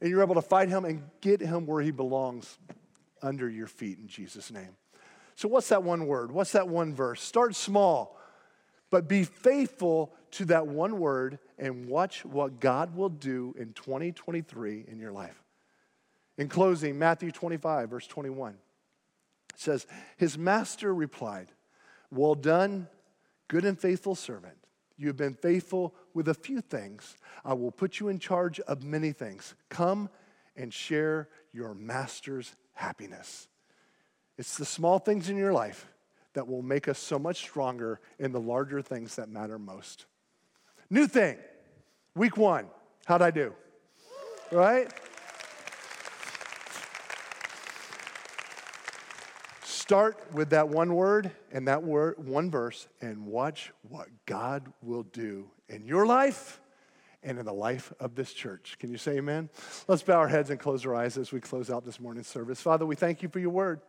and 0.01 0.09
you're 0.09 0.23
able 0.23 0.35
to 0.35 0.41
fight 0.41 0.67
him 0.67 0.83
and 0.83 1.03
get 1.21 1.39
him 1.39 1.65
where 1.65 1.81
he 1.81 1.91
belongs 1.91 2.57
under 3.21 3.47
your 3.47 3.67
feet 3.67 3.99
in 3.99 4.07
Jesus' 4.07 4.51
name. 4.51 4.75
So, 5.35 5.47
what's 5.47 5.69
that 5.69 5.83
one 5.83 6.07
word? 6.07 6.31
What's 6.31 6.51
that 6.53 6.67
one 6.67 6.93
verse? 6.93 7.21
Start 7.21 7.55
small. 7.55 8.17
But 8.89 9.07
be 9.07 9.23
faithful 9.23 10.13
to 10.31 10.45
that 10.45 10.67
one 10.67 10.99
word 10.99 11.39
and 11.57 11.87
watch 11.87 12.25
what 12.25 12.59
God 12.59 12.95
will 12.95 13.09
do 13.09 13.55
in 13.57 13.71
2023 13.73 14.85
in 14.87 14.99
your 14.99 15.13
life. 15.13 15.41
In 16.37 16.49
closing, 16.49 16.99
Matthew 16.99 17.31
25, 17.31 17.89
verse 17.89 18.07
21 18.07 18.55
says, 19.55 19.87
His 20.17 20.37
master 20.37 20.93
replied, 20.93 21.47
Well 22.11 22.35
done, 22.35 22.87
good 23.47 23.63
and 23.63 23.79
faithful 23.79 24.15
servant. 24.15 24.57
You 25.01 25.07
have 25.07 25.17
been 25.17 25.33
faithful 25.33 25.95
with 26.13 26.27
a 26.27 26.35
few 26.35 26.61
things. 26.61 27.17
I 27.43 27.55
will 27.55 27.71
put 27.71 27.99
you 27.99 28.09
in 28.09 28.19
charge 28.19 28.59
of 28.59 28.83
many 28.83 29.13
things. 29.13 29.55
Come 29.67 30.11
and 30.55 30.71
share 30.71 31.27
your 31.51 31.73
master's 31.73 32.53
happiness. 32.73 33.47
It's 34.37 34.57
the 34.57 34.65
small 34.65 34.99
things 34.99 35.27
in 35.27 35.37
your 35.37 35.53
life 35.53 35.87
that 36.33 36.47
will 36.47 36.61
make 36.61 36.87
us 36.87 36.99
so 36.99 37.17
much 37.17 37.37
stronger 37.37 37.99
in 38.19 38.31
the 38.31 38.39
larger 38.39 38.79
things 38.79 39.15
that 39.15 39.27
matter 39.27 39.57
most. 39.57 40.05
New 40.91 41.07
thing, 41.07 41.39
week 42.13 42.37
one. 42.37 42.67
How'd 43.05 43.23
I 43.23 43.31
do? 43.31 43.55
Right? 44.51 44.93
Start 49.91 50.31
with 50.31 50.51
that 50.51 50.69
one 50.69 50.95
word 50.95 51.31
and 51.51 51.67
that 51.67 51.83
word, 51.83 52.15
one 52.25 52.49
verse, 52.49 52.87
and 53.01 53.25
watch 53.25 53.73
what 53.89 54.07
God 54.25 54.71
will 54.81 55.03
do 55.03 55.51
in 55.67 55.85
your 55.85 56.05
life 56.05 56.61
and 57.23 57.37
in 57.37 57.43
the 57.43 57.51
life 57.51 57.91
of 57.99 58.15
this 58.15 58.31
church. 58.31 58.77
Can 58.79 58.89
you 58.89 58.97
say 58.97 59.17
amen? 59.17 59.49
Let's 59.89 60.01
bow 60.01 60.17
our 60.17 60.29
heads 60.29 60.49
and 60.49 60.57
close 60.57 60.85
our 60.85 60.95
eyes 60.95 61.17
as 61.17 61.33
we 61.33 61.41
close 61.41 61.69
out 61.69 61.83
this 61.83 61.99
morning's 61.99 62.29
service. 62.29 62.61
Father, 62.61 62.85
we 62.85 62.95
thank 62.95 63.21
you 63.21 63.27
for 63.27 63.39
your 63.39 63.49
word. 63.49 63.81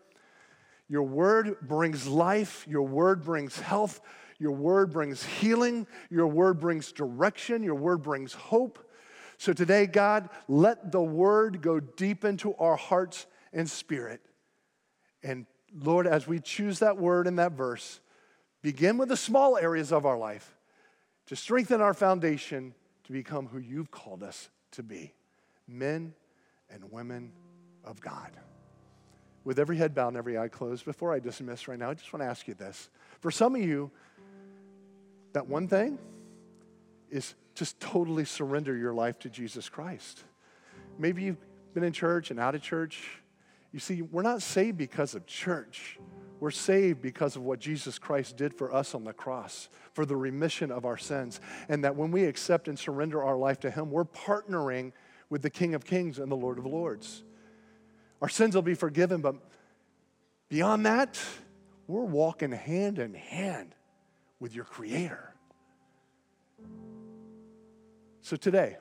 Your 0.89 1.05
word 1.05 1.59
brings 1.63 2.09
life, 2.09 2.67
your 2.69 2.83
word 2.83 3.23
brings 3.23 3.61
health, 3.61 4.01
your 4.41 4.51
word 4.51 4.91
brings 4.91 5.23
healing, 5.23 5.87
your 6.11 6.27
word 6.27 6.59
brings 6.59 6.91
direction, 6.91 7.63
your 7.63 7.77
word 7.77 8.03
brings 8.03 8.33
hope. 8.33 8.85
So 9.39 9.53
today, 9.53 9.87
God, 9.87 10.31
let 10.49 10.91
the 10.91 11.01
word 11.01 11.63
go 11.63 11.79
deep 11.79 12.25
into 12.25 12.57
our 12.57 12.75
hearts 12.75 13.27
and 13.53 13.71
spirit. 13.71 14.21
And 15.23 15.47
Lord, 15.75 16.07
as 16.07 16.27
we 16.27 16.41
choose 16.41 16.81
that 16.81 16.99
word 16.99 17.27
in 17.27 17.37
that 17.37 17.53
verse, 17.53 18.01
begin 18.61 18.99
with 18.99 19.09
the 19.09 19.17
small 19.17 19.57
areas 19.57 19.93
of 19.93 20.05
our 20.07 20.19
life 20.19 20.55
to 21.27 21.37
strengthen 21.37 21.81
our 21.81 21.95
foundation 21.95 22.75
to 23.05 23.13
become 23.13 23.47
who 23.47 23.59
you've 23.59 23.91
called 23.91 24.23
us 24.23 24.49
to 24.73 24.83
be 24.83 25.15
men 25.67 26.15
and 26.71 26.91
women 26.91 27.33
of 27.85 28.01
God 28.01 28.31
with 29.45 29.59
every 29.59 29.77
head 29.77 29.95
bowed 29.95 30.09
and 30.09 30.17
every 30.17 30.39
eye 30.39 30.49
closed, 30.49 30.85
before 30.85 31.13
I 31.13 31.19
dismiss 31.19 31.67
right 31.67 31.79
now, 31.79 31.91
I 31.91 31.95
just 31.95 32.13
want 32.13 32.23
to 32.23 32.29
ask 32.29 32.47
you 32.47 32.55
this. 32.55 32.91
For 33.21 33.31
some 33.31 33.55
of 33.55 33.63
you, 33.63 33.91
that 35.33 35.47
one 35.49 35.67
thing 35.67 35.99
is 37.11 37.35
just 37.55 37.79
totally 37.81 38.25
surrender 38.25 38.77
your 38.77 38.95
life 38.95 39.19
to 39.21 39.29
Jesus 39.29 39.69
Christ. 39.69 40.23
Maybe 40.99 41.25
you've 41.25 41.45
been 41.75 41.85
in 41.85 41.93
church 41.93 42.31
and 42.31 42.39
out 42.39 42.55
of 42.55 42.63
church. 42.63 43.22
You 43.73 43.81
see, 43.81 44.03
we're 44.03 44.23
not 44.23 44.43
saved 44.43 44.79
because 44.79 45.15
of 45.15 45.27
church. 45.27 45.99
we're 46.41 46.51
saved 46.51 47.01
because 47.01 47.37
of 47.37 47.43
what 47.43 47.61
Jesus 47.61 48.01
Christ 48.01 48.37
did 48.37 48.53
for 48.53 48.75
us 48.75 48.97
on 48.97 49.05
the 49.05 49.13
cross, 49.13 49.69
for 49.95 50.05
the 50.05 50.17
remission 50.17 50.73
of 50.73 50.85
our 50.85 50.99
sins. 50.99 51.41
And 51.69 51.85
that 51.85 51.95
when 51.95 52.11
we 52.11 52.25
accept 52.25 52.67
and 52.67 52.77
surrender 52.77 53.23
our 53.23 53.37
life 53.37 53.61
to 53.61 53.71
Him, 53.71 53.93
we're 53.93 54.05
partnering 54.05 54.91
with 55.31 55.43
the 55.43 55.51
King 55.51 55.75
of 55.75 55.85
Kings 55.85 56.19
and 56.19 56.31
the 56.31 56.37
Lord 56.37 56.59
of 56.59 56.67
Lords. 56.67 57.23
Our 58.21 58.29
sins 58.29 58.57
will 58.57 58.63
be 58.63 58.75
forgiven, 58.75 59.21
but 59.21 59.37
beyond 60.49 60.85
that, 60.87 61.19
we're 61.87 62.03
walking 62.03 62.51
hand 62.51 62.99
in 62.99 63.15
hand 63.15 63.77
with 64.41 64.53
your 64.53 64.65
Creator. 64.65 65.33
So 68.23 68.35
today, 68.35 68.79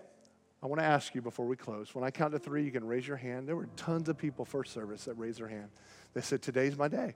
I 0.64 0.68
want 0.68 0.80
to 0.80 0.86
ask 0.86 1.16
you 1.16 1.22
before 1.22 1.45
we 1.45 1.55
close. 1.55 1.95
When 1.95 2.03
I 2.03 2.12
count 2.12 2.34
to 2.34 2.39
three, 2.39 2.64
you 2.64 2.72
can 2.72 2.86
raise 2.86 3.07
your 3.07 3.18
hand. 3.18 3.47
There 3.47 3.55
were 3.55 3.68
tons 3.78 4.09
of 4.09 4.18
people 4.18 4.45
first 4.45 4.74
service 4.74 5.05
that 5.05 5.16
raised 5.16 5.39
their 5.39 5.47
hand. 5.47 5.70
They 6.14 6.22
said, 6.22 6.41
Today's 6.41 6.78
my 6.78 6.88
day. 6.88 7.16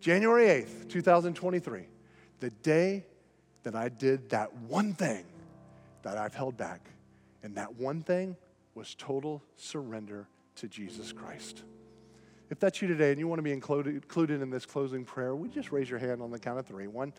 January 0.00 0.46
8th, 0.46 0.88
2023, 0.88 1.86
the 2.40 2.50
day 2.50 3.04
that 3.62 3.74
I 3.74 3.88
did 3.88 4.30
that 4.30 4.52
one 4.54 4.94
thing 4.94 5.24
that 6.02 6.18
I've 6.18 6.34
held 6.34 6.56
back. 6.56 6.90
And 7.42 7.54
that 7.56 7.76
one 7.76 8.02
thing 8.02 8.36
was 8.74 8.94
total 8.94 9.42
surrender 9.56 10.28
to 10.56 10.68
Jesus 10.68 11.12
Christ. 11.12 11.62
If 12.50 12.60
that's 12.60 12.80
you 12.80 12.88
today 12.88 13.10
and 13.10 13.18
you 13.18 13.26
want 13.26 13.38
to 13.38 13.42
be 13.42 13.52
included, 13.52 13.94
included 13.94 14.42
in 14.42 14.50
this 14.50 14.66
closing 14.66 15.04
prayer, 15.04 15.34
would 15.34 15.52
just 15.52 15.72
raise 15.72 15.88
your 15.88 15.98
hand 15.98 16.22
on 16.22 16.30
the 16.30 16.38
count 16.38 16.58
of 16.58 16.66
three? 16.66 16.86
One, 16.86 17.12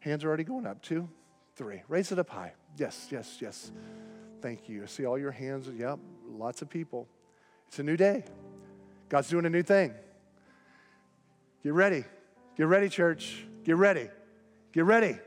hands 0.00 0.24
are 0.24 0.28
already 0.28 0.44
going 0.44 0.66
up. 0.66 0.82
Two, 0.82 1.08
three. 1.54 1.82
Raise 1.88 2.10
it 2.12 2.18
up 2.18 2.30
high. 2.30 2.52
Yes, 2.76 3.08
yes, 3.10 3.38
yes. 3.40 3.70
Thank 4.46 4.68
you. 4.68 4.84
I 4.84 4.86
see 4.86 5.04
all 5.04 5.18
your 5.18 5.32
hands. 5.32 5.68
Yep, 5.76 5.98
lots 6.30 6.62
of 6.62 6.70
people. 6.70 7.08
It's 7.66 7.80
a 7.80 7.82
new 7.82 7.96
day. 7.96 8.22
God's 9.08 9.28
doing 9.28 9.44
a 9.44 9.50
new 9.50 9.64
thing. 9.64 9.92
Get 11.64 11.72
ready. 11.72 12.04
Get 12.56 12.68
ready, 12.68 12.88
church. 12.88 13.44
Get 13.64 13.74
ready. 13.74 14.08
Get 14.70 14.84
ready. 14.84 15.18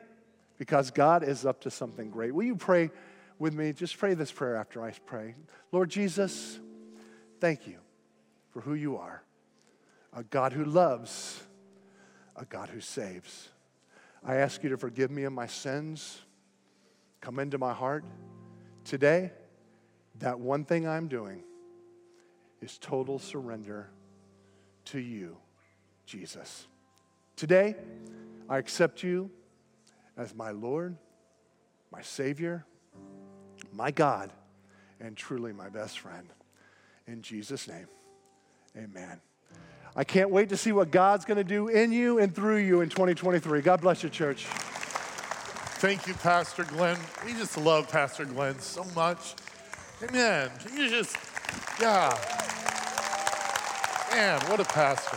Because 0.58 0.92
God 0.92 1.26
is 1.26 1.46
up 1.46 1.60
to 1.64 1.70
something 1.70 2.10
great. 2.12 2.34
Will 2.34 2.46
you 2.46 2.56
pray 2.56 2.92
with 3.40 3.54
me? 3.54 3.74
Just 3.74 3.98
pray 3.98 4.14
this 4.14 4.32
prayer 4.32 4.56
after 4.56 4.82
I 4.82 4.94
pray. 5.06 5.36
Lord 5.74 5.90
Jesus, 5.90 6.58
thank 7.42 7.68
you 7.68 7.80
for 8.52 8.62
who 8.62 8.74
you 8.74 8.96
are 8.96 9.22
a 10.14 10.24
God 10.24 10.54
who 10.54 10.64
loves, 10.64 11.44
a 12.38 12.46
God 12.46 12.70
who 12.70 12.80
saves. 12.80 13.50
I 14.24 14.36
ask 14.36 14.64
you 14.64 14.70
to 14.70 14.78
forgive 14.78 15.12
me 15.12 15.26
of 15.26 15.34
my 15.34 15.48
sins. 15.48 16.22
Come 17.20 17.38
into 17.38 17.58
my 17.58 17.74
heart. 17.74 18.06
Today, 18.90 19.30
that 20.18 20.40
one 20.40 20.66
thing 20.66 20.88
I'm 20.88 21.08
doing 21.08 21.44
is 22.60 22.80
total 22.80 23.20
surrender 23.20 23.88
to 24.86 24.98
you, 24.98 25.38
Jesus. 26.08 26.66
Today, 27.36 27.76
I 28.50 28.58
accept 28.58 29.04
you 29.04 29.30
as 30.18 30.34
my 30.34 30.50
Lord, 30.50 30.98
my 31.92 32.02
Savior, 32.02 32.66
my 33.72 33.92
God, 33.92 34.34
and 35.00 35.16
truly 35.16 35.54
my 35.54 35.70
best 35.70 36.00
friend. 36.00 36.28
In 37.06 37.22
Jesus' 37.22 37.68
name, 37.68 37.86
amen. 38.76 39.22
I 39.96 40.04
can't 40.04 40.32
wait 40.32 40.50
to 40.50 40.58
see 40.58 40.72
what 40.72 40.90
God's 40.90 41.26
going 41.26 41.38
to 41.38 41.44
do 41.44 41.68
in 41.68 41.92
you 41.92 42.18
and 42.18 42.34
through 42.34 42.58
you 42.58 42.82
in 42.82 42.90
2023. 42.90 43.62
God 43.62 43.82
bless 43.82 44.02
you, 44.02 44.10
church. 44.10 44.48
Thank 45.80 46.08
you, 46.08 46.14
Pastor 46.16 46.66
Glenn. 46.66 46.98
We 47.26 47.32
just 47.32 47.58
love 47.58 47.90
Pastor 47.90 48.26
Glenn 48.26 48.60
so 48.60 48.84
much. 48.98 49.36
Amen. 50.04 50.52
Can 50.60 50.78
you 50.78 50.90
just, 50.90 51.16
yeah. 51.80 52.10
Man, 54.12 54.42
what 54.50 54.60
a 54.60 54.66
pastor. 54.66 55.16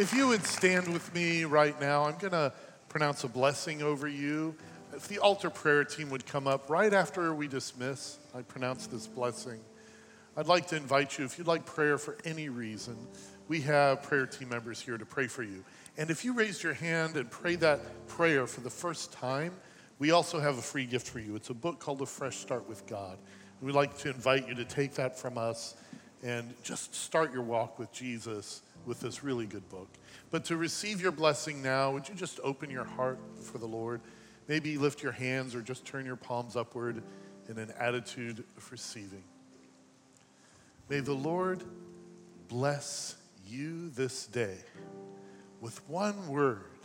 If 0.00 0.14
you 0.16 0.28
would 0.28 0.42
stand 0.46 0.90
with 0.90 1.14
me 1.14 1.44
right 1.44 1.78
now, 1.78 2.04
I'm 2.04 2.16
going 2.16 2.32
to 2.32 2.54
pronounce 2.88 3.24
a 3.24 3.28
blessing 3.28 3.82
over 3.82 4.08
you. 4.08 4.54
If 4.94 5.06
the 5.06 5.18
altar 5.18 5.50
prayer 5.50 5.84
team 5.84 6.08
would 6.08 6.24
come 6.24 6.46
up 6.46 6.70
right 6.70 6.94
after 6.94 7.34
we 7.34 7.46
dismiss, 7.46 8.16
I 8.34 8.40
pronounce 8.40 8.86
this 8.86 9.06
blessing. 9.06 9.60
I'd 10.34 10.46
like 10.46 10.66
to 10.68 10.76
invite 10.76 11.18
you, 11.18 11.26
if 11.26 11.36
you'd 11.36 11.46
like 11.46 11.66
prayer 11.66 11.98
for 11.98 12.16
any 12.24 12.48
reason, 12.48 12.96
we 13.48 13.60
have 13.60 14.02
prayer 14.02 14.24
team 14.24 14.48
members 14.48 14.80
here 14.80 14.96
to 14.96 15.04
pray 15.04 15.26
for 15.26 15.42
you. 15.42 15.62
And 15.96 16.10
if 16.10 16.24
you 16.24 16.32
raised 16.32 16.62
your 16.62 16.74
hand 16.74 17.16
and 17.16 17.30
prayed 17.30 17.60
that 17.60 18.06
prayer 18.08 18.46
for 18.46 18.60
the 18.60 18.70
first 18.70 19.12
time, 19.12 19.52
we 19.98 20.10
also 20.10 20.40
have 20.40 20.58
a 20.58 20.62
free 20.62 20.86
gift 20.86 21.08
for 21.08 21.20
you. 21.20 21.36
It's 21.36 21.50
a 21.50 21.54
book 21.54 21.78
called 21.78 22.02
A 22.02 22.06
Fresh 22.06 22.38
Start 22.38 22.68
with 22.68 22.86
God. 22.86 23.16
We'd 23.60 23.72
like 23.72 23.96
to 23.98 24.10
invite 24.10 24.48
you 24.48 24.54
to 24.56 24.64
take 24.64 24.94
that 24.94 25.16
from 25.18 25.38
us 25.38 25.76
and 26.22 26.52
just 26.62 26.94
start 26.94 27.32
your 27.32 27.42
walk 27.42 27.78
with 27.78 27.92
Jesus 27.92 28.62
with 28.86 29.00
this 29.00 29.22
really 29.22 29.46
good 29.46 29.68
book. 29.68 29.88
But 30.30 30.44
to 30.46 30.56
receive 30.56 31.00
your 31.00 31.12
blessing 31.12 31.62
now, 31.62 31.92
would 31.92 32.08
you 32.08 32.14
just 32.14 32.40
open 32.42 32.70
your 32.70 32.84
heart 32.84 33.18
for 33.40 33.58
the 33.58 33.66
Lord? 33.66 34.00
Maybe 34.48 34.76
lift 34.76 35.02
your 35.02 35.12
hands 35.12 35.54
or 35.54 35.62
just 35.62 35.84
turn 35.84 36.04
your 36.04 36.16
palms 36.16 36.56
upward 36.56 37.02
in 37.48 37.58
an 37.58 37.72
attitude 37.78 38.42
of 38.56 38.72
receiving. 38.72 39.22
May 40.88 41.00
the 41.00 41.14
Lord 41.14 41.62
bless 42.48 43.16
you 43.46 43.90
this 43.90 44.26
day 44.26 44.58
with 45.64 45.80
one 45.88 46.28
word 46.28 46.76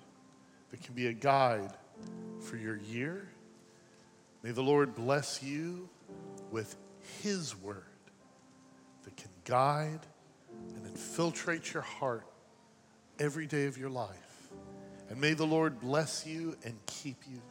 that 0.71 0.82
can 0.82 0.95
be 0.95 1.07
a 1.07 1.13
guide 1.13 1.73
for 2.39 2.55
your 2.55 2.77
year. 2.77 3.27
May 4.41 4.51
the 4.51 4.61
Lord 4.63 4.95
bless 4.95 5.43
you 5.43 5.89
with 6.49 6.77
His 7.21 7.57
word 7.57 7.84
that 9.03 9.17
can 9.17 9.32
guide 9.43 9.99
and 10.77 10.86
infiltrate 10.86 11.73
your 11.73 11.84
heart 11.84 12.25
every 13.19 13.47
day 13.47 13.65
of 13.65 13.77
your 13.77 13.89
life. 13.89 14.47
And 15.09 15.19
may 15.19 15.34
the 15.34 15.45
Lord 15.45 15.82
bless 15.82 16.25
you 16.25 16.55
and 16.63 16.73
keep 16.86 17.17
you. 17.30 17.41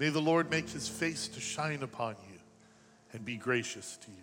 May 0.00 0.08
the 0.08 0.20
Lord 0.20 0.50
make 0.50 0.68
His 0.68 0.88
face 0.88 1.28
to 1.28 1.40
shine 1.40 1.84
upon 1.84 2.16
you 2.28 2.40
and 3.12 3.24
be 3.24 3.36
gracious 3.36 3.98
to 3.98 4.10
you. 4.10 4.16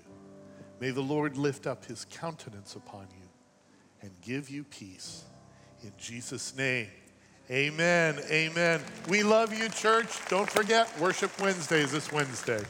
May 0.81 0.89
the 0.89 0.99
Lord 0.99 1.37
lift 1.37 1.67
up 1.67 1.85
His 1.85 2.05
countenance 2.09 2.75
upon 2.75 3.07
you 3.17 3.29
and 4.01 4.11
give 4.21 4.49
you 4.49 4.65
peace. 4.65 5.23
In 5.83 5.91
Jesus' 5.99 6.55
name, 6.55 6.87
amen. 7.51 8.19
Amen. 8.29 8.81
We 9.09 9.21
love 9.21 9.53
you, 9.53 9.67
church. 9.67 10.07
Don't 10.29 10.49
forget, 10.49 10.87
Worship 10.99 11.37
Wednesdays 11.41 11.91
this 11.91 12.09
Wednesday. 12.11 12.63